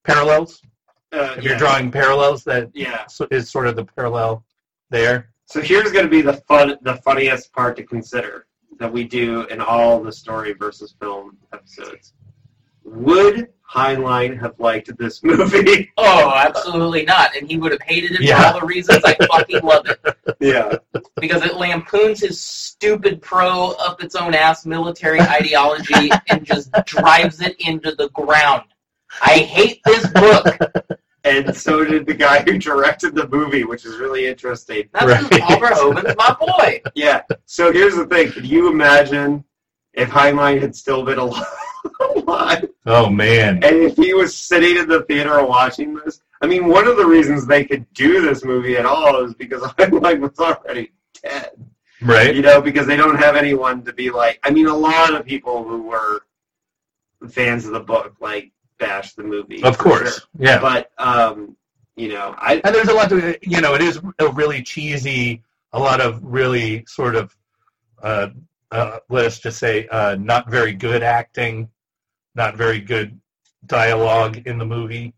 parallels. 0.03 0.61
uh, 1.11 1.35
If 1.37 1.43
yeah, 1.43 1.49
you're 1.49 1.57
drawing 1.59 1.91
parallels, 1.91 2.43
that 2.45 2.69
yeah. 2.73 3.05
so- 3.07 3.27
is 3.31 3.49
sort 3.51 3.67
of 3.67 3.75
the 3.75 3.83
parallel 3.85 4.45
there. 4.89 5.33
So 5.45 5.59
here's 5.61 5.91
going 5.91 6.05
to 6.05 6.09
be 6.09 6.21
the 6.21 6.33
fun, 6.47 6.77
the 6.81 6.95
funniest 6.97 7.51
part 7.51 7.75
to 7.75 7.83
consider 7.83 8.47
that 8.79 8.91
we 8.91 9.03
do 9.03 9.43
in 9.45 9.61
all 9.61 10.01
the 10.01 10.11
story 10.11 10.53
versus 10.53 10.95
film 10.99 11.37
episodes. 11.53 12.13
Would 12.83 13.49
Heinlein 13.71 14.37
have 14.39 14.59
liked 14.59 14.95
this 14.97 15.23
movie? 15.23 15.91
oh, 15.97 16.31
absolutely 16.35 17.03
not. 17.05 17.35
And 17.35 17.47
he 17.49 17.57
would 17.57 17.71
have 17.71 17.81
hated 17.81 18.11
it 18.11 18.21
Yeah. 18.21 18.39
for 18.51 18.53
all 18.55 18.59
the 18.61 18.65
reasons 18.65 19.03
I 19.05 19.15
fucking 19.27 19.61
love 19.61 19.85
it. 19.87 19.99
yeah. 20.39 20.75
Because 21.19 21.43
it 21.43 21.55
lampoons 21.55 22.21
his 22.21 22.41
stupid 22.41 23.21
pro 23.21 23.71
up 23.73 24.01
its 24.03 24.15
own 24.15 24.33
ass 24.33 24.65
military 24.65 25.21
ideology 25.21 26.09
and 26.29 26.43
just 26.45 26.71
drives 26.85 27.41
it 27.41 27.55
into 27.59 27.93
the 27.95 28.09
ground. 28.09 28.63
I 29.21 29.39
hate 29.39 29.81
this 29.85 30.07
book. 30.09 30.57
And 31.23 31.55
so 31.55 31.85
did 31.85 32.07
the 32.07 32.13
guy 32.15 32.41
who 32.41 32.57
directed 32.57 33.13
the 33.13 33.27
movie, 33.29 33.63
which 33.63 33.85
is 33.85 33.97
really 33.97 34.25
interesting. 34.27 34.89
That's 34.91 35.05
Right. 35.05 35.29
because 35.29 35.79
Paul 35.79 35.93
my 36.17 36.35
boy. 36.39 36.81
Yeah. 36.95 37.21
So 37.45 37.71
here's 37.71 37.95
the 37.95 38.05
thing. 38.07 38.31
Could 38.31 38.45
you 38.45 38.69
imagine 38.71 39.43
if 39.93 40.09
Heinlein 40.09 40.59
had 40.59 40.75
still 40.75 41.03
been 41.05 41.19
alive 41.19 42.67
Oh 42.85 43.09
man, 43.09 43.63
and 43.63 43.75
if 43.77 43.95
he 43.97 44.13
was 44.13 44.35
sitting 44.35 44.77
in 44.77 44.87
the 44.87 45.01
theater 45.03 45.43
watching 45.45 45.95
this? 45.95 46.21
I 46.41 46.47
mean, 46.47 46.67
one 46.67 46.87
of 46.87 46.97
the 46.97 47.05
reasons 47.05 47.45
they 47.45 47.65
could 47.65 47.91
do 47.93 48.21
this 48.21 48.43
movie 48.43 48.77
at 48.77 48.85
all 48.85 49.23
is 49.23 49.33
because 49.35 49.61
Heinlein 49.77 50.19
was 50.21 50.37
already 50.39 50.91
dead. 51.23 51.51
right? 52.01 52.35
You 52.35 52.41
know, 52.41 52.61
because 52.61 52.87
they 52.87 52.97
don't 52.97 53.17
have 53.17 53.35
anyone 53.35 53.83
to 53.83 53.93
be 53.93 54.09
like. 54.09 54.39
I 54.43 54.49
mean, 54.51 54.67
a 54.67 54.75
lot 54.75 55.13
of 55.13 55.25
people 55.25 55.63
who 55.63 55.83
were 55.83 56.21
fans 57.29 57.65
of 57.65 57.73
the 57.73 57.79
book 57.79 58.15
like 58.19 58.51
bash 58.81 59.13
the 59.13 59.23
movie, 59.23 59.63
Of 59.63 59.77
course, 59.77 60.15
sure. 60.19 60.27
yeah. 60.47 60.59
But 60.59 60.91
um, 60.97 61.55
you 61.95 62.09
know, 62.09 62.35
I 62.37 62.61
And 62.65 62.73
there's 62.75 62.89
a 62.89 62.93
lot 62.93 63.09
to 63.09 63.37
you 63.41 63.61
know. 63.61 63.73
It 63.75 63.81
is 63.81 63.99
a 64.19 64.27
really 64.41 64.61
cheesy, 64.63 65.43
a 65.71 65.79
lot 65.79 65.99
of 66.01 66.19
really 66.23 66.83
sort 66.87 67.15
of, 67.15 67.35
uh, 68.01 68.27
uh, 68.71 68.97
let's 69.09 69.39
just 69.39 69.57
say, 69.59 69.87
uh, 69.89 70.15
not 70.15 70.49
very 70.49 70.73
good 70.73 71.03
acting, 71.03 71.69
not 72.35 72.57
very 72.57 72.79
good 72.93 73.19
dialogue 73.67 74.41
in 74.45 74.57
the 74.57 74.65
movie, 74.65 75.13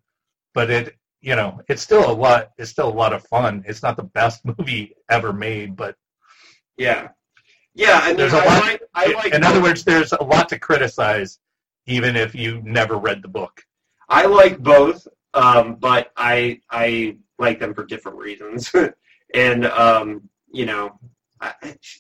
but 0.54 0.70
it 0.70 0.96
you 1.22 1.36
know 1.36 1.62
it's 1.70 1.82
still 1.82 2.06
a 2.10 2.16
lot. 2.26 2.52
It's 2.58 2.72
still 2.72 2.90
a 2.90 2.98
lot 3.04 3.14
of 3.14 3.26
fun. 3.28 3.64
It's 3.68 3.82
not 3.84 3.96
the 3.96 4.04
best 4.20 4.44
movie 4.58 4.96
ever 5.10 5.32
made, 5.32 5.76
but 5.76 5.96
yeah, 6.78 7.10
yeah. 7.76 8.00
I 8.04 8.08
mean, 8.10 8.18
There's 8.18 8.34
a 8.34 8.38
I 8.38 8.46
lot- 8.46 8.64
like. 8.66 8.82
I 8.96 9.06
like. 9.14 9.34
in 9.34 9.44
other 9.44 9.62
words, 9.62 9.84
there's 9.84 10.12
a 10.14 10.24
lot 10.24 10.50
to 10.50 10.60
criticize, 10.60 11.40
even 11.86 12.16
if 12.16 12.36
you 12.36 12.62
never 12.64 12.98
read 12.98 13.22
the 13.22 13.28
book. 13.28 13.64
I 14.10 14.26
like 14.26 14.60
both, 14.60 15.08
um, 15.34 15.76
but 15.76 16.12
I 16.18 16.62
I 16.70 17.18
like 17.40 17.60
them 17.60 17.74
for 17.74 17.86
different 17.86 18.18
reasons, 18.18 18.72
and 19.34 19.66
um, 19.66 20.30
you 20.52 20.66
know, 20.66 21.00
I, 21.42 21.54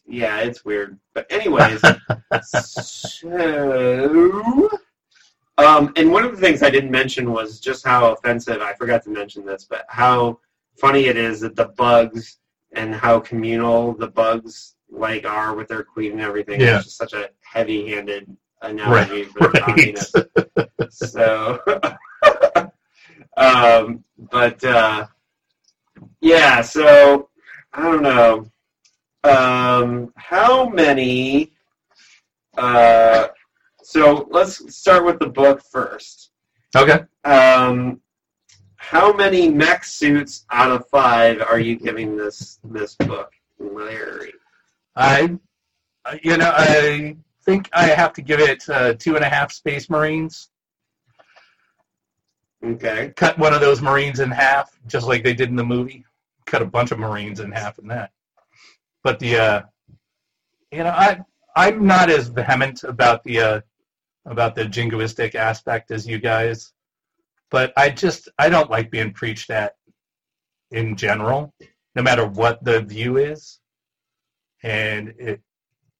yeah, 0.05 0.39
it's 0.39 0.63
weird. 0.63 0.99
But 1.13 1.31
anyways, 1.31 1.81
so. 2.43 4.69
Um, 5.57 5.93
and 5.95 6.11
one 6.11 6.25
of 6.25 6.31
the 6.31 6.41
things 6.41 6.63
I 6.63 6.71
didn't 6.71 6.89
mention 6.89 7.31
was 7.31 7.59
just 7.59 7.85
how 7.85 8.11
offensive. 8.11 8.61
I 8.61 8.73
forgot 8.73 9.03
to 9.03 9.11
mention 9.11 9.45
this, 9.45 9.65
but 9.69 9.85
how 9.87 10.39
funny 10.77 11.05
it 11.05 11.17
is 11.17 11.41
that 11.41 11.55
the 11.55 11.65
bugs 11.65 12.39
and 12.71 12.95
how 12.95 13.19
communal 13.19 13.93
the 13.93 14.07
bugs 14.07 14.75
like 14.89 15.25
are 15.25 15.55
with 15.55 15.67
their 15.67 15.83
queen 15.83 16.13
and 16.13 16.21
everything. 16.21 16.59
Yeah. 16.59 16.77
It's 16.77 16.85
just 16.85 16.97
such 16.97 17.13
a 17.13 17.29
heavy-handed 17.41 18.35
analogy 18.63 19.23
for 19.25 19.49
Right. 19.49 19.63
communist 19.63 20.15
so 20.89 21.59
um 23.37 24.03
but 24.31 24.63
uh 24.63 25.05
yeah 26.21 26.61
so 26.61 27.29
i 27.73 27.81
don't 27.83 28.03
know 28.03 28.45
um 29.23 30.11
how 30.15 30.67
many 30.69 31.51
Uh, 32.57 33.27
so 33.81 34.27
let's 34.29 34.75
start 34.75 35.03
with 35.05 35.17
the 35.19 35.25
book 35.27 35.59
first. 35.71 36.31
Okay. 36.75 36.99
Um, 37.23 37.99
how 38.75 39.11
many 39.11 39.49
mech 39.49 39.83
suits 39.83 40.45
out 40.51 40.71
of 40.71 40.87
five 40.89 41.41
are 41.41 41.59
you 41.59 41.75
giving 41.75 42.15
this 42.15 42.59
this 42.63 42.93
book, 42.95 43.31
Larry? 43.59 44.33
I, 44.95 45.39
you 46.21 46.37
know, 46.37 46.51
I 46.55 47.17
think 47.45 47.69
I 47.73 47.87
have 47.87 48.13
to 48.13 48.21
give 48.21 48.39
it 48.39 48.67
uh, 48.69 48.93
two 48.93 49.15
and 49.15 49.23
a 49.23 49.29
half 49.29 49.51
Space 49.51 49.89
Marines. 49.89 50.49
Okay. 52.63 53.13
Cut 53.15 53.37
one 53.37 53.53
of 53.53 53.61
those 53.61 53.81
Marines 53.81 54.19
in 54.19 54.31
half, 54.31 54.77
just 54.87 55.07
like 55.07 55.23
they 55.23 55.33
did 55.33 55.49
in 55.49 55.55
the 55.55 55.63
movie. 55.63 56.05
Cut 56.45 56.61
a 56.61 56.65
bunch 56.65 56.91
of 56.91 56.99
Marines 56.99 57.39
in 57.39 57.51
half 57.51 57.77
in 57.79 57.87
that. 57.87 58.11
But 59.03 59.19
the, 59.19 59.37
uh, 59.37 59.61
you 60.71 60.79
know, 60.79 60.93
I 60.95 61.19
I'm 61.55 61.85
not 61.85 62.09
as 62.09 62.29
vehement 62.29 62.83
about 62.83 63.23
the 63.23 63.39
uh, 63.39 63.61
about 64.25 64.55
the 64.55 64.63
jingoistic 64.65 65.35
aspect 65.35 65.91
as 65.91 66.07
you 66.07 66.19
guys, 66.19 66.73
but 67.51 67.73
I 67.77 67.89
just 67.89 68.29
I 68.39 68.49
don't 68.49 68.69
like 68.69 68.89
being 68.89 69.13
preached 69.13 69.49
at 69.49 69.75
in 70.71 70.95
general, 70.95 71.53
no 71.95 72.01
matter 72.01 72.25
what 72.25 72.63
the 72.63 72.81
view 72.81 73.17
is, 73.17 73.59
and 74.63 75.09
it 75.19 75.41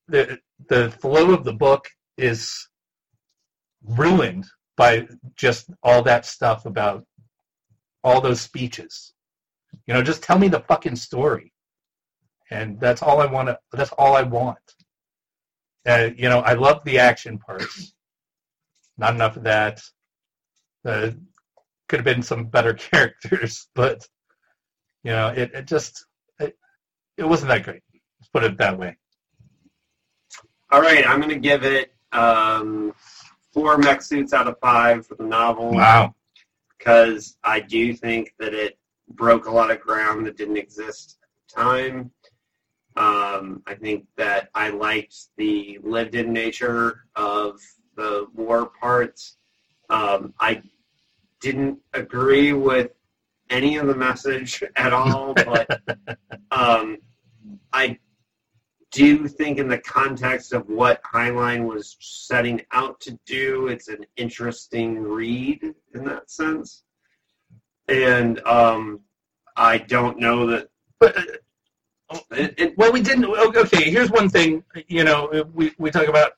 the 0.07 0.39
the 0.69 0.91
flow 0.91 1.31
of 1.31 1.43
the 1.43 1.53
book 1.53 1.87
is 2.17 2.67
ruined 3.83 4.45
by 4.77 5.07
just 5.35 5.69
all 5.83 6.01
that 6.03 6.25
stuff 6.25 6.65
about 6.65 7.05
all 8.03 8.21
those 8.21 8.41
speeches. 8.41 9.13
You 9.87 9.93
know, 9.93 10.01
just 10.01 10.23
tell 10.23 10.37
me 10.37 10.47
the 10.47 10.59
fucking 10.61 10.95
story. 10.95 11.53
And 12.51 12.79
that's 12.79 13.01
all 13.01 13.21
I 13.21 13.25
want 13.25 13.47
to, 13.49 13.59
that's 13.71 13.91
all 13.93 14.15
I 14.15 14.23
want. 14.23 14.57
Uh, 15.85 16.09
you 16.15 16.29
know, 16.29 16.39
I 16.39 16.53
love 16.53 16.81
the 16.85 16.99
action 16.99 17.39
parts. 17.39 17.93
Not 18.97 19.15
enough 19.15 19.37
of 19.37 19.43
that. 19.43 19.81
Uh, 20.85 21.11
could 21.87 21.99
have 21.99 22.05
been 22.05 22.23
some 22.23 22.45
better 22.45 22.73
characters, 22.91 23.67
but, 23.73 24.05
you 25.03 25.11
know, 25.11 25.29
it, 25.29 25.51
it 25.53 25.67
just, 25.67 26.05
it, 26.39 26.55
it 27.17 27.23
wasn't 27.23 27.49
that 27.49 27.63
great. 27.63 27.81
Let's 28.19 28.29
put 28.29 28.43
it 28.43 28.57
that 28.57 28.77
way. 28.77 28.97
All 30.73 30.81
right, 30.81 31.07
I'm 31.07 31.19
going 31.19 31.29
to 31.29 31.39
give 31.39 31.63
it 31.63 31.93
um, 32.13 32.95
four 33.53 33.77
mech 33.77 34.01
suits 34.01 34.33
out 34.33 34.47
of 34.47 34.57
five 34.59 35.05
for 35.05 35.13
the 35.13 35.23
novel 35.23 35.69
Wow. 35.73 36.15
because 36.75 37.37
I 37.43 37.59
do 37.59 37.93
think 37.93 38.33
that 38.39 38.55
it 38.55 38.79
broke 39.09 39.45
a 39.45 39.51
lot 39.51 39.69
of 39.69 39.79
ground 39.79 40.25
that 40.25 40.35
didn't 40.35 40.57
exist 40.57 41.19
at 41.21 41.29
the 41.47 41.61
time. 41.61 42.11
Um, 42.95 43.61
I 43.67 43.75
think 43.75 44.07
that 44.17 44.49
I 44.55 44.69
liked 44.69 45.15
the 45.37 45.77
lived-in 45.83 46.33
nature 46.33 47.01
of 47.15 47.59
the 47.95 48.25
war 48.33 48.71
parts. 48.81 49.37
Um, 49.91 50.33
I 50.39 50.63
didn't 51.39 51.77
agree 51.93 52.53
with 52.53 52.93
any 53.51 53.77
of 53.77 53.85
the 53.85 53.95
message 53.95 54.63
at 54.75 54.91
all, 54.91 55.35
but 55.35 55.69
um, 56.51 56.97
I 57.71 57.99
do 58.93 59.05
you 59.05 59.27
think 59.27 59.57
in 59.57 59.67
the 59.67 59.79
context 59.79 60.53
of 60.53 60.69
what 60.69 61.01
Heinlein 61.03 61.65
was 61.65 61.97
setting 61.99 62.61
out 62.71 62.99
to 63.01 63.19
do, 63.25 63.67
it's 63.67 63.87
an 63.87 64.05
interesting 64.17 65.01
read 65.01 65.73
in 65.95 66.05
that 66.05 66.29
sense. 66.29 66.83
And 67.89 68.39
um, 68.45 69.01
I 69.57 69.79
don't 69.79 70.19
know 70.19 70.45
that 70.47 70.69
But, 70.99 71.17
uh, 71.17 72.19
it, 72.31 72.53
it, 72.57 72.77
Well, 72.77 72.91
we 72.93 73.01
didn't. 73.01 73.25
Okay, 73.25 73.89
here's 73.89 74.11
one 74.11 74.29
thing. 74.29 74.63
You 74.87 75.03
know, 75.03 75.49
we, 75.53 75.73
we 75.79 75.89
talk 75.89 76.07
about 76.07 76.33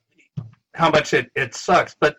how 0.74 0.90
much 0.90 1.14
it, 1.14 1.30
it 1.36 1.56
sucks, 1.56 1.96
but 2.00 2.16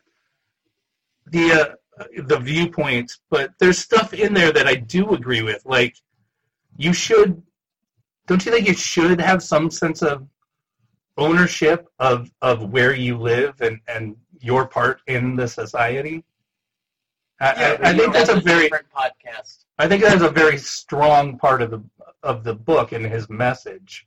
the 1.26 1.52
uh, 1.52 2.04
the 2.24 2.38
viewpoints. 2.38 3.20
But 3.30 3.52
there's 3.58 3.78
stuff 3.78 4.12
in 4.12 4.34
there 4.34 4.52
that 4.52 4.66
I 4.66 4.74
do 4.74 5.14
agree 5.14 5.42
with. 5.42 5.64
Like, 5.64 5.96
you 6.76 6.92
should. 6.92 7.42
Don't 8.27 8.44
you 8.44 8.53
think 8.53 8.66
you 8.66 8.74
should 8.74 9.20
have 9.20 9.43
some 9.43 9.70
sense 9.70 10.03
of 10.03 10.27
ownership 11.16 11.89
of 11.98 12.31
of 12.43 12.70
where 12.70 12.94
you 12.94 13.16
live 13.16 13.61
and 13.61 13.81
and 13.89 14.16
your 14.40 14.66
part 14.66 15.01
in 15.07 15.36
the 15.36 15.48
society? 15.48 16.24
I, 17.40 17.55
Yeah, 17.55 17.77
I, 17.82 17.90
I 17.90 17.97
think 17.97 18.12
that's 18.12 18.31
a 18.31 18.40
very 18.40 18.65
different 18.65 18.86
podcast. 18.90 19.65
I 19.78 19.89
think 19.89 20.03
that's 20.03 20.23
a 20.23 20.31
very 20.31 20.59
strong 20.59 21.39
part 21.39 21.62
of 21.62 21.70
the 21.70 21.82
of 22.23 22.44
the 22.44 22.55
book 22.55 22.93
and 22.93 23.05
his 23.05 23.28
message. 23.28 24.07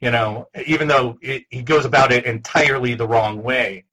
You 0.00 0.10
know, 0.10 0.48
even 0.66 0.88
though 0.88 1.18
it, 1.22 1.44
he 1.50 1.62
goes 1.62 1.86
about 1.86 2.12
it 2.12 2.26
entirely 2.26 2.94
the 2.94 3.08
wrong 3.08 3.42
way, 3.42 3.84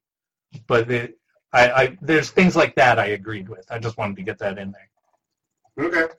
but 0.68 0.91
it, 0.91 1.18
I, 1.54 1.72
I 1.72 1.98
there's 2.02 2.30
things 2.30 2.56
like 2.56 2.76
that 2.76 3.00
I 3.00 3.08
agreed 3.08 3.48
with. 3.48 3.66
I 3.72 3.80
just 3.80 3.98
wanted 3.98 4.18
to 4.18 4.24
get 4.24 4.40
that 4.40 4.58
in 4.58 4.74
there. 4.74 5.88
okay. 5.88 6.14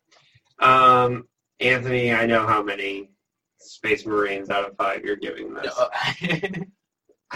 Um, 0.60 1.28
Anthony, 1.60 2.12
I 2.12 2.26
know 2.26 2.46
how 2.46 2.62
many 2.62 3.10
Space 3.58 4.04
Marines 4.06 4.50
out 4.50 4.68
of 4.68 4.76
five 4.76 5.04
you're 5.04 5.16
giving 5.16 5.54
this. 5.54 5.72
No, 5.76 5.88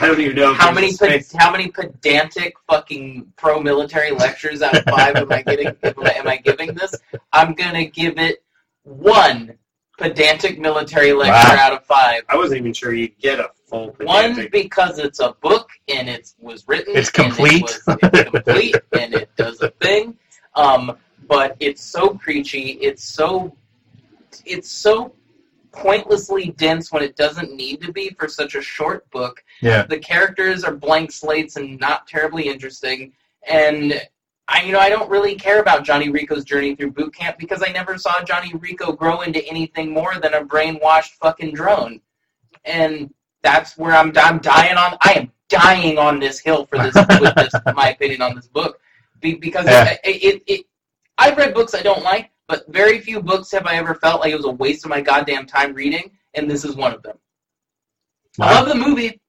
I 0.01 0.07
don't 0.07 0.21
even 0.21 0.37
know 0.37 0.53
how 0.55 0.71
many 0.71 0.93
space. 0.93 1.33
pe- 1.33 1.39
how 1.39 1.51
many 1.51 1.71
pedantic 1.71 2.55
fucking 2.69 3.33
pro 3.37 3.61
military 3.61 4.11
lectures 4.13 4.63
out 4.63 4.77
of 4.77 4.85
five 4.85 5.17
am 5.17 5.33
I 5.33 5.43
getting 5.43 5.69
am 5.83 6.29
I- 6.29 6.41
giving 6.43 6.75
this? 6.75 6.95
I'm 7.33 7.55
gonna 7.55 7.85
give 7.87 8.19
it 8.19 8.45
one 8.85 9.59
pedantic 9.99 10.61
military 10.61 11.13
lecture 11.13 11.57
Wow. 11.57 11.65
out 11.67 11.73
of 11.73 11.85
five. 11.85 12.23
I 12.29 12.37
wasn't 12.37 12.61
even 12.61 12.73
sure 12.73 12.93
you'd 12.95 13.19
get 13.19 13.41
a 13.41 13.51
full 13.67 13.97
One 14.03 14.49
because 14.53 14.99
it's 15.01 15.19
a 15.19 15.33
book 15.41 15.69
and 15.89 16.09
it 16.09 16.33
was 16.39 16.69
written. 16.69 16.97
It's 16.97 17.09
and 17.19 17.27
complete. 17.27 17.63
It 17.65 17.81
was, 17.87 17.99
it's 18.03 18.31
complete 18.31 18.77
and 18.93 19.15
it 19.15 19.31
does 19.37 19.61
a 19.63 19.71
thing. 19.71 20.17
Um, 20.55 20.97
but 21.27 21.57
it's 21.59 21.83
so 21.83 22.11
preachy. 22.15 22.79
It's 22.81 23.03
so 23.05 23.57
it's 24.45 24.71
so 24.71 25.15
pointlessly 25.73 26.51
dense 26.57 26.91
when 26.91 27.03
it 27.03 27.17
doesn't 27.17 27.55
need 27.55 27.81
to 27.83 27.93
be 27.93 28.11
for 28.19 28.29
such 28.29 28.55
a 28.55 28.63
short 28.63 29.09
book. 29.11 29.45
Yeah. 29.61 29.85
The 29.85 29.99
characters 29.99 30.65
are 30.65 30.75
blank 30.75 31.13
slates 31.13 31.57
and 31.57 31.79
not 31.79 32.07
terribly 32.07 32.49
interesting. 32.49 33.13
And 33.49 34.01
I, 34.49 34.63
you 34.63 34.73
know, 34.73 34.79
I 34.81 34.89
don't 34.89 35.11
really 35.11 35.35
care 35.35 35.61
about 35.61 35.85
Johnny 35.85 36.09
Rico's 36.09 36.45
journey 36.45 36.75
through 36.75 36.93
boot 36.93 37.15
camp 37.15 37.39
because 37.39 37.63
I 37.63 37.71
never 37.71 37.99
saw 37.99 38.23
Johnny 38.25 38.53
Rico 38.55 38.93
grow 38.93 39.21
into 39.21 39.47
anything 39.47 39.93
more 39.93 40.15
than 40.19 40.35
a 40.35 40.43
brainwashed 40.45 41.13
fucking 41.21 41.55
drone. 41.55 42.01
And 42.65 43.13
that's 43.43 43.77
where 43.77 43.93
I'm, 43.93 44.13
I'm 44.17 44.39
dying 44.39 44.77
on. 44.77 44.97
I 45.03 45.13
am 45.13 45.33
dying 45.49 45.99
on 45.99 46.19
this 46.19 46.39
hill 46.39 46.67
for 46.67 46.79
this, 46.79 46.95
with 47.21 47.35
this, 47.35 47.53
my 47.75 47.91
opinion 47.91 48.23
on 48.23 48.35
this 48.35 48.49
book, 48.49 48.81
Be, 49.21 49.35
because 49.35 49.67
Yeah. 49.67 49.97
it, 50.03 50.23
it, 50.23 50.43
it, 50.47 50.67
I've 51.19 51.37
read 51.37 51.55
books 51.55 51.75
I 51.75 51.83
don't 51.83 52.03
like, 52.03 52.31
but 52.49 52.65
very 52.69 52.99
few 52.99 53.23
books 53.23 53.51
have 53.53 53.67
I 53.67 53.75
ever 53.77 53.95
felt 53.95 54.21
like 54.21 54.33
it 54.33 54.37
was 54.37 54.47
a 54.47 54.51
waste 54.51 54.85
of 54.85 54.91
my 54.91 55.01
goddamn 55.01 55.47
time 55.47 55.75
reading, 55.75 56.11
and 56.35 56.51
this 56.51 56.65
is 56.65 56.75
one 56.75 56.93
of 56.95 57.03
them. 57.03 57.19
I 58.41 58.55
love 58.55 58.69
the 58.69 58.75
movie, 58.75 59.21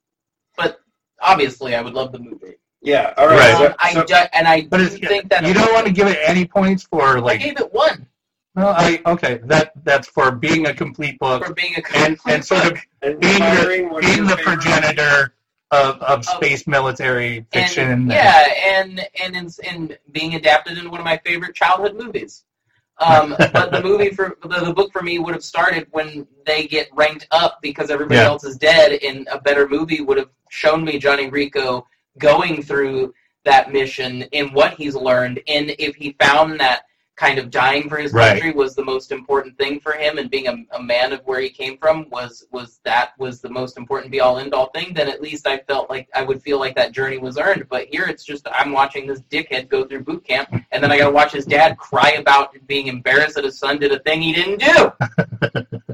but 0.58 0.80
obviously 1.22 1.76
I 1.76 1.82
would 1.82 1.94
love 1.94 2.12
the 2.12 2.20
movie. 2.20 2.56
Yeah, 2.82 3.14
all 3.18 3.28
Right. 3.28 3.54
right. 3.54 3.66
Um, 3.72 3.76
I 3.80 3.94
so- 3.94 4.06
ju- 4.06 4.16
and 4.34 4.48
I 4.48 4.62
But 4.62 4.78
do 4.78 4.84
it's, 4.86 4.98
think 5.00 5.30
that 5.30 5.46
you 5.46 5.54
don't 5.54 5.74
want 5.74 5.86
to 5.88 5.92
give 5.92 6.08
it 6.08 6.18
any 6.26 6.46
points 6.46 6.84
for 6.84 7.20
like. 7.20 7.42
I 7.42 7.44
gave 7.44 7.60
it 7.60 7.74
one 7.74 8.08
Well, 8.56 8.70
I 8.78 9.02
okay. 9.06 9.42
That 9.44 9.74
that's 9.84 10.08
for 10.08 10.32
being 10.32 10.68
a 10.68 10.74
complete 10.74 11.20
book 11.20 11.46
for 11.46 11.54
being 11.54 11.76
a 11.76 11.82
and 11.98 12.18
and 12.26 12.44
sort 12.46 12.66
of 12.66 12.80
and 13.02 13.20
being 13.20 13.40
Byron, 13.40 13.90
the, 13.94 14.00
being 14.02 14.26
the 14.26 14.38
progenitor 14.38 15.34
of, 15.72 16.02
of 16.02 16.24
space 16.26 16.68
military 16.68 17.46
fiction. 17.52 17.92
and, 17.92 18.02
and- 18.04 18.12
yeah, 18.12 18.46
and 18.80 19.08
and 19.24 19.36
in, 19.36 19.50
in 19.70 19.98
being 20.14 20.36
adapted 20.36 20.78
into 20.78 20.90
one 20.90 21.00
of 21.02 21.06
my 21.06 21.18
favorite 21.26 21.56
childhood 21.56 21.96
movies. 21.96 22.46
Um, 23.00 23.36
but 23.54 23.72
the 23.72 23.82
movie 23.82 24.10
for 24.10 24.38
the, 24.44 24.66
the 24.66 24.74
book 24.74 24.92
for 24.92 25.02
me 25.02 25.20
would 25.20 25.34
have 25.34 25.44
started 25.44 25.88
when 25.92 26.28
they 26.46 26.68
get 26.68 26.90
ranked 26.94 27.28
up 27.32 27.62
because 27.62 27.90
everybody 27.90 28.20
Yeah. 28.20 28.28
else 28.28 28.44
is 28.44 28.58
dead. 28.58 29.02
And 29.04 29.28
a 29.32 29.40
better 29.40 29.68
movie 29.68 30.02
would 30.02 30.18
have 30.18 30.30
shown 30.50 30.84
me 30.84 31.00
Johnny 31.00 31.30
Rico 31.30 31.88
going 32.18 32.62
through 32.62 33.14
that 33.46 33.72
mission 33.72 34.26
and 34.34 34.54
what 34.54 34.74
he's 34.74 34.96
learned, 34.96 35.40
and 35.48 35.74
if 35.80 35.96
he 35.96 36.16
found 36.20 36.60
that 36.60 36.84
kind 37.20 37.38
of 37.38 37.50
dying 37.52 37.90
for 37.90 37.98
his 37.98 38.14
Right. 38.14 38.30
country 38.32 38.52
was 38.52 38.76
the 38.76 38.84
most 38.94 39.12
important 39.12 39.58
thing 39.58 39.80
for 39.82 39.92
him, 39.92 40.18
and 40.20 40.30
being 40.32 40.48
a, 40.48 40.56
a 40.78 40.82
man 40.82 41.12
of 41.12 41.20
where 41.26 41.42
he 41.42 41.50
came 41.50 41.78
from 41.78 42.10
was 42.10 42.46
was 42.52 42.80
that 42.86 43.12
was 43.20 43.42
the 43.42 43.50
most 43.50 43.78
important 43.78 44.10
be 44.12 44.22
all 44.22 44.40
end 44.40 44.54
all 44.54 44.70
thing. 44.72 44.94
Then 44.94 45.10
at 45.10 45.22
least 45.22 45.46
I 45.46 45.58
felt 45.70 45.90
like 45.90 46.08
I 46.16 46.22
would 46.24 46.42
feel 46.42 46.60
like 46.60 46.76
that 46.76 46.94
journey 46.94 47.18
was 47.18 47.38
earned. 47.38 47.68
But 47.70 47.88
here 47.88 48.06
it's 48.08 48.24
just 48.24 48.48
I'm 48.60 48.72
watching 48.72 49.06
this 49.06 49.22
dickhead 49.30 49.68
go 49.70 49.84
through 49.86 50.04
boot 50.06 50.24
camp, 50.26 50.50
and 50.72 50.82
then 50.82 50.92
I 50.94 50.98
got 50.98 51.08
to 51.08 51.12
watch 51.14 51.34
his 51.34 51.46
dad 51.46 51.78
cry 51.78 52.12
about 52.12 52.56
being 52.68 52.88
embarrassed 52.88 53.36
that 53.36 53.44
his 53.44 53.60
son 53.60 53.78
did 53.80 53.92
a 53.92 54.00
thing 54.00 54.22
he 54.22 54.32
didn't 54.34 54.60
do. 54.62 54.92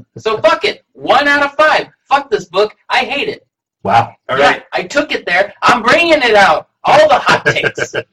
so 0.18 0.38
fuck 0.42 0.64
it. 0.64 0.84
One 0.94 1.28
out 1.28 1.44
of 1.44 1.54
five. 1.56 1.88
Fuck 2.06 2.30
this 2.30 2.46
book. 2.46 2.76
I 2.90 3.00
hate 3.00 3.30
it. 3.30 3.46
wow. 3.84 4.16
All 4.30 4.38
Yeah, 4.38 4.46
right. 4.52 4.64
I 4.74 4.84
took 4.84 5.12
it 5.12 5.26
there. 5.26 5.54
I'm 5.64 5.82
bringing 5.82 6.22
it 6.22 6.36
out. 6.36 6.70
All 6.86 7.08
the 7.10 7.20
hot 7.20 7.46
takes. 7.46 7.94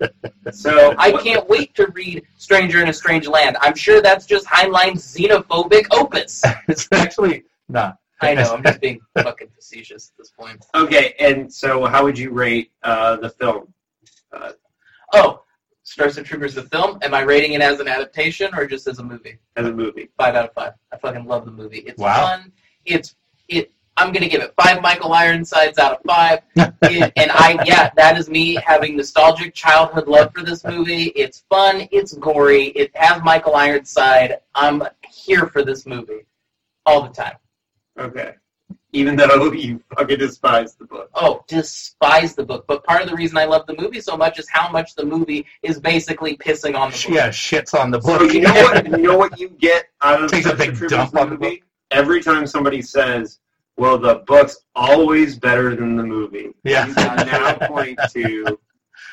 So 0.51 0.95
I 0.99 1.13
can't 1.13 1.49
wait 1.49 1.75
to 1.77 1.87
read 1.95 2.25
Stranger 2.37 2.83
in 2.83 2.89
a 2.89 2.93
Strange 2.93 3.27
Land. 3.29 3.57
I'm 3.61 3.77
sure 3.77 4.03
that's 4.03 4.27
just 4.27 4.45
Heinlein's 4.47 5.03
xenophobic 5.17 5.87
opus. 5.93 6.43
it's 6.69 6.89
actually 6.93 7.45
not. 7.69 7.99
I 8.21 8.35
know. 8.35 8.53
I'm 8.53 8.63
just 8.63 8.81
being 8.81 9.01
fucking 9.23 9.49
facetious 9.55 10.11
at 10.13 10.19
this 10.19 10.31
point. 10.31 10.65
Okay, 10.75 11.15
and 11.21 11.53
so 11.53 11.87
how 11.87 12.03
would 12.05 12.19
you 12.19 12.31
rate 12.31 12.73
uh, 12.83 13.17
the 13.17 13.31
film? 13.31 13.73
Oh, 15.13 15.43
Starship 15.85 16.25
Troopers 16.27 16.55
the 16.55 16.63
film. 16.65 16.99
Am 17.03 17.15
I 17.15 17.21
rating 17.23 17.53
it 17.53 17.61
as 17.61 17.81
an 17.81 17.89
adaptation 17.89 18.51
or 18.55 18.67
just 18.67 18.87
as 18.89 18.99
a 18.99 19.03
movie? 19.03 19.39
as 19.57 19.67
a 19.67 19.73
movie. 19.73 20.09
Five 20.17 20.35
out 20.35 20.49
of 20.49 20.55
five. 20.55 20.73
I 20.93 20.97
fucking 20.99 21.25
love 21.27 21.45
the 21.45 21.51
movie. 21.53 21.79
It's 21.79 21.99
Wow. 21.99 22.27
fun. 22.27 22.53
It's 22.85 23.15
it. 23.49 23.73
I'm 23.97 24.13
gonna 24.13 24.29
give 24.29 24.43
it 24.43 24.55
five 24.61 24.81
Michael 24.83 25.13
Ironsides 25.13 25.79
out 25.79 25.93
of 25.93 25.99
five. 26.07 26.41
It- 26.57 27.13
and 27.17 27.31
I, 27.33 27.63
yeah, 27.65 27.91
that 27.97 28.19
is 28.19 28.29
me 28.29 28.55
having 28.65 28.97
nostalgic 28.97 29.55
childhood 29.55 30.09
love 30.09 30.33
for 30.35 30.43
this 30.43 30.65
movie. 30.65 31.13
It's 31.15 31.45
fun. 31.51 31.89
It's 31.91 32.15
gory. 32.15 32.69
It 32.69 32.91
has 32.97 33.23
Michael 33.23 33.55
Ironside. 33.55 34.39
I'm 34.55 34.83
here 35.09 35.47
for 35.47 35.65
this 35.65 35.87
movie 35.87 36.27
all 36.87 37.03
the 37.03 37.11
time. 37.11 37.37
Okay. 37.99 38.35
Even 38.95 39.17
though 39.17 39.51
you 39.53 39.83
fucking 39.97 40.19
despise 40.19 40.75
the 40.75 40.85
book. 40.85 41.09
Oh, 41.15 41.45
despise 41.49 42.35
the 42.35 42.45
book. 42.45 42.67
But 42.67 42.85
part 42.85 43.03
of 43.03 43.09
the 43.09 43.17
reason 43.17 43.39
I 43.39 43.47
love 43.47 43.67
the 43.67 43.75
movie 43.75 44.03
so 44.03 44.19
much 44.19 44.39
is 44.39 44.49
how 44.51 44.71
much 44.71 44.95
the 44.95 45.05
movie 45.05 45.47
is 45.63 45.81
basically 45.81 46.37
pissing 46.37 46.79
on 46.79 46.91
the 46.91 46.97
book. 46.97 47.09
Yeah, 47.09 47.29
shits 47.31 47.79
on 47.79 47.91
the 47.91 47.99
book. 48.01 48.21
So 48.21 48.27
you 48.27 48.41
know 48.43 48.53
what 48.53 48.87
you 48.87 48.97
know 48.99 49.17
what 49.17 49.39
you 49.41 49.49
get 49.49 49.87
out 50.03 50.23
of 50.23 50.31
Takes 50.33 50.47
a 50.47 50.55
big 50.55 50.71
Troopers 50.71 50.91
dump 50.91 51.17
on 51.17 51.31
the 51.31 51.39
movie? 51.39 51.65
Every 51.91 52.23
time 52.23 52.47
somebody 52.47 52.83
says, 52.83 53.39
"Well, 53.77 53.99
the 53.99 54.17
book's 54.27 54.59
always 54.75 55.39
better 55.39 55.75
than 55.75 55.97
the 55.97 56.03
movie," 56.05 56.53
Yeah. 56.65 56.87
you 56.87 56.95
can 56.95 57.27
now 57.27 57.55
point 57.69 57.99
to 58.13 58.59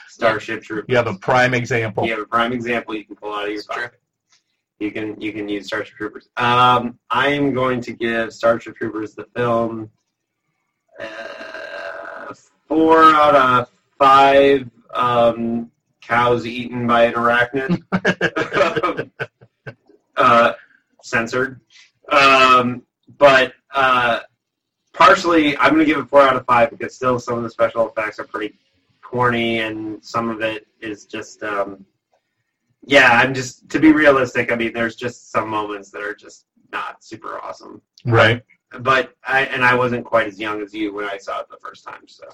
Starship 0.09 0.63
Troopers. 0.63 0.85
You 0.89 0.97
have 0.97 1.07
a 1.07 1.15
prime 1.19 1.53
example. 1.53 2.05
You 2.05 2.11
have 2.11 2.21
a 2.21 2.25
prime 2.27 2.51
example 2.53 2.95
you 2.95 3.05
can 3.05 3.15
pull 3.15 3.33
out 3.33 3.43
of 3.43 3.49
your 3.49 3.57
It's 3.59 3.67
true. 3.67 3.83
pocket. 3.83 3.99
You 4.79 4.91
can 4.91 5.19
you 5.19 5.31
can 5.33 5.47
use 5.49 5.67
Starship 5.67 5.95
Troopers. 5.97 6.29
Um, 6.37 6.99
I 7.09 7.27
am 7.29 7.53
going 7.53 7.81
to 7.81 7.93
give 7.93 8.33
Starship 8.33 8.75
Troopers 8.77 9.13
the 9.15 9.25
film 9.35 9.89
uh, 10.99 12.33
four 12.67 13.03
out 13.03 13.35
of 13.35 13.69
five 13.97 14.69
um, 14.93 15.71
cows 16.01 16.45
eaten 16.45 16.87
by 16.87 17.03
an 17.05 17.13
arachnid. 17.13 17.81
uh, 20.17 20.53
censored, 21.01 21.59
um, 22.11 22.81
but 23.17 23.53
uh, 23.73 24.19
partially 24.99 25.57
I'm 25.57 25.73
going 25.73 25.79
to 25.79 25.91
give 25.91 25.97
it 25.97 26.07
four 26.09 26.21
out 26.21 26.35
of 26.35 26.45
five 26.45 26.69
because 26.69 26.93
still 26.95 27.19
some 27.19 27.37
of 27.37 27.43
the 27.43 27.49
special 27.49 27.89
effects 27.89 28.19
are 28.19 28.25
pretty 28.25 28.53
corny 29.01 29.59
and 29.61 30.03
some 30.03 30.29
of 30.29 30.41
it 30.41 30.67
is 30.81 31.05
just 31.05 31.41
um, 31.41 31.83
yeah 32.85 33.09
i'm 33.13 33.33
just 33.33 33.67
to 33.69 33.79
be 33.79 33.91
realistic 33.91 34.51
i 34.51 34.55
mean 34.55 34.71
there's 34.71 34.95
just 34.95 35.31
some 35.31 35.49
moments 35.49 35.89
that 35.91 36.01
are 36.01 36.13
just 36.15 36.45
not 36.71 37.03
super 37.03 37.39
awesome 37.43 37.81
Right. 38.05 38.41
but 38.81 39.15
i 39.25 39.41
and 39.45 39.65
i 39.65 39.73
wasn't 39.75 40.05
quite 40.05 40.27
as 40.27 40.39
young 40.39 40.61
as 40.61 40.73
you 40.73 40.93
when 40.93 41.05
i 41.05 41.17
saw 41.17 41.39
it 41.41 41.47
the 41.49 41.57
first 41.57 41.83
time 41.83 42.03
so 42.07 42.25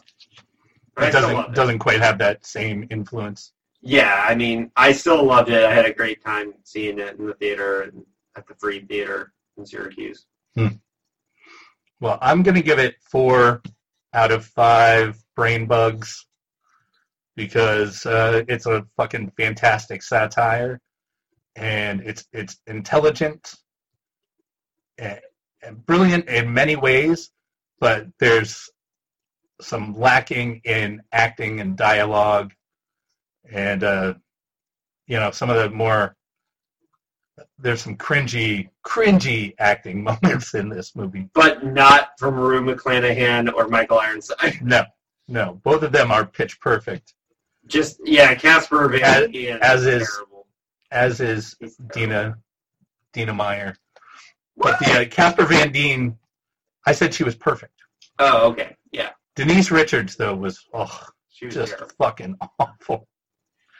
But 0.95 1.05
It 1.09 1.11
doesn't 1.13 1.35
it. 1.37 1.53
doesn't 1.55 1.79
quite 1.79 1.99
have 2.01 2.17
that 2.19 2.45
same 2.45 2.85
influence. 2.91 3.53
yeah 3.81 4.25
i 4.27 4.35
mean 4.35 4.69
i 4.75 4.91
still 4.91 5.23
loved 5.23 5.49
it 5.49 5.63
i 5.63 5.73
had 5.73 5.85
a 5.85 5.93
great 5.93 6.23
time 6.23 6.53
seeing 6.63 6.99
it 6.99 7.17
in 7.17 7.25
the 7.25 7.33
theater 7.35 7.83
and 7.83 8.05
at 8.37 8.45
the 8.47 8.53
free 8.55 8.81
theater 8.81 9.31
in 9.57 9.65
syracuse 9.65 10.25
Well, 12.05 12.19
I'm 12.21 12.43
going 12.43 12.53
to 12.53 12.61
give 12.61 12.77
it 12.77 12.97
four 13.01 13.63
out 14.13 14.31
of 14.31 14.45
five 14.45 15.17
brain 15.35 15.65
bugs 15.65 16.27
because 17.35 18.05
uh, 18.05 18.43
it's 18.47 18.67
a 18.67 18.85
fucking 18.95 19.31
fantastic 19.35 20.03
satire, 20.03 20.79
and 21.55 22.01
it's 22.01 22.27
it's 22.31 22.59
intelligent 22.67 23.55
and, 24.99 25.19
and 25.63 25.83
brilliant 25.87 26.29
in 26.29 26.53
many 26.53 26.75
ways, 26.75 27.31
but 27.79 28.05
there's 28.19 28.69
some 29.59 29.99
lacking 29.99 30.61
in 30.63 31.01
acting 31.11 31.59
and 31.59 31.75
dialogue, 31.75 32.53
and 33.51 33.83
uh, 33.83 34.13
you 35.07 35.17
know 35.17 35.31
some 35.31 35.49
of 35.49 35.55
the 35.55 35.71
more 35.71 36.15
there's 37.59 37.81
some 37.81 37.97
cringy 37.97 38.69
cringy 38.85 39.53
acting 39.59 40.03
moments 40.09 40.53
in 40.53 40.69
this 40.69 40.95
movie 40.95 41.27
but 41.33 41.65
not 41.65 42.09
from 42.17 42.35
Rue 42.35 42.61
McClanahan 42.61 43.51
or 43.53 43.67
Michael 43.67 43.99
Ironside. 43.99 44.59
No, 44.61 44.83
no. 45.27 45.59
Both 45.63 45.83
of 45.83 45.91
them 45.91 46.11
are 46.11 46.25
pitch 46.25 46.59
perfect, 46.61 47.13
Just 47.67 47.99
yeah, 48.05 48.33
Casper 48.35 48.87
Van 48.89 49.31
Dien 49.31 49.57
as 49.61 49.85
is- 49.85 50.09
terrible. 50.15 50.47
as 50.91 51.19
is 51.19 51.55
He's 51.59 51.75
terrible. 51.75 51.93
Dina 51.95 52.37
Dina 53.13 53.33
Meyer. 53.33 53.75
But 54.57 54.79
the 54.79 55.01
uh, 55.01 55.05
Casper 55.05 55.43
Van 55.45 55.71
Dien, 55.73 56.17
I 56.85 56.93
said 56.93 57.13
she 57.13 57.23
was 57.25 57.35
perfect. 57.35 57.73
Oh, 58.19 58.47
okay, 58.51 58.77
yeah, 58.93 59.09
Denise 59.35 59.71
Richards 59.71 60.15
though 60.15 60.35
was 60.35 60.63
oh 60.73 61.07
she 61.27 61.47
was 61.47 61.55
just 61.55 61.73
terrible. 61.73 61.93
fucking 61.97 62.37
awful. 62.59 63.07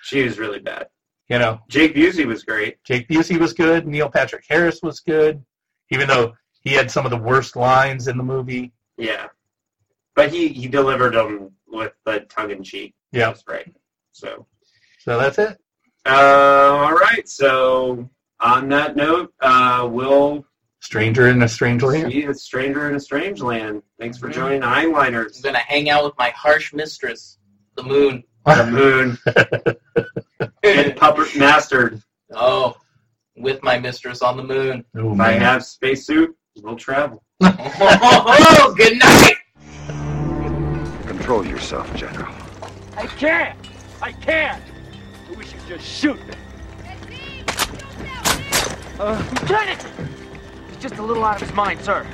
She 0.03 0.23
was 0.23 0.38
really 0.38 0.60
bad. 0.60 0.88
You 1.30 1.39
know, 1.39 1.60
Jake 1.69 1.95
Busey 1.95 2.26
was 2.26 2.43
great. 2.43 2.84
Jake 2.84 3.07
Busey 3.07 3.39
was 3.39 3.53
good. 3.53 3.88
Neil 3.88 4.10
Patrick 4.10 4.45
Harris 4.47 4.81
was 4.84 4.99
good, 4.99 5.43
even 5.89 6.07
though 6.07 6.34
he 6.61 6.72
had 6.72 6.91
some 6.91 7.03
of 7.06 7.11
the 7.11 7.18
worst 7.18 7.56
lines 7.56 8.07
in 8.07 8.18
the 8.18 8.23
movie. 8.23 8.72
Yeah, 8.97 9.27
but 10.15 10.31
he 10.31 10.49
he 10.49 10.68
delivered 10.68 11.14
them 11.15 11.52
with 11.68 11.93
the 12.06 12.19
tongue 12.30 12.52
in 12.52 12.64
cheek. 12.64 12.93
Yeah. 13.11 13.31
just 13.31 13.47
right. 13.47 13.73
So, 14.11 14.45
So 14.99 15.18
that's 15.18 15.38
it. 15.39 15.57
uh, 16.06 16.10
all 16.10 16.93
right. 16.93 17.27
So 17.27 18.07
on 18.39 18.69
that 18.69 18.95
note, 18.95 19.34
uh, 19.41 19.88
we'll 19.91 20.45
Stranger 20.80 21.27
in 21.30 21.41
a 21.41 21.47
Strange 21.47 21.81
Land. 21.81 22.11
see 22.11 22.23
a 22.26 22.34
stranger 22.35 22.88
in 22.88 22.95
a 22.95 22.99
strange 22.99 23.41
land. 23.41 23.81
Thanks 23.99 24.19
for 24.19 24.30
Mhm. 24.30 24.34
joining 24.34 24.64
I'm 24.64 24.91
gonna 24.91 25.57
hang 25.57 25.89
out 25.89 26.03
with 26.06 26.14
my 26.19 26.30
harsh 26.30 26.72
mistress, 26.73 27.39
the 27.76 27.84
moon. 27.84 28.23
The 28.45 28.68
moon 28.68 29.18
and 30.65 30.95
puppet 30.95 31.35
mastered. 31.35 32.01
Oh, 32.33 32.75
with 33.37 33.61
my 33.63 33.77
mistress 33.77 34.21
on 34.21 34.37
the 34.37 34.43
moon. 34.43 34.85
Oh, 34.95 35.13
If 35.13 35.19
I 35.19 35.31
man. 35.33 35.41
have 35.41 35.65
spacesuit, 35.65 36.35
we'll 36.61 36.75
travel. 36.75 37.23
Oh, 37.43 38.73
good 38.77 38.97
night. 38.97 39.35
Control 41.07 41.45
yourself, 41.45 41.93
General. 41.95 42.33
I 42.97 43.05
can't! 43.07 43.57
I 44.01 44.11
can't! 44.13 44.61
I 45.29 45.35
wish 45.37 45.53
you'd 45.53 45.67
just 45.67 45.85
shoot 45.85 46.17
me. 46.27 46.33
Uh, 48.99 49.21
Lieutenant! 49.41 49.85
He's 50.69 50.77
just 50.81 50.95
a 50.95 51.01
little 51.03 51.23
out 51.25 51.41
of 51.41 51.47
his 51.47 51.53
mind, 51.55 51.81
sir 51.81 52.05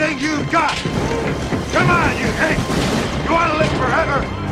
everything 0.00 0.24
you've 0.24 0.50
got. 0.50 0.76
Come 1.72 1.90
on, 1.90 2.16
you 2.18 2.26
hate. 2.38 3.24
You 3.24 3.32
want 3.32 3.52
to 3.52 3.58
live 3.58 3.72
forever? 3.72 4.47